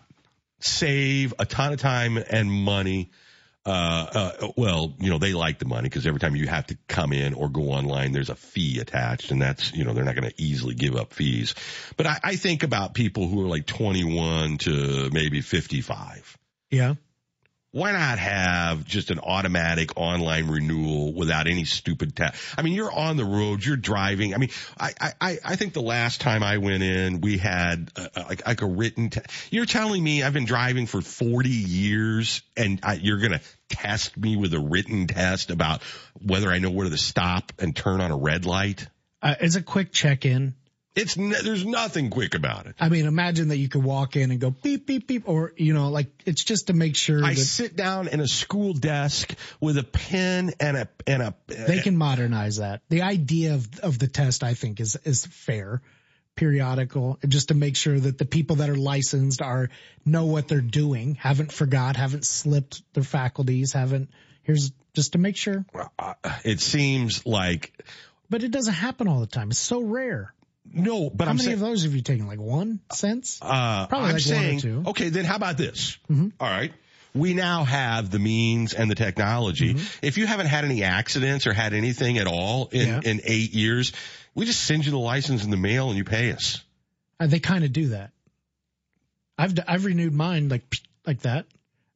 save 0.61 1.35
a 1.39 1.47
ton 1.47 1.73
of 1.73 1.81
time 1.81 2.17
and 2.17 2.51
money? 2.51 3.11
Uh, 3.65 4.07
uh, 4.39 4.53
well, 4.57 4.95
you 5.01 5.11
know, 5.11 5.19
they 5.19 5.33
like 5.33 5.59
the 5.59 5.65
money 5.65 5.89
because 5.89 6.07
every 6.07 6.21
time 6.21 6.37
you 6.37 6.47
have 6.47 6.69
to 6.69 6.79
come 6.87 7.13
in 7.13 7.35
or 7.35 7.49
go 7.49 7.73
online, 7.73 8.13
there's 8.13 8.31
a 8.31 8.37
fee 8.37 8.79
attached 8.79 9.33
and 9.33 9.43
that's, 9.43 9.73
you 9.75 9.85
know, 9.85 9.93
they're 9.93 10.05
not 10.05 10.15
going 10.15 10.31
to 10.31 10.41
easily 10.41 10.75
give 10.75 10.95
up 10.95 11.13
fees. 11.13 11.57
But 11.97 12.07
I, 12.07 12.21
I 12.23 12.37
think 12.37 12.63
about 12.63 12.95
people 12.95 13.27
who 13.27 13.45
are 13.45 13.49
like 13.49 13.67
21 13.67 14.59
to 14.59 15.11
maybe 15.13 15.41
55. 15.41 16.39
Yeah. 16.71 16.95
Why 17.77 17.93
not 17.93 18.19
have 18.19 18.87
just 18.87 19.11
an 19.11 19.19
automatic 19.19 19.99
online 19.99 20.49
renewal 20.49 21.13
without 21.13 21.47
any 21.47 21.67
stupid 21.67 22.17
test? 22.17 22.43
I 22.57 22.63
mean, 22.63 22.73
you're 22.73 22.91
on 22.91 23.19
the 23.19 23.25
road, 23.27 23.63
you're 23.63 23.77
driving. 23.77 24.33
I 24.33 24.39
mean, 24.39 24.49
I, 24.81 24.95
I, 25.21 25.39
I 25.45 25.57
think 25.57 25.75
the 25.75 25.83
last 25.83 26.23
time 26.23 26.43
I 26.43 26.57
went 26.57 26.83
in, 26.83 27.21
we 27.21 27.37
had 27.37 27.93
uh, 27.95 28.09
like, 28.17 28.47
like 28.47 28.63
a 28.63 28.67
written 28.67 29.11
test. 29.11 29.27
You're 29.51 29.67
telling 29.67 30.03
me 30.03 30.23
I've 30.23 30.33
been 30.33 30.47
driving 30.47 30.87
for 30.87 31.03
40 31.03 31.51
years 31.51 32.41
and 32.57 32.81
I, 32.83 32.95
you're 32.95 33.19
going 33.19 33.33
to 33.33 33.43
test 33.69 34.17
me 34.17 34.37
with 34.37 34.55
a 34.55 34.61
written 34.61 35.07
test 35.07 35.51
about 35.51 35.83
whether 36.25 36.51
I 36.51 36.61
know 36.61 36.71
where 36.71 36.89
to 36.89 36.97
stop 36.97 37.53
and 37.59 37.77
turn 37.77 38.01
on 38.01 38.11
a 38.11 38.17
red 38.17 38.47
light? 38.47 38.89
Uh, 39.21 39.35
it's 39.39 39.57
a 39.57 39.63
quick 39.63 39.93
check 39.93 40.25
in. 40.25 40.55
It's, 40.97 41.19
n- 41.19 41.29
there's 41.29 41.65
nothing 41.65 42.09
quick 42.09 42.35
about 42.35 42.67
it. 42.67 42.75
I 42.81 42.89
mean, 42.89 43.05
imagine 43.07 43.49
that 43.49 43.59
you 43.59 43.69
could 43.69 43.85
walk 43.85 44.17
in 44.17 44.31
and 44.31 44.41
go 44.41 44.51
beep, 44.51 44.87
beep, 44.87 45.07
beep, 45.07 45.29
or, 45.29 45.53
you 45.57 45.75
know, 45.75 45.91
like 45.91 46.09
it's 46.25 46.43
just 46.43 46.69
to 46.69 46.73
make 46.73 46.97
sure 46.97 47.23
I 47.23 47.35
that 47.35 47.41
sit 47.41 47.77
down 47.77 48.09
in 48.09 48.21
a 48.21 48.27
school 48.27 48.73
desk 48.73 49.35
with 49.61 49.77
a 49.77 49.85
pen 49.85 50.55
and 50.59 50.77
a, 50.79 50.89
and 51.07 51.23
a, 51.23 51.35
they 51.47 51.81
can 51.81 51.99
modernize 51.99 52.57
that. 52.57 52.81
The 52.89 53.03
idea 53.03 53.55
of, 53.55 53.79
of 53.81 53.99
the 53.99 54.09
test, 54.09 54.43
I 54.43 54.55
think 54.55 54.81
is, 54.81 54.97
is 55.05 55.27
fair. 55.27 55.83
Periodical, 56.35 57.19
just 57.27 57.49
to 57.49 57.55
make 57.55 57.77
sure 57.77 57.99
that 57.99 58.19
the 58.19 58.27
people 58.27 58.57
that 58.57 58.69
are 58.69 58.77
licensed 58.77 59.41
are, 59.41 59.71
know 60.05 60.27
what 60.27 60.49
they're 60.49 60.61
doing, 60.61 61.15
haven't 61.15 61.51
forgot, 61.51 61.97
haven't 61.97 62.27
slipped 62.27 62.83
their 62.93 63.03
faculties, 63.03 63.73
haven't, 63.73 64.11
here's 64.43 64.71
just 64.93 65.13
to 65.13 65.19
make 65.19 65.37
sure. 65.39 65.65
it 66.45 66.61
seems 66.61 67.25
like 67.25 67.73
But 68.29 68.43
it 68.43 68.51
doesn't 68.51 68.75
happen 68.75 69.09
all 69.09 69.21
the 69.21 69.27
time. 69.27 69.51
It's 69.51 69.59
so 69.59 69.81
rare. 69.81 70.35
No, 70.73 71.11
but 71.11 71.25
How 71.25 71.31
I'm 71.31 71.37
many 71.37 71.45
saying, 71.47 71.55
of 71.55 71.61
those 71.61 71.83
have 71.85 71.95
you 71.95 72.03
taken? 72.03 72.27
Like 72.27 72.39
one 72.41 72.81
sense? 72.93 73.39
uh, 73.43 73.87
Probably 73.87 73.97
I'm 73.97 74.03
like 74.03 74.11
one 74.13 74.17
or 74.17 74.19
saying, 74.21 74.61
two. 74.61 74.85
okay, 74.89 75.09
then 75.09 75.25
how 75.25 75.37
about 75.37 75.57
this? 75.57 75.97
Mhm. 76.11 76.33
All 76.41 76.49
right. 76.49 76.73
We 77.15 77.33
now 77.33 77.65
have 77.65 78.11
the 78.11 78.19
means 78.19 78.75
and 78.75 78.91
the 78.91 78.95
technology. 78.95 79.73
Mm-hmm. 79.75 79.87
If 80.07 80.19
you 80.19 80.27
haven't 80.27 80.47
had 80.49 80.65
any 80.67 80.83
accidents 80.83 81.47
or 81.47 81.55
had 81.55 81.73
anything 81.73 82.19
at 82.19 82.27
all 82.27 82.69
in, 82.73 82.89
Yeah. 82.89 83.01
in 83.05 83.21
eight 83.25 83.53
years, 83.55 83.93
we 84.35 84.45
just 84.45 84.63
send 84.65 84.85
you 84.85 84.91
the 84.91 84.99
license 84.99 85.43
in 85.43 85.51
the 85.51 85.57
mail 85.57 85.89
and 85.89 85.97
you 85.97 86.05
pay 86.05 86.33
us. 86.33 86.63
Uh, 87.19 87.27
they 87.27 87.39
kind 87.41 87.65
of 87.65 87.73
do 87.73 87.89
that. 87.89 88.11
I've 89.39 89.55
I've 89.67 89.85
renewed 89.85 90.13
mine 90.15 90.49
like 90.49 90.65
like 91.07 91.21
that. 91.23 91.47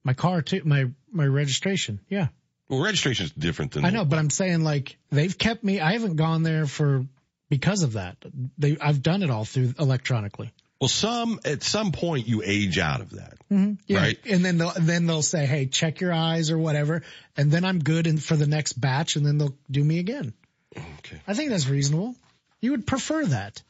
My 0.05 0.15
car 0.15 0.41
too. 0.43 0.63
My 0.65 0.87
my 1.13 1.27
registration. 1.27 2.01
Yeah, 2.09 2.29
Well, 2.69 2.81
registration 2.83 3.27
is 3.27 3.33
different 3.33 3.73
than 3.73 3.85
I 3.85 3.91
know, 3.91 4.05
but 4.05 4.19
I'm 4.19 4.31
saying 4.31 4.63
like 4.65 4.97
they've 5.11 5.37
kept 5.37 5.63
me. 5.65 5.81
I 5.81 5.93
haven't 5.93 6.17
gone 6.17 6.43
there 6.43 6.67
for 6.67 7.05
because 7.51 7.83
of 7.83 7.93
that. 7.95 8.17
They 8.57 8.79
I've 8.81 9.03
done 9.03 9.23
it 9.23 9.29
all 9.29 9.45
through 9.45 9.75
electronically. 9.79 10.53
Well, 10.81 10.89
some 10.89 11.41
at 11.45 11.63
some 11.63 11.93
point 11.93 12.27
you 12.27 12.43
age 12.43 12.79
out 12.79 13.03
of 13.03 13.11
that. 13.11 13.35
Mm-hmm. 13.53 13.75
Yeah. 13.87 13.99
Right. 13.99 14.19
And 14.25 14.43
then 14.43 14.57
they'll 14.57 14.73
then 14.75 15.07
they'll 15.07 15.21
say, 15.21 15.45
hey, 15.45 15.67
check 15.67 16.01
your 16.01 16.15
eyes 16.15 16.51
or 16.51 16.57
whatever, 16.57 17.03
and 17.37 17.51
then 17.51 17.67
I'm 17.67 17.81
good 17.81 18.07
in 18.07 18.17
for 18.17 18.37
the 18.37 18.47
next 18.47 18.75
batch, 18.75 19.17
and 19.17 19.27
then 19.27 19.37
they'll 19.37 19.57
do 19.71 19.85
me 19.85 19.99
again. 19.99 20.33
Okay. 20.75 21.21
I 21.27 21.35
think 21.35 21.51
that's 21.51 21.69
reasonable. 21.69 22.15
You 22.63 22.71
would 22.71 22.87
prefer 22.87 23.27
that. 23.27 23.61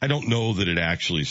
I 0.00 0.06
don't 0.06 0.28
know 0.28 0.52
that 0.52 0.68
it 0.68 0.78
actually. 0.78 1.26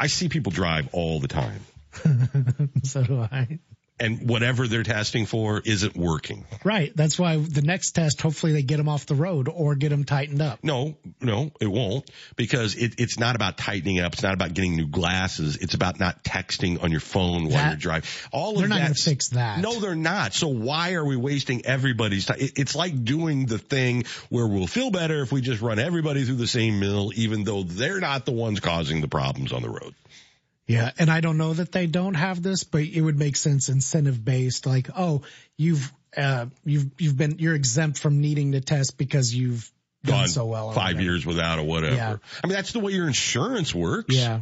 I 0.00 0.06
see 0.06 0.28
people 0.28 0.50
drive 0.50 0.88
all 0.92 1.20
the 1.20 1.28
time. 1.28 1.60
so 2.82 3.04
do 3.04 3.20
I. 3.20 3.60
and 3.98 4.28
whatever 4.28 4.68
they're 4.68 4.82
testing 4.82 5.26
for 5.26 5.62
isn't 5.64 5.96
working. 5.96 6.44
Right. 6.64 6.92
That's 6.94 7.18
why 7.18 7.36
the 7.36 7.62
next 7.62 7.92
test, 7.92 8.20
hopefully 8.20 8.52
they 8.52 8.62
get 8.62 8.76
them 8.76 8.88
off 8.88 9.06
the 9.06 9.14
road 9.14 9.48
or 9.48 9.74
get 9.74 9.88
them 9.88 10.04
tightened 10.04 10.42
up. 10.42 10.58
No, 10.62 10.96
no, 11.20 11.50
it 11.60 11.66
won't 11.66 12.10
because 12.36 12.74
it, 12.74 12.94
it's 12.98 13.18
not 13.18 13.36
about 13.36 13.56
tightening 13.56 14.00
up. 14.00 14.12
It's 14.12 14.22
not 14.22 14.34
about 14.34 14.52
getting 14.54 14.76
new 14.76 14.86
glasses. 14.86 15.56
It's 15.56 15.74
about 15.74 15.98
not 15.98 16.22
texting 16.24 16.82
on 16.82 16.90
your 16.90 17.00
phone 17.00 17.44
while 17.44 17.52
That- 17.52 17.68
you're 17.70 17.76
driving. 17.78 18.08
All 18.32 18.52
of 18.54 18.58
They're 18.58 18.68
not 18.68 18.80
going 18.80 18.94
to 18.94 19.02
fix 19.02 19.28
that. 19.30 19.60
No, 19.60 19.80
they're 19.80 19.94
not. 19.94 20.34
So 20.34 20.48
why 20.48 20.92
are 20.94 21.04
we 21.04 21.16
wasting 21.16 21.64
everybody's 21.64 22.26
time? 22.26 22.38
It- 22.40 22.58
It's 22.58 22.74
like 22.74 23.04
doing 23.04 23.46
the 23.46 23.58
thing 23.58 24.04
where 24.28 24.46
we'll 24.46 24.66
feel 24.66 24.90
better 24.90 25.22
if 25.22 25.32
we 25.32 25.40
just 25.40 25.62
run 25.62 25.78
everybody 25.78 26.24
through 26.24 26.36
the 26.36 26.46
same 26.46 26.80
mill, 26.80 27.12
even 27.14 27.44
though 27.44 27.62
they're 27.62 28.00
not 28.00 28.24
the 28.26 28.32
ones 28.32 28.60
causing 28.60 29.00
the 29.00 29.08
problems 29.08 29.52
on 29.52 29.62
the 29.62 29.70
road. 29.70 29.94
Yeah, 30.66 30.90
and 30.98 31.10
I 31.10 31.20
don't 31.20 31.38
know 31.38 31.54
that 31.54 31.70
they 31.70 31.86
don't 31.86 32.14
have 32.14 32.42
this, 32.42 32.64
but 32.64 32.82
it 32.82 33.00
would 33.00 33.18
make 33.18 33.36
sense 33.36 33.68
incentive 33.68 34.24
based. 34.24 34.66
Like, 34.66 34.88
oh, 34.96 35.22
you've 35.56 35.92
uh, 36.16 36.46
you've 36.64 36.90
you've 36.98 37.16
been 37.16 37.36
you're 37.38 37.54
exempt 37.54 37.98
from 37.98 38.20
needing 38.20 38.52
to 38.52 38.60
test 38.60 38.98
because 38.98 39.32
you've 39.32 39.70
done 40.02 40.20
Gone 40.20 40.28
so 40.28 40.46
well. 40.46 40.72
five 40.72 41.00
years 41.00 41.24
without 41.24 41.58
or 41.60 41.64
whatever. 41.64 41.94
Yeah. 41.94 42.16
I 42.42 42.46
mean, 42.46 42.56
that's 42.56 42.72
the 42.72 42.80
way 42.80 42.92
your 42.92 43.06
insurance 43.06 43.74
works. 43.74 44.14
Yeah, 44.14 44.40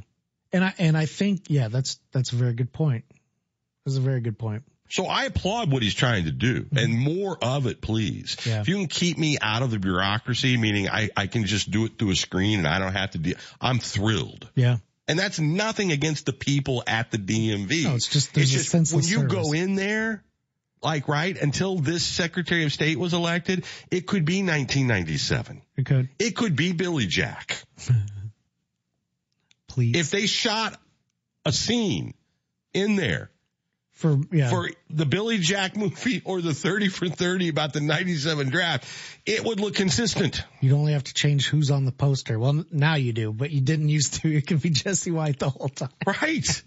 and 0.52 0.64
I 0.64 0.74
and 0.78 0.96
I 0.96 1.04
think 1.04 1.42
yeah, 1.48 1.68
that's 1.68 1.98
that's 2.12 2.32
a 2.32 2.36
very 2.36 2.54
good 2.54 2.72
point. 2.72 3.04
That's 3.84 3.98
a 3.98 4.00
very 4.00 4.20
good 4.20 4.38
point. 4.38 4.62
So 4.88 5.06
I 5.06 5.24
applaud 5.24 5.70
what 5.70 5.82
he's 5.82 5.94
trying 5.94 6.24
to 6.24 6.30
do 6.30 6.66
and 6.76 6.96
more 6.96 7.36
of 7.42 7.66
it, 7.66 7.80
please. 7.80 8.36
Yeah. 8.46 8.60
If 8.60 8.68
you 8.68 8.76
can 8.76 8.86
keep 8.86 9.18
me 9.18 9.38
out 9.40 9.62
of 9.62 9.70
the 9.70 9.78
bureaucracy, 9.78 10.56
meaning 10.56 10.88
I, 10.88 11.10
I 11.16 11.26
can 11.26 11.46
just 11.46 11.70
do 11.70 11.86
it 11.86 11.98
through 11.98 12.10
a 12.10 12.14
screen 12.14 12.60
and 12.60 12.68
I 12.68 12.78
don't 12.78 12.92
have 12.92 13.10
to 13.12 13.18
deal, 13.18 13.36
I'm 13.60 13.78
thrilled. 13.78 14.48
Yeah. 14.54 14.76
And 15.06 15.18
that's 15.18 15.38
nothing 15.38 15.92
against 15.92 16.26
the 16.26 16.32
people 16.32 16.82
at 16.86 17.10
the 17.10 17.18
DMV. 17.18 17.84
No, 17.84 17.94
it's 17.94 18.08
just- 18.08 18.32
there's 18.34 18.50
a 18.54 18.58
just 18.58 18.70
sense 18.70 18.90
of 18.92 18.96
when 18.96 19.04
you 19.04 19.24
go 19.24 19.52
in 19.52 19.74
there, 19.74 20.24
like 20.82 21.08
right 21.08 21.36
until 21.36 21.78
this 21.78 22.04
Secretary 22.06 22.64
of 22.64 22.72
State 22.72 22.98
was 22.98 23.12
elected, 23.12 23.64
it 23.90 24.06
could 24.06 24.24
be 24.24 24.42
1997. 24.42 25.62
It 25.76 25.86
could. 25.86 26.08
It 26.18 26.36
could 26.36 26.56
be 26.56 26.72
Billy 26.72 27.06
Jack. 27.06 27.62
Please. 29.68 29.96
If 29.96 30.10
they 30.10 30.26
shot 30.26 30.80
a 31.44 31.52
scene 31.52 32.14
in 32.72 32.96
there 32.96 33.30
For 34.04 34.18
yeah. 34.30 34.50
for 34.50 34.68
the 34.90 35.06
Billy 35.06 35.38
Jack 35.38 35.76
movie 35.78 36.20
or 36.26 36.42
the 36.42 36.52
30 36.52 36.88
for 36.88 37.08
30 37.08 37.48
about 37.48 37.72
the 37.72 37.80
97 37.80 38.50
draft, 38.50 38.86
it 39.24 39.42
would 39.44 39.60
look 39.60 39.74
consistent. 39.76 40.42
You'd 40.60 40.74
only 40.74 40.92
have 40.92 41.04
to 41.04 41.14
change 41.14 41.48
who's 41.48 41.70
on 41.70 41.86
the 41.86 41.92
poster. 41.92 42.38
Well, 42.38 42.64
now 42.70 42.96
you 42.96 43.14
do, 43.14 43.32
but 43.32 43.50
you 43.50 43.62
didn't 43.62 43.88
used 43.88 44.20
to. 44.20 44.28
It 44.36 44.46
could 44.46 44.60
be 44.60 44.68
Jesse 44.68 45.10
White 45.10 45.38
the 45.38 45.48
whole 45.48 45.70
time. 45.70 45.88
Right. 46.06 46.62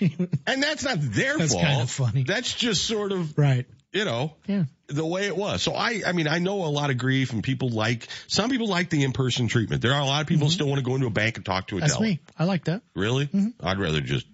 and 0.46 0.62
that's 0.62 0.84
not 0.84 0.98
their 1.00 1.38
That's 1.38 1.52
fault. 1.52 1.64
kinda 1.64 1.86
funny. 1.86 2.22
That's 2.24 2.54
just 2.54 2.84
sort 2.84 3.12
of, 3.12 3.36
Right. 3.38 3.66
you 3.92 4.04
know, 4.04 4.34
Yeah. 4.46 4.64
the 4.88 5.04
way 5.04 5.26
it 5.26 5.36
was. 5.36 5.62
So 5.62 5.72
I, 5.74 6.02
I 6.06 6.12
mean, 6.12 6.28
I 6.28 6.38
know 6.38 6.64
a 6.64 6.68
lot 6.68 6.90
of 6.90 6.98
grief 6.98 7.32
and 7.32 7.42
people 7.42 7.70
like, 7.70 8.06
some 8.26 8.50
people 8.50 8.68
like 8.68 8.90
the 8.90 9.02
in-person 9.02 9.48
treatment. 9.48 9.82
There 9.82 9.92
are 9.92 10.00
a 10.00 10.06
lot 10.06 10.20
of 10.20 10.26
people 10.26 10.46
who 10.46 10.52
still 10.52 10.68
want 10.68 10.78
to 10.78 10.84
go 10.84 10.94
into 10.94 11.06
a 11.06 11.10
bank 11.10 11.36
and 11.36 11.44
talk 11.44 11.68
to 11.68 11.76
a 11.76 11.80
Mm-hmm. 11.80 11.86
That's 11.86 11.94
teller. 11.94 12.06
me. 12.06 12.20
I 12.38 12.44
like 12.44 12.64
that. 12.66 12.82
Really? 12.94 13.28
I'd 13.62 13.78
rather 13.78 14.00
just, 14.00 14.26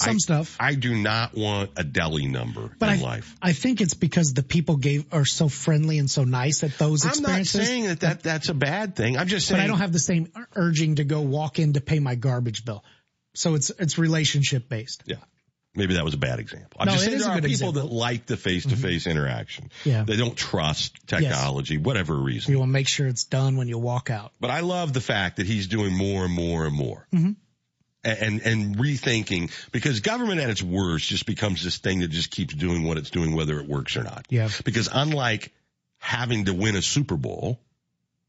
Some 0.00 0.14
I, 0.14 0.18
stuff. 0.18 0.56
I 0.60 0.74
do 0.74 0.94
not 0.94 1.34
want 1.34 1.70
a 1.76 1.84
deli 1.84 2.26
number 2.26 2.70
But 2.78 2.90
in 2.90 3.00
I, 3.00 3.02
life. 3.02 3.34
I 3.42 3.52
think 3.52 3.80
it's 3.80 3.94
because 3.94 4.32
the 4.32 4.42
people 4.42 4.76
gave 4.76 5.12
are 5.12 5.24
so 5.24 5.48
friendly 5.48 5.98
and 5.98 6.10
so 6.10 6.24
nice 6.24 6.62
at 6.62 6.78
those 6.78 7.04
I'm 7.04 7.22
not 7.22 7.46
saying 7.46 7.86
that, 7.86 8.00
that 8.00 8.22
that's 8.22 8.48
a 8.48 8.54
bad 8.54 8.94
thing. 8.96 9.16
I'm 9.18 9.26
just 9.26 9.46
saying. 9.48 9.58
but 9.60 9.64
I 9.64 9.66
don't 9.66 9.78
have 9.78 9.92
the 9.92 9.98
same 9.98 10.32
urging 10.54 10.96
to 10.96 11.04
go 11.04 11.20
walk 11.20 11.58
in 11.58 11.72
to 11.72 11.80
pay 11.80 11.98
my 11.98 12.14
garbage 12.14 12.64
bill. 12.64 12.84
So 13.34 13.54
it's 13.54 13.70
it's 13.70 13.98
relationship 13.98 14.68
based. 14.68 15.02
Yeah. 15.06 15.16
Maybe 15.74 15.94
that 15.94 16.04
was 16.04 16.14
a 16.14 16.18
bad 16.18 16.40
example. 16.40 16.78
I'm 16.80 16.86
No, 16.86 16.92
just 16.92 17.04
saying 17.04 17.18
there 17.18 17.28
are 17.28 17.34
people 17.36 17.50
example. 17.50 17.82
that 17.82 17.92
like 17.92 18.26
the 18.26 18.36
face-to-face 18.36 19.06
interaction. 19.06 19.70
Yeah. 19.84 20.02
They 20.02 20.16
don't 20.16 20.36
trust 20.36 20.96
technology, 21.06 21.76
whatever 21.78 22.16
reason. 22.16 22.50
You 22.52 22.58
want 22.58 22.70
to 22.70 22.72
make 22.72 22.88
sure 22.88 23.06
it's 23.06 23.24
done 23.24 23.56
when 23.56 23.68
you 23.68 23.78
walk 23.78 24.10
out. 24.10 24.32
But 24.40 24.50
I 24.50 24.60
love 24.60 24.92
the 24.92 25.00
fact 25.00 25.36
that 25.36 25.46
he's 25.46 25.68
doing 25.68 25.94
more 25.94 26.24
and 26.24 26.32
more 26.34 26.66
and 26.66 26.74
more. 26.74 27.06
Mhm. 27.14 27.36
And, 28.04 28.40
and 28.42 28.76
rethinking 28.76 29.50
because 29.72 30.00
government 30.00 30.40
at 30.40 30.48
its 30.48 30.62
worst 30.62 31.08
just 31.08 31.26
becomes 31.26 31.64
this 31.64 31.78
thing 31.78 31.98
that 32.00 32.08
just 32.08 32.30
keeps 32.30 32.54
doing 32.54 32.84
what 32.84 32.96
it's 32.96 33.10
doing 33.10 33.34
whether 33.34 33.58
it 33.58 33.68
works 33.68 33.96
or 33.96 34.04
not. 34.04 34.26
Yeah. 34.30 34.48
Because 34.64 34.88
unlike 34.90 35.52
having 35.98 36.44
to 36.44 36.54
win 36.54 36.76
a 36.76 36.80
Super 36.80 37.16
Bowl, 37.16 37.60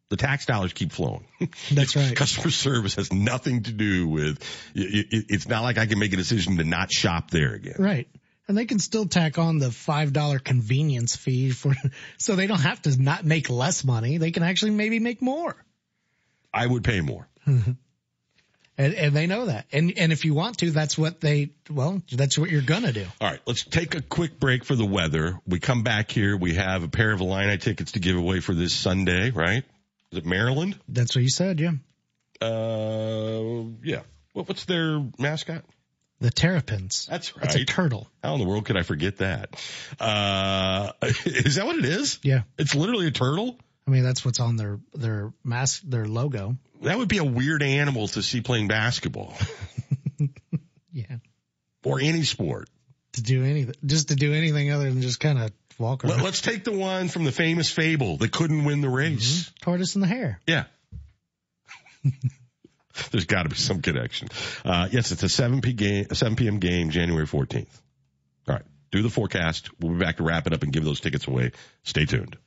the 0.10 0.18
tax 0.18 0.46
dollars 0.46 0.74
keep 0.74 0.92
flowing. 0.92 1.26
That's 1.72 1.96
right. 1.96 2.16
Customer 2.16 2.50
service 2.50 2.96
has 2.96 3.14
nothing 3.14 3.64
to 3.64 3.72
do 3.72 4.08
with, 4.08 4.40
it, 4.76 5.08
it, 5.12 5.26
it's 5.30 5.48
not 5.48 5.64
like 5.64 5.78
I 5.78 5.86
can 5.86 6.00
make 6.00 6.14
a 6.14 6.18
decision 6.18 6.58
to 6.58 6.64
not 6.64 6.92
shop 6.92 7.32
there 7.32 7.54
again. 7.54 7.76
Right. 7.78 8.08
And 8.48 8.58
they 8.58 8.66
can 8.66 8.80
still 8.80 9.06
tack 9.06 9.38
on 9.38 9.60
the 9.60 9.72
five 9.72 10.12
dollar 10.12 10.40
convenience 10.40 11.16
fee 11.16 11.52
for 11.52 11.76
so 12.18 12.36
they 12.36 12.48
don't 12.48 12.62
have 12.62 12.82
to 12.82 13.02
not 13.02 13.24
make 13.24 13.50
less 13.50 13.84
money. 13.84 14.18
They 14.18 14.32
can 14.32 14.42
actually 14.42 14.72
maybe 14.72 15.00
make 15.00 15.22
more. 15.22 15.56
I 16.52 16.66
would 16.66 16.84
pay 16.84 17.02
more. 17.02 17.28
Mm-hmm. 17.48 17.74
And 18.80 18.94
and 18.94 19.14
they 19.14 19.28
know 19.28 19.48
that. 19.48 19.66
And 19.74 19.94
and 19.98 20.14
if 20.14 20.24
you 20.24 20.34
want 20.34 20.60
to, 20.60 20.72
that's 20.72 20.98
what 20.98 21.20
they 21.20 21.52
well, 21.70 22.02
that's 22.10 22.38
what 22.38 22.50
you're 22.50 22.62
gonna 22.62 22.94
do. 22.94 23.06
All 23.20 23.30
right, 23.30 23.42
let's 23.46 23.66
take 23.66 23.94
a 23.94 24.02
quick 24.02 24.40
break 24.40 24.64
for 24.64 24.74
the 24.74 24.86
weather. 24.86 25.38
We 25.46 25.60
come 25.60 25.84
back 25.84 26.10
here. 26.10 26.38
We 26.38 26.54
have 26.54 26.84
a 26.84 26.88
pair 26.88 27.12
of 27.12 27.20
Illini 27.20 27.58
tickets 27.58 27.92
to 27.92 28.00
give 28.00 28.16
away 28.16 28.40
for 28.40 28.54
this 28.54 28.74
Sunday, 28.74 29.32
right? 29.32 29.66
Is 30.14 30.20
it 30.20 30.26
Maryland? 30.26 30.80
That's 30.88 31.14
what 31.14 31.24
you 31.24 31.30
said, 31.30 31.60
yeah. 31.60 31.72
Uh, 32.42 33.66
yeah. 33.84 34.04
What, 34.32 34.48
what's 34.48 34.64
their 34.64 35.06
mascot? 35.18 35.66
The 36.22 36.32
terrapins. 36.32 37.06
That's 37.10 37.36
right. 37.36 37.46
It's 37.46 37.56
a 37.56 37.66
turtle. 37.66 38.08
How 38.24 38.34
in 38.36 38.40
the 38.40 38.48
world 38.48 38.66
could 38.66 38.78
I 38.78 38.84
forget 38.84 39.18
that? 39.18 39.62
Uh, 40.00 40.94
is 41.26 41.56
that 41.56 41.66
what 41.66 41.78
it 41.78 41.86
is? 41.86 42.18
Yeah. 42.24 42.44
It's 42.58 42.76
literally 42.76 43.08
a 43.08 43.12
turtle? 43.12 43.58
I 43.88 43.92
mean, 43.92 44.04
that's 44.04 44.24
what's 44.24 44.40
on 44.40 44.56
their 44.56 44.80
their 44.94 45.34
mask, 45.44 45.82
their 45.86 46.06
logo. 46.06 46.58
That 46.82 46.98
would 46.98 47.10
be 47.10 47.18
a 47.18 47.24
weird 47.24 47.64
animal 47.64 48.08
to 48.10 48.22
see 48.22 48.42
playing 48.42 48.68
basketball 48.68 49.36
Yeah. 50.94 51.18
or 51.84 52.00
any 52.00 52.24
sport. 52.24 52.70
To 53.14 53.24
do 53.24 53.44
anything, 53.44 53.74
just 53.86 54.10
to 54.10 54.16
do 54.16 54.34
anything 54.34 54.72
other 54.72 54.90
than 54.90 55.02
just 55.02 55.20
kind 55.20 55.40
of 55.40 55.52
walk 55.80 56.06
around. 56.06 56.22
Let, 56.22 56.34
us 56.34 56.42
take 56.42 56.64
the 56.64 56.72
one 56.72 57.08
from 57.10 57.24
the 57.24 57.32
famous 57.32 57.72
fable 57.72 58.18
that 58.18 58.32
couldn't 58.32 58.66
win 58.66 58.82
the 58.82 58.90
race. 58.90 59.52
Tortoise 59.62 59.96
in 59.96 60.02
the 60.02 60.08
hare. 60.08 60.40
Yeah. 60.46 60.66
There's 63.12 63.26
got 63.26 63.44
to 63.44 63.50
be 63.50 63.56
some 63.56 63.82
connection. 63.82 64.28
Uh, 64.64 64.90
yes, 64.92 65.12
it's 65.12 65.24
a 65.24 65.30
7 65.30 65.62
p 65.62 65.74
game, 65.74 66.06
a 66.10 66.16
7 66.16 66.36
p.m. 66.36 66.60
game, 66.60 66.90
January 66.92 67.26
14th. 67.26 67.68
All 68.48 68.56
right. 68.56 68.64
Do 68.92 69.02
the 69.02 69.10
forecast. 69.10 69.70
We'll 69.80 69.94
be 69.94 70.00
back 70.00 70.18
to 70.18 70.24
wrap 70.24 70.48
it 70.48 70.54
up 70.54 70.64
and 70.64 70.74
give 70.74 70.84
those 70.84 71.00
tickets 71.00 71.28
away. 71.28 71.52
Stay 71.84 72.06
tuned. 72.06 72.38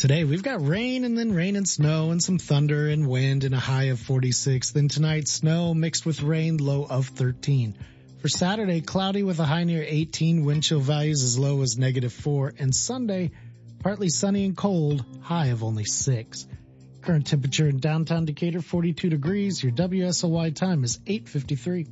Today 0.00 0.24
we've 0.24 0.42
got 0.42 0.66
rain 0.66 1.04
and 1.04 1.18
then 1.18 1.34
rain 1.34 1.56
and 1.56 1.68
snow 1.68 2.10
and 2.10 2.22
some 2.22 2.38
thunder 2.38 2.88
and 2.88 3.06
wind 3.06 3.44
and 3.44 3.54
a 3.54 3.58
high 3.58 3.90
of 3.92 4.00
46. 4.00 4.70
Then 4.70 4.88
tonight 4.88 5.28
snow 5.28 5.74
mixed 5.74 6.06
with 6.06 6.22
rain, 6.22 6.56
low 6.56 6.86
of 6.88 7.08
13. 7.08 7.76
For 8.22 8.28
Saturday, 8.30 8.80
cloudy 8.80 9.22
with 9.22 9.40
a 9.40 9.44
high 9.44 9.64
near 9.64 9.84
18, 9.86 10.46
wind 10.46 10.62
chill 10.62 10.80
values 10.80 11.22
as 11.22 11.38
low 11.38 11.60
as 11.60 11.76
negative 11.76 12.14
4. 12.14 12.54
And 12.58 12.74
Sunday, 12.74 13.32
partly 13.80 14.08
sunny 14.08 14.46
and 14.46 14.56
cold, 14.56 15.04
high 15.20 15.48
of 15.48 15.62
only 15.62 15.84
6. 15.84 16.46
Current 17.02 17.26
temperature 17.26 17.68
in 17.68 17.78
downtown 17.78 18.24
Decatur, 18.24 18.62
42 18.62 19.10
degrees. 19.10 19.62
Your 19.62 19.72
WSOY 19.72 20.54
time 20.54 20.82
is 20.82 20.98
853. 21.06 21.86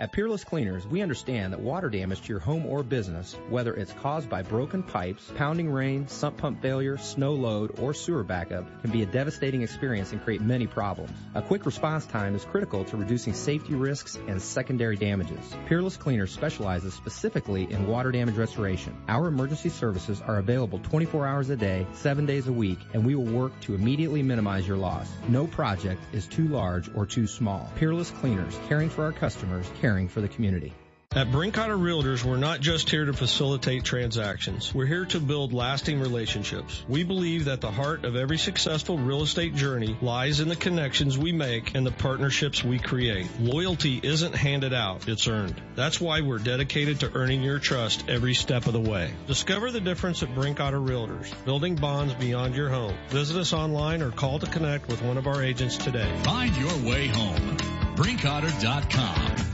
At 0.00 0.12
Peerless 0.12 0.44
Cleaners, 0.44 0.86
we 0.86 1.02
understand 1.02 1.52
that 1.52 1.58
water 1.58 1.90
damage 1.90 2.20
to 2.20 2.28
your 2.28 2.38
home 2.38 2.66
or 2.66 2.84
business, 2.84 3.36
whether 3.48 3.74
it's 3.74 3.92
caused 3.94 4.30
by 4.30 4.42
broken 4.42 4.84
pipes, 4.84 5.28
pounding 5.34 5.68
rain, 5.68 6.06
sump 6.06 6.36
pump 6.36 6.62
failure, 6.62 6.96
snow 6.96 7.32
load, 7.32 7.80
or 7.80 7.92
sewer 7.92 8.22
backup, 8.22 8.64
can 8.82 8.92
be 8.92 9.02
a 9.02 9.06
devastating 9.06 9.62
experience 9.62 10.12
and 10.12 10.22
create 10.22 10.40
many 10.40 10.68
problems. 10.68 11.10
A 11.34 11.42
quick 11.42 11.66
response 11.66 12.06
time 12.06 12.36
is 12.36 12.44
critical 12.44 12.84
to 12.84 12.96
reducing 12.96 13.34
safety 13.34 13.74
risks 13.74 14.16
and 14.28 14.40
secondary 14.40 14.94
damages. 14.94 15.52
Peerless 15.66 15.96
Cleaners 15.96 16.30
specializes 16.30 16.94
specifically 16.94 17.68
in 17.68 17.88
water 17.88 18.12
damage 18.12 18.36
restoration. 18.36 18.96
Our 19.08 19.26
emergency 19.26 19.68
services 19.68 20.22
are 20.24 20.38
available 20.38 20.78
24 20.78 21.26
hours 21.26 21.50
a 21.50 21.56
day, 21.56 21.88
7 21.94 22.24
days 22.24 22.46
a 22.46 22.52
week, 22.52 22.78
and 22.92 23.04
we 23.04 23.16
will 23.16 23.24
work 23.24 23.58
to 23.62 23.74
immediately 23.74 24.22
minimize 24.22 24.64
your 24.64 24.76
loss. 24.76 25.10
No 25.28 25.48
project 25.48 26.00
is 26.12 26.28
too 26.28 26.46
large 26.46 26.88
or 26.94 27.04
too 27.04 27.26
small. 27.26 27.68
Peerless 27.74 28.12
Cleaners, 28.12 28.56
caring 28.68 28.90
for 28.90 29.02
our 29.02 29.12
customers, 29.12 29.68
caring 29.80 29.87
for 30.08 30.20
the 30.20 30.28
community. 30.28 30.74
At 31.12 31.28
Brinkoetter 31.28 31.78
Realtors, 31.78 32.22
we're 32.22 32.36
not 32.36 32.60
just 32.60 32.90
here 32.90 33.06
to 33.06 33.14
facilitate 33.14 33.82
transactions. 33.82 34.74
We're 34.74 34.84
here 34.84 35.06
to 35.06 35.20
build 35.20 35.54
lasting 35.54 36.00
relationships. 36.00 36.84
We 36.86 37.02
believe 37.02 37.46
that 37.46 37.62
the 37.62 37.70
heart 37.70 38.04
of 38.04 38.14
every 38.14 38.36
successful 38.36 38.98
real 38.98 39.22
estate 39.22 39.54
journey 39.54 39.96
lies 40.02 40.40
in 40.40 40.50
the 40.50 40.54
connections 40.54 41.16
we 41.16 41.32
make 41.32 41.74
and 41.74 41.86
the 41.86 41.92
partnerships 41.92 42.62
we 42.62 42.78
create. 42.78 43.26
Loyalty 43.40 43.98
isn't 44.02 44.34
handed 44.34 44.74
out, 44.74 45.08
it's 45.08 45.26
earned. 45.26 45.58
That's 45.74 45.98
why 45.98 46.20
we're 46.20 46.38
dedicated 46.38 47.00
to 47.00 47.10
earning 47.14 47.42
your 47.42 47.58
trust 47.58 48.04
every 48.06 48.34
step 48.34 48.66
of 48.66 48.74
the 48.74 48.80
way. 48.80 49.10
Discover 49.26 49.70
the 49.70 49.80
difference 49.80 50.22
at 50.22 50.28
Brinkoetter 50.34 50.86
Realtors, 50.86 51.32
building 51.46 51.74
bonds 51.74 52.12
beyond 52.14 52.54
your 52.54 52.68
home. 52.68 52.94
Visit 53.08 53.38
us 53.38 53.54
online 53.54 54.02
or 54.02 54.10
call 54.10 54.40
to 54.40 54.46
connect 54.46 54.88
with 54.88 55.00
one 55.00 55.16
of 55.16 55.26
our 55.26 55.42
agents 55.42 55.78
today. 55.78 56.14
Find 56.22 56.54
your 56.54 56.76
way 56.86 57.06
home. 57.06 57.56
Brinkoetter.com. 57.96 59.47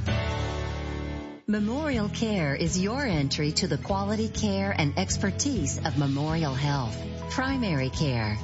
Memorial 1.46 2.08
Care 2.08 2.54
is 2.54 2.80
your 2.80 3.04
entry 3.04 3.52
to 3.52 3.68
the 3.68 3.76
quality 3.76 4.30
care 4.30 4.74
and 4.74 4.98
expertise 4.98 5.76
of 5.76 5.98
Memorial 5.98 6.54
Health. 6.54 6.96
Primary 7.28 7.90
care, 7.90 8.38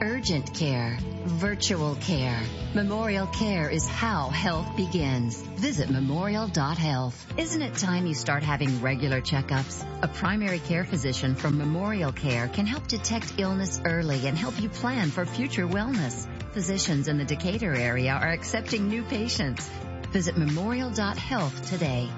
urgent 0.00 0.54
care, 0.54 0.96
virtual 1.24 1.96
care. 1.96 2.40
Memorial 2.72 3.26
Care 3.26 3.68
is 3.68 3.88
how 3.88 4.28
health 4.28 4.76
begins. 4.76 5.42
Visit 5.56 5.90
memorial.health. 5.90 7.26
Isn't 7.36 7.60
it 7.60 7.74
time 7.74 8.06
you 8.06 8.14
start 8.14 8.44
having 8.44 8.80
regular 8.80 9.20
checkups? 9.20 9.84
A 10.02 10.06
primary 10.06 10.60
care 10.60 10.84
physician 10.84 11.34
from 11.34 11.58
Memorial 11.58 12.12
Care 12.12 12.46
can 12.46 12.66
help 12.66 12.86
detect 12.86 13.34
illness 13.36 13.80
early 13.84 14.28
and 14.28 14.38
help 14.38 14.62
you 14.62 14.68
plan 14.68 15.10
for 15.10 15.26
future 15.26 15.66
wellness. 15.66 16.24
Physicians 16.52 17.08
in 17.08 17.18
the 17.18 17.24
Decatur 17.24 17.74
area 17.74 18.12
are 18.12 18.30
accepting 18.30 18.86
new 18.86 19.02
patients. 19.02 19.68
Visit 20.12 20.36
memorial.health 20.36 21.68
today. 21.68 22.08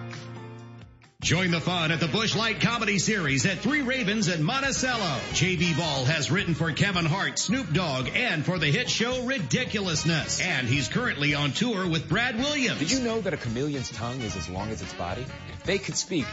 Join 1.26 1.50
the 1.50 1.60
fun 1.60 1.90
at 1.90 1.98
the 1.98 2.06
Busch 2.06 2.36
Light 2.36 2.60
Comedy 2.60 3.00
Series 3.00 3.46
at 3.46 3.58
Three 3.58 3.82
Ravens 3.82 4.28
in 4.28 4.44
Monticello. 4.44 5.18
J.B. 5.32 5.74
Ball 5.74 6.04
has 6.04 6.30
written 6.30 6.54
for 6.54 6.70
Kevin 6.70 7.04
Hart, 7.04 7.36
Snoop 7.40 7.72
Dogg, 7.72 8.08
and 8.14 8.44
for 8.44 8.60
the 8.60 8.68
hit 8.68 8.88
show 8.88 9.24
Ridiculousness. 9.24 10.40
And 10.40 10.68
he's 10.68 10.86
currently 10.86 11.34
on 11.34 11.50
tour 11.50 11.88
with 11.88 12.08
Brad 12.08 12.36
Williams. 12.36 12.78
Did 12.78 12.92
you 12.92 13.00
know 13.00 13.20
that 13.22 13.34
a 13.34 13.36
chameleon's 13.36 13.90
tongue 13.90 14.20
is 14.20 14.36
as 14.36 14.48
long 14.48 14.70
as 14.70 14.82
its 14.82 14.94
body? 14.94 15.26
They 15.64 15.78
could 15.78 15.96
speak, 15.96 16.26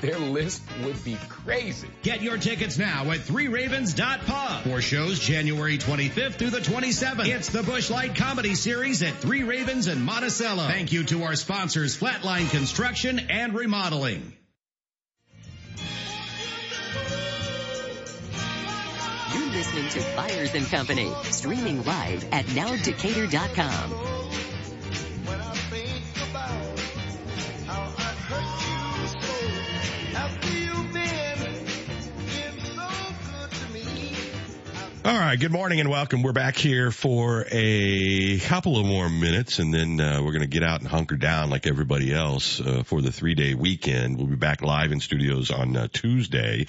their 0.00 0.18
list 0.18 0.62
would 0.84 1.02
be 1.04 1.16
crazy. 1.28 1.88
Get 2.02 2.22
your 2.22 2.38
tickets 2.38 2.78
now 2.78 3.10
at 3.10 3.20
threeravens.pub 3.20 4.64
for 4.64 4.80
shows 4.80 5.18
January 5.18 5.78
25th 5.78 6.34
through 6.34 6.50
the 6.50 6.60
27th. 6.60 7.26
It's 7.26 7.50
the 7.50 7.62
Busch 7.62 7.90
Light 7.90 8.14
Comedy 8.14 8.54
Series 8.54 9.02
at 9.02 9.14
Three 9.14 9.42
Ravens 9.42 9.86
and 9.86 10.02
Monticello. 10.02 10.66
Thank 10.66 10.92
you 10.92 11.04
to 11.04 11.24
our 11.24 11.36
sponsors, 11.36 11.98
Flatline 11.98 12.50
Construction 12.50 13.18
and 13.30 13.54
Remodeling. 13.54 14.32
You're 19.34 19.50
listening 19.50 19.88
to 19.90 20.00
Byers 20.16 20.54
and 20.54 20.66
Company, 20.66 21.12
streaming 21.24 21.84
live 21.84 22.24
at 22.32 22.46
nowdecatur.com. 22.46 24.47
All 35.04 35.16
right. 35.16 35.38
Good 35.38 35.52
morning 35.52 35.78
and 35.78 35.88
welcome. 35.88 36.22
We're 36.22 36.32
back 36.32 36.56
here 36.56 36.90
for 36.90 37.46
a 37.52 38.40
couple 38.40 38.78
of 38.78 38.84
more 38.84 39.08
minutes 39.08 39.60
and 39.60 39.72
then 39.72 40.00
uh, 40.00 40.20
we're 40.22 40.32
going 40.32 40.40
to 40.42 40.48
get 40.48 40.64
out 40.64 40.80
and 40.80 40.88
hunker 40.88 41.16
down 41.16 41.50
like 41.50 41.68
everybody 41.68 42.12
else 42.12 42.60
uh, 42.60 42.82
for 42.84 43.00
the 43.00 43.12
three 43.12 43.36
day 43.36 43.54
weekend. 43.54 44.18
We'll 44.18 44.26
be 44.26 44.34
back 44.34 44.60
live 44.60 44.90
in 44.90 44.98
studios 44.98 45.52
on 45.52 45.76
uh, 45.76 45.86
Tuesday. 45.92 46.66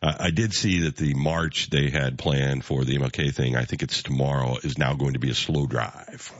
Uh, 0.00 0.14
I 0.20 0.30
did 0.30 0.54
see 0.54 0.84
that 0.84 0.96
the 0.96 1.14
march 1.14 1.70
they 1.70 1.90
had 1.90 2.18
planned 2.18 2.64
for 2.64 2.84
the 2.84 2.96
MLK 2.96 3.34
thing, 3.34 3.56
I 3.56 3.64
think 3.64 3.82
it's 3.82 4.04
tomorrow, 4.04 4.58
is 4.62 4.78
now 4.78 4.94
going 4.94 5.14
to 5.14 5.18
be 5.18 5.30
a 5.30 5.34
slow 5.34 5.66
drive. 5.66 6.32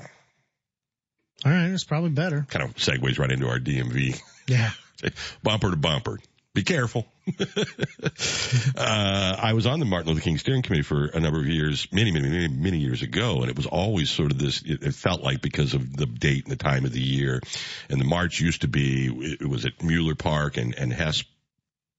All 1.44 1.50
right. 1.50 1.70
It's 1.70 1.84
probably 1.84 2.10
better. 2.10 2.46
Kind 2.48 2.64
of 2.64 2.76
segues 2.76 3.18
right 3.18 3.30
into 3.30 3.48
our 3.48 3.58
DMV. 3.58 4.20
Yeah. 4.46 4.70
bumper 5.42 5.70
to 5.72 5.76
bumper. 5.76 6.20
Be 6.54 6.62
careful. 6.62 7.04
uh, 8.76 9.36
I 9.38 9.52
was 9.54 9.66
on 9.66 9.78
the 9.78 9.84
Martin 9.84 10.10
Luther 10.10 10.22
King 10.22 10.38
Steering 10.38 10.62
Committee 10.62 10.82
for 10.82 11.06
a 11.06 11.20
number 11.20 11.38
of 11.38 11.46
years, 11.46 11.86
many, 11.92 12.10
many, 12.10 12.28
many, 12.28 12.48
many 12.48 12.78
years 12.78 13.02
ago, 13.02 13.42
and 13.42 13.50
it 13.50 13.56
was 13.56 13.66
always 13.66 14.10
sort 14.10 14.32
of 14.32 14.38
this. 14.38 14.62
It, 14.62 14.82
it 14.82 14.94
felt 14.94 15.22
like 15.22 15.40
because 15.40 15.74
of 15.74 15.96
the 15.96 16.06
date 16.06 16.44
and 16.44 16.52
the 16.52 16.56
time 16.56 16.84
of 16.84 16.92
the 16.92 17.00
year, 17.00 17.40
and 17.88 18.00
the 18.00 18.04
march 18.04 18.40
used 18.40 18.62
to 18.62 18.68
be 18.68 19.36
it 19.40 19.48
was 19.48 19.64
at 19.64 19.82
Mueller 19.82 20.16
Park 20.16 20.56
and 20.56 20.74
and 20.74 20.92
Hess 20.92 21.22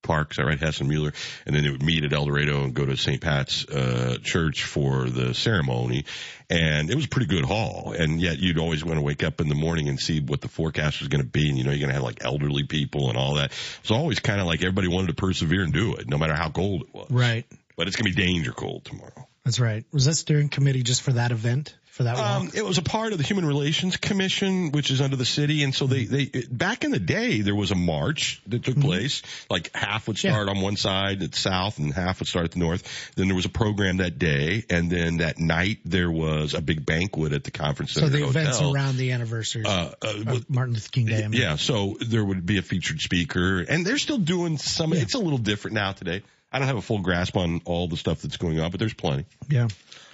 Park, 0.04 0.32
is 0.32 0.38
that 0.38 0.46
right? 0.46 0.60
Hess 0.60 0.80
and 0.80 0.90
Mueller, 0.90 1.14
and 1.46 1.56
then 1.56 1.64
they 1.64 1.70
would 1.70 1.82
meet 1.82 2.04
at 2.04 2.14
El 2.14 2.26
Dorado 2.26 2.64
and 2.64 2.74
go 2.74 2.86
to 2.86 2.96
St. 2.96 3.20
Pat's 3.22 3.68
uh, 3.68 4.18
Church 4.22 4.64
for 4.64 5.10
the 5.10 5.34
ceremony, 5.34 6.06
and 6.50 6.90
it 6.92 6.96
was 6.96 7.06
a 7.06 7.10
pretty 7.10 7.28
good 7.28 7.46
haul. 7.46 7.96
And 7.98 8.22
yet, 8.22 8.40
you'd 8.40 8.60
always 8.60 8.84
want 8.84 8.98
to 8.98 9.02
wake 9.02 9.24
up 9.24 9.42
in 9.42 9.50
the 9.50 9.56
morning 9.56 9.90
and 9.90 10.00
see 10.00 10.20
what 10.20 10.42
the 10.42 10.48
forecast 10.48 11.00
was 11.00 11.08
going 11.08 11.24
to 11.24 11.28
be, 11.28 11.50
and 11.50 11.58
you 11.58 11.64
know, 11.64 11.72
you're 11.72 11.80
going 11.80 11.90
to 11.90 11.96
have 11.96 12.04
like 12.04 12.24
elderly 12.24 12.64
people 12.64 13.10
and 13.10 13.18
all 13.18 13.36
that. 13.36 13.52
It's 13.82 13.92
always 13.92 14.20
kind 14.20 14.40
of 14.40 14.46
like 14.46 14.62
everybody 14.62 14.88
wanted 14.88 15.08
to 15.08 15.16
persevere 15.16 15.64
and 15.64 15.74
do 15.74 15.96
it, 15.96 16.08
no 16.08 16.18
matter 16.18 16.36
how 16.36 16.50
cold 16.50 16.84
it 16.84 16.94
was. 16.94 17.08
Right. 17.10 17.46
But 17.76 17.88
it's 17.88 17.96
going 17.96 18.12
to 18.12 18.16
be 18.16 18.24
danger 18.24 18.52
cold 18.52 18.86
tomorrow. 18.86 19.28
That's 19.46 19.60
right. 19.60 19.84
Was 19.92 20.06
that 20.06 20.16
steering 20.16 20.50
committee 20.50 20.84
just 20.84 21.02
for 21.02 21.14
that 21.14 21.32
event? 21.32 21.76
For 21.94 22.06
that 22.06 22.18
Um, 22.18 22.50
it 22.56 22.66
was 22.66 22.80
a 22.80 22.82
part 22.82 23.12
of 23.12 23.20
the 23.20 23.24
Human 23.24 23.46
Relations 23.46 23.98
Commission, 23.98 24.72
which 24.72 24.90
is 24.90 25.00
under 25.00 25.16
the 25.16 25.26
city, 25.26 25.62
and 25.62 25.76
so 25.76 25.86
they 25.86 26.06
they 26.06 26.26
back 26.50 26.84
in 26.84 26.90
the 26.90 26.98
day 26.98 27.42
there 27.42 27.54
was 27.54 27.70
a 27.70 27.76
march 27.76 28.42
that 28.48 28.64
took 28.64 28.80
place. 28.82 29.22
Like 29.48 29.70
half 29.76 30.08
would 30.08 30.18
start 30.18 30.50
on 30.50 30.60
one 30.60 30.76
side 30.76 31.22
at 31.22 31.34
the 31.34 31.38
south, 31.38 31.78
and 31.78 31.94
half 31.94 32.20
would 32.20 32.28
start 32.28 32.46
at 32.46 32.52
the 32.54 32.58
north. 32.58 33.12
Then 33.16 33.28
there 33.28 33.36
was 33.36 33.46
a 33.46 33.50
program 33.50 33.98
that 33.98 34.18
day, 34.18 34.66
and 34.72 34.90
then 34.90 35.18
that 35.18 35.38
night 35.38 35.82
there 35.86 36.10
was 36.10 36.56
a 36.56 36.62
big 36.62 36.84
banquet 36.84 37.32
at 37.32 37.44
the 37.44 37.52
conference 37.52 37.92
center. 37.92 38.08
So 38.08 38.18
the 38.18 38.26
events 38.26 38.58
hotel. 38.58 38.74
around 38.74 38.98
the 38.98 39.12
anniversary 39.12 39.64
Uh, 39.64 39.92
uh, 40.02 40.14
of 40.26 40.50
Martin 40.50 40.74
Luther 40.74 40.90
King 40.90 41.06
Day. 41.06 41.24
I 41.24 41.28
mean. 41.28 41.40
Yeah, 41.40 41.58
so 41.58 41.96
there 42.02 42.26
would 42.26 42.44
be 42.44 42.58
a 42.58 42.64
featured 42.64 43.02
speaker, 43.02 43.60
and 43.60 43.86
they're 43.86 44.00
still 44.00 44.18
doing 44.18 44.58
some. 44.58 44.94
It's 44.94 45.14
a 45.14 45.20
little 45.20 45.38
different 45.38 45.76
now 45.76 45.92
today. 45.92 46.24
I 46.52 46.60
don't 46.60 46.68
have 46.68 46.78
a 46.78 46.82
full 46.82 47.00
grasp 47.00 47.36
on 47.36 47.62
all 47.66 47.88
the 47.88 47.98
stuff 47.98 48.22
that's 48.22 48.38
going 48.38 48.60
on, 48.60 48.70
but 48.70 48.80
there's 48.80 48.94
plenty. 48.94 49.26
Yeah. 49.48 49.68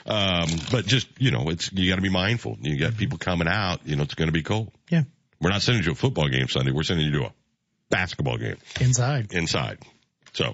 Um, 0.10 0.50
but 0.72 0.86
just 0.86 1.08
you 1.20 1.32
know, 1.32 1.50
it's 1.50 1.72
you 1.72 1.90
got 1.90 1.98
to 1.98 2.02
be 2.02 2.10
mindful. 2.10 2.58
You 2.62 2.78
got 2.78 2.98
people 2.98 3.18
coming 3.18 3.48
out. 3.48 3.82
You 3.86 3.96
know, 3.96 4.04
it's 4.04 4.16
going 4.16 4.28
to 4.28 4.34
be 4.34 4.44
cold. 4.44 4.72
Yeah. 4.90 5.04
We're 5.40 5.52
not 5.52 5.62
sending 5.62 5.84
you 5.84 5.86
to 5.86 5.92
a 5.92 5.96
football 5.96 6.28
game 6.28 6.48
Sunday. 6.48 6.72
We're 6.72 6.84
sending 6.84 7.06
you 7.06 7.20
to 7.20 7.26
a 7.28 7.34
basketball 7.90 8.38
game 8.38 8.58
Inside. 8.82 9.34
inside. 9.34 9.80
So 10.34 10.54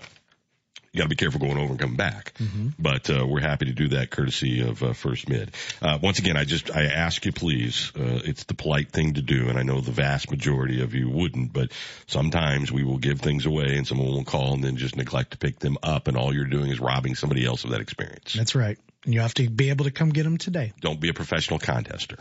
you 0.92 1.00
got 1.00 1.06
to 1.06 1.10
be 1.10 1.16
careful 1.18 1.42
going 1.42 1.58
over 1.58 1.72
and 1.72 1.80
coming 1.80 1.98
back. 1.98 2.34
But 2.80 3.10
uh, 3.10 3.26
we're 3.28 3.42
happy 3.42 3.66
to 3.66 3.74
do 3.74 3.90
that 3.90 4.12
courtesy 4.12 4.62
of 4.62 4.82
uh, 4.82 4.94
First 4.94 5.28
Mid. 5.28 5.52
Uh, 5.82 6.00
once 6.02 6.20
again, 6.20 6.38
I 6.38 6.46
just 6.46 6.74
I 6.74 6.84
ask 6.86 7.26
you 7.26 7.34
please. 7.34 7.92
Uh, 7.98 8.22
it's 8.24 8.46
the 8.46 8.54
polite 8.54 8.92
thing 8.92 9.16
to 9.16 9.22
do, 9.22 9.50
and 9.50 9.58
I 9.60 9.64
know 9.64 9.82
the 9.82 9.92
vast 9.92 10.32
majority 10.32 10.82
of 10.82 10.94
you 10.94 11.10
wouldn't. 11.10 11.52
But 11.52 11.72
sometimes 12.08 12.72
we 12.72 12.86
will 12.86 12.98
give 12.98 13.20
things 13.20 13.46
away, 13.46 13.76
and 13.76 13.86
someone 13.86 14.08
will 14.08 14.24
call 14.24 14.54
and 14.54 14.64
then 14.64 14.78
just 14.78 14.96
neglect 14.96 15.32
to 15.32 15.38
pick 15.38 15.60
them 15.60 15.78
up, 15.84 16.08
and 16.08 16.16
all 16.16 16.34
you're 16.34 16.46
doing 16.46 16.72
is 16.72 16.80
robbing 16.80 17.16
somebody 17.16 17.46
else 17.46 17.66
of 17.66 17.72
that 17.72 17.82
experience. 17.82 18.34
That's 18.34 18.56
right. 18.56 18.78
And 19.06 19.14
you 19.14 19.22
have 19.22 19.34
to 19.36 19.50
be 19.50 19.70
able 19.70 19.86
to 19.86 19.92
come 19.92 20.10
get 20.10 20.24
them 20.24 20.38
today. 20.38 20.74
Don't 20.82 21.00
be 21.00 21.10
a 21.10 21.14
professional 21.14 21.60
contester. 21.60 22.18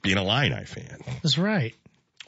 Be 0.00 0.12
an 0.12 0.18
Illini 0.18 0.64
fan, 0.64 0.98
That's 1.22 1.36
right. 1.36 1.74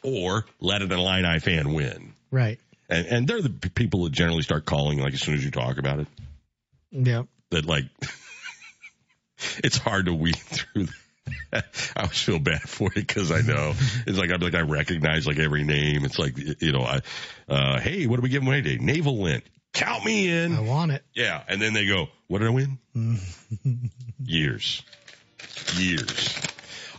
or 0.03 0.45
let 0.61 0.83
an 0.83 0.93
Illini 0.93 1.39
fan 1.39 1.73
win. 1.73 2.13
Right. 2.31 2.59
And 2.91 3.07
and 3.07 3.29
they're 3.29 3.41
the 3.41 3.51
people 3.51 4.05
that 4.05 4.13
generally 4.13 4.43
start 4.43 4.65
calling 4.67 4.99
like 4.99 5.15
as 5.15 5.21
soon 5.21 5.35
as 5.35 5.45
you 5.45 5.51
talk 5.51 5.79
about 5.79 6.01
it. 6.01 6.07
Yeah. 6.91 7.23
That 7.51 7.65
like 7.65 7.85
it's 9.65 9.79
hard 9.79 10.07
to 10.07 10.15
weed 10.15 10.37
through. 10.37 10.89
That. 11.51 11.65
I 11.97 12.03
always 12.03 12.23
feel 12.23 12.39
bad 12.39 12.63
for 12.63 12.89
it 12.89 12.95
because 12.95 13.31
I 13.31 13.41
know 13.43 13.75
it's 14.07 14.19
like 14.19 14.31
I'm 14.31 14.41
like 14.41 14.55
I 14.55 14.61
recognize 14.63 15.27
like 15.27 15.39
every 15.39 15.63
name. 15.65 16.05
It's 16.05 16.19
like 16.19 16.37
you 16.61 16.73
know, 16.73 16.83
I 16.83 17.01
uh 17.49 17.79
hey, 17.81 18.07
what 18.07 18.19
are 18.19 18.23
we 18.23 18.31
giving 18.31 18.49
away 18.49 18.63
today? 18.63 18.83
Navel 18.83 19.23
Lint. 19.23 19.45
Count 19.73 20.05
me 20.05 20.29
in. 20.29 20.55
I 20.55 20.61
want 20.61 20.93
it. 20.93 21.03
Yeah, 21.15 21.43
and 21.49 21.61
then 21.61 21.73
they 21.73 21.87
go, 21.87 22.09
what 22.27 22.39
did 22.39 22.49
I 22.49 22.51
win? 22.51 22.79
Years, 24.25 24.83
years. 25.77 26.37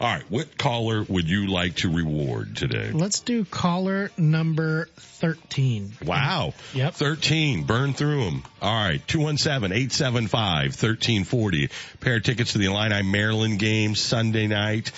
All 0.02 0.08
right, 0.08 0.24
what 0.30 0.58
caller 0.58 1.04
would 1.10 1.30
you 1.30 1.48
like 1.48 1.76
to 1.78 1.94
reward 1.94 2.56
today? 2.56 2.92
Let's 2.94 3.20
do 3.20 3.44
caller 3.44 4.12
number 4.18 4.88
13. 4.96 5.92
Wow. 6.06 6.54
Yep. 6.74 6.94
13. 6.94 7.66
Burn 7.66 7.92
through 7.94 8.24
them. 8.24 8.44
All 8.62 8.74
right. 8.74 9.06
217-875-1340. 9.08 11.70
Pair 12.00 12.16
of 12.16 12.24
tickets 12.24 12.54
to 12.54 12.60
the 12.60 12.68
Illini 12.68 13.04
Maryland 13.04 13.60
game 13.60 13.94
Sunday 13.94 14.48
night 14.48 14.94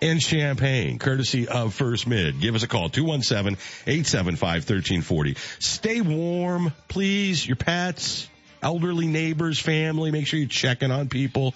in 0.00 0.18
Champaign, 0.18 0.98
courtesy 0.98 1.48
of 1.48 1.74
First 1.74 2.06
Mid. 2.06 2.40
Give 2.40 2.54
us 2.54 2.62
a 2.62 2.68
call. 2.68 2.88
217-875-1340. 2.90 5.62
Stay 5.62 6.00
warm, 6.00 6.72
please. 6.88 7.46
Your 7.46 7.56
pets, 7.56 8.28
elderly 8.62 9.06
neighbors, 9.06 9.58
family. 9.58 10.10
Make 10.10 10.26
sure 10.26 10.38
you're 10.38 10.48
checking 10.48 10.90
on 10.90 11.08
people. 11.08 11.54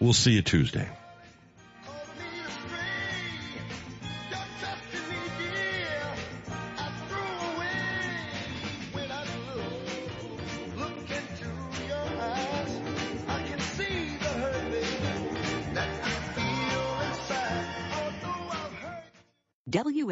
We'll 0.00 0.12
see 0.12 0.32
you 0.32 0.42
Tuesday. 0.42 0.88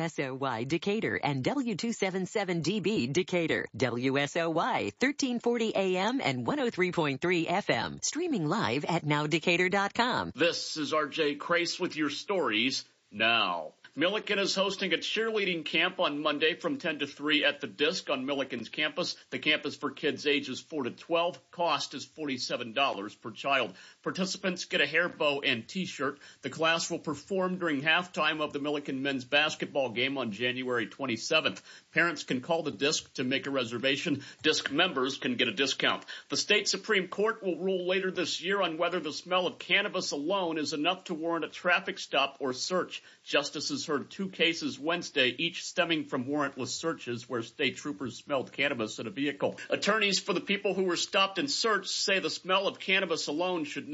WSOY 0.04 0.68
Decatur 0.68 1.18
and 1.22 1.42
W277DB 1.44 3.12
Decatur. 3.12 3.66
WSOY 3.76 4.92
1340 5.00 5.76
AM 5.76 6.20
and 6.22 6.46
103.3 6.46 7.46
FM. 7.46 8.04
Streaming 8.04 8.46
live 8.46 8.84
at 8.84 9.04
nowdecatur.com. 9.06 10.32
This 10.34 10.76
is 10.76 10.92
RJ 10.92 11.38
Crace 11.38 11.80
with 11.80 11.96
your 11.96 12.10
stories 12.10 12.84
now. 13.10 13.72
Millikin 13.96 14.40
is 14.40 14.56
hosting 14.56 14.92
a 14.92 14.96
cheerleading 14.96 15.64
camp 15.64 16.00
on 16.00 16.20
Monday 16.20 16.54
from 16.54 16.78
10 16.78 16.98
to 16.98 17.06
3 17.06 17.44
at 17.44 17.60
the 17.60 17.68
Disc 17.68 18.10
on 18.10 18.26
Millikin's 18.26 18.68
campus. 18.68 19.14
The 19.30 19.38
camp 19.38 19.64
is 19.66 19.76
for 19.76 19.92
kids 19.92 20.26
ages 20.26 20.58
4 20.60 20.82
to 20.84 20.90
12. 20.90 21.50
Cost 21.52 21.94
is 21.94 22.04
$47 22.04 23.20
per 23.22 23.30
child. 23.30 23.72
Participants 24.04 24.66
get 24.66 24.82
a 24.82 24.86
hair 24.86 25.08
bow 25.08 25.40
and 25.40 25.66
t-shirt. 25.66 26.18
The 26.42 26.50
class 26.50 26.90
will 26.90 26.98
perform 26.98 27.56
during 27.56 27.80
halftime 27.80 28.42
of 28.42 28.52
the 28.52 28.58
Millikin 28.58 29.00
men's 29.00 29.24
basketball 29.24 29.88
game 29.88 30.18
on 30.18 30.30
January 30.30 30.86
27th. 30.86 31.62
Parents 31.94 32.22
can 32.22 32.42
call 32.42 32.62
the 32.62 32.70
Disc 32.70 33.10
to 33.14 33.24
make 33.24 33.46
a 33.46 33.50
reservation. 33.50 34.22
Disc 34.42 34.70
members 34.70 35.16
can 35.16 35.36
get 35.36 35.48
a 35.48 35.52
discount. 35.52 36.04
The 36.28 36.36
state 36.36 36.68
Supreme 36.68 37.08
Court 37.08 37.42
will 37.42 37.56
rule 37.56 37.88
later 37.88 38.10
this 38.10 38.42
year 38.42 38.60
on 38.60 38.76
whether 38.76 39.00
the 39.00 39.10
smell 39.10 39.46
of 39.46 39.58
cannabis 39.58 40.10
alone 40.10 40.58
is 40.58 40.74
enough 40.74 41.04
to 41.04 41.14
warrant 41.14 41.46
a 41.46 41.48
traffic 41.48 41.98
stop 41.98 42.36
or 42.40 42.52
search. 42.52 43.02
Justices 43.24 43.86
heard 43.86 44.10
two 44.10 44.28
cases 44.28 44.78
Wednesday, 44.78 45.34
each 45.38 45.64
stemming 45.64 46.04
from 46.04 46.26
warrantless 46.26 46.78
searches 46.78 47.26
where 47.26 47.40
state 47.40 47.78
troopers 47.78 48.18
smelled 48.18 48.52
cannabis 48.52 48.98
in 48.98 49.06
a 49.06 49.10
vehicle. 49.10 49.58
Attorneys 49.70 50.20
for 50.20 50.34
the 50.34 50.42
people 50.42 50.74
who 50.74 50.84
were 50.84 50.96
stopped 50.96 51.38
and 51.38 51.50
searched 51.50 51.88
say 51.88 52.18
the 52.18 52.28
smell 52.28 52.68
of 52.68 52.78
cannabis 52.78 53.28
alone 53.28 53.64
should 53.64 53.93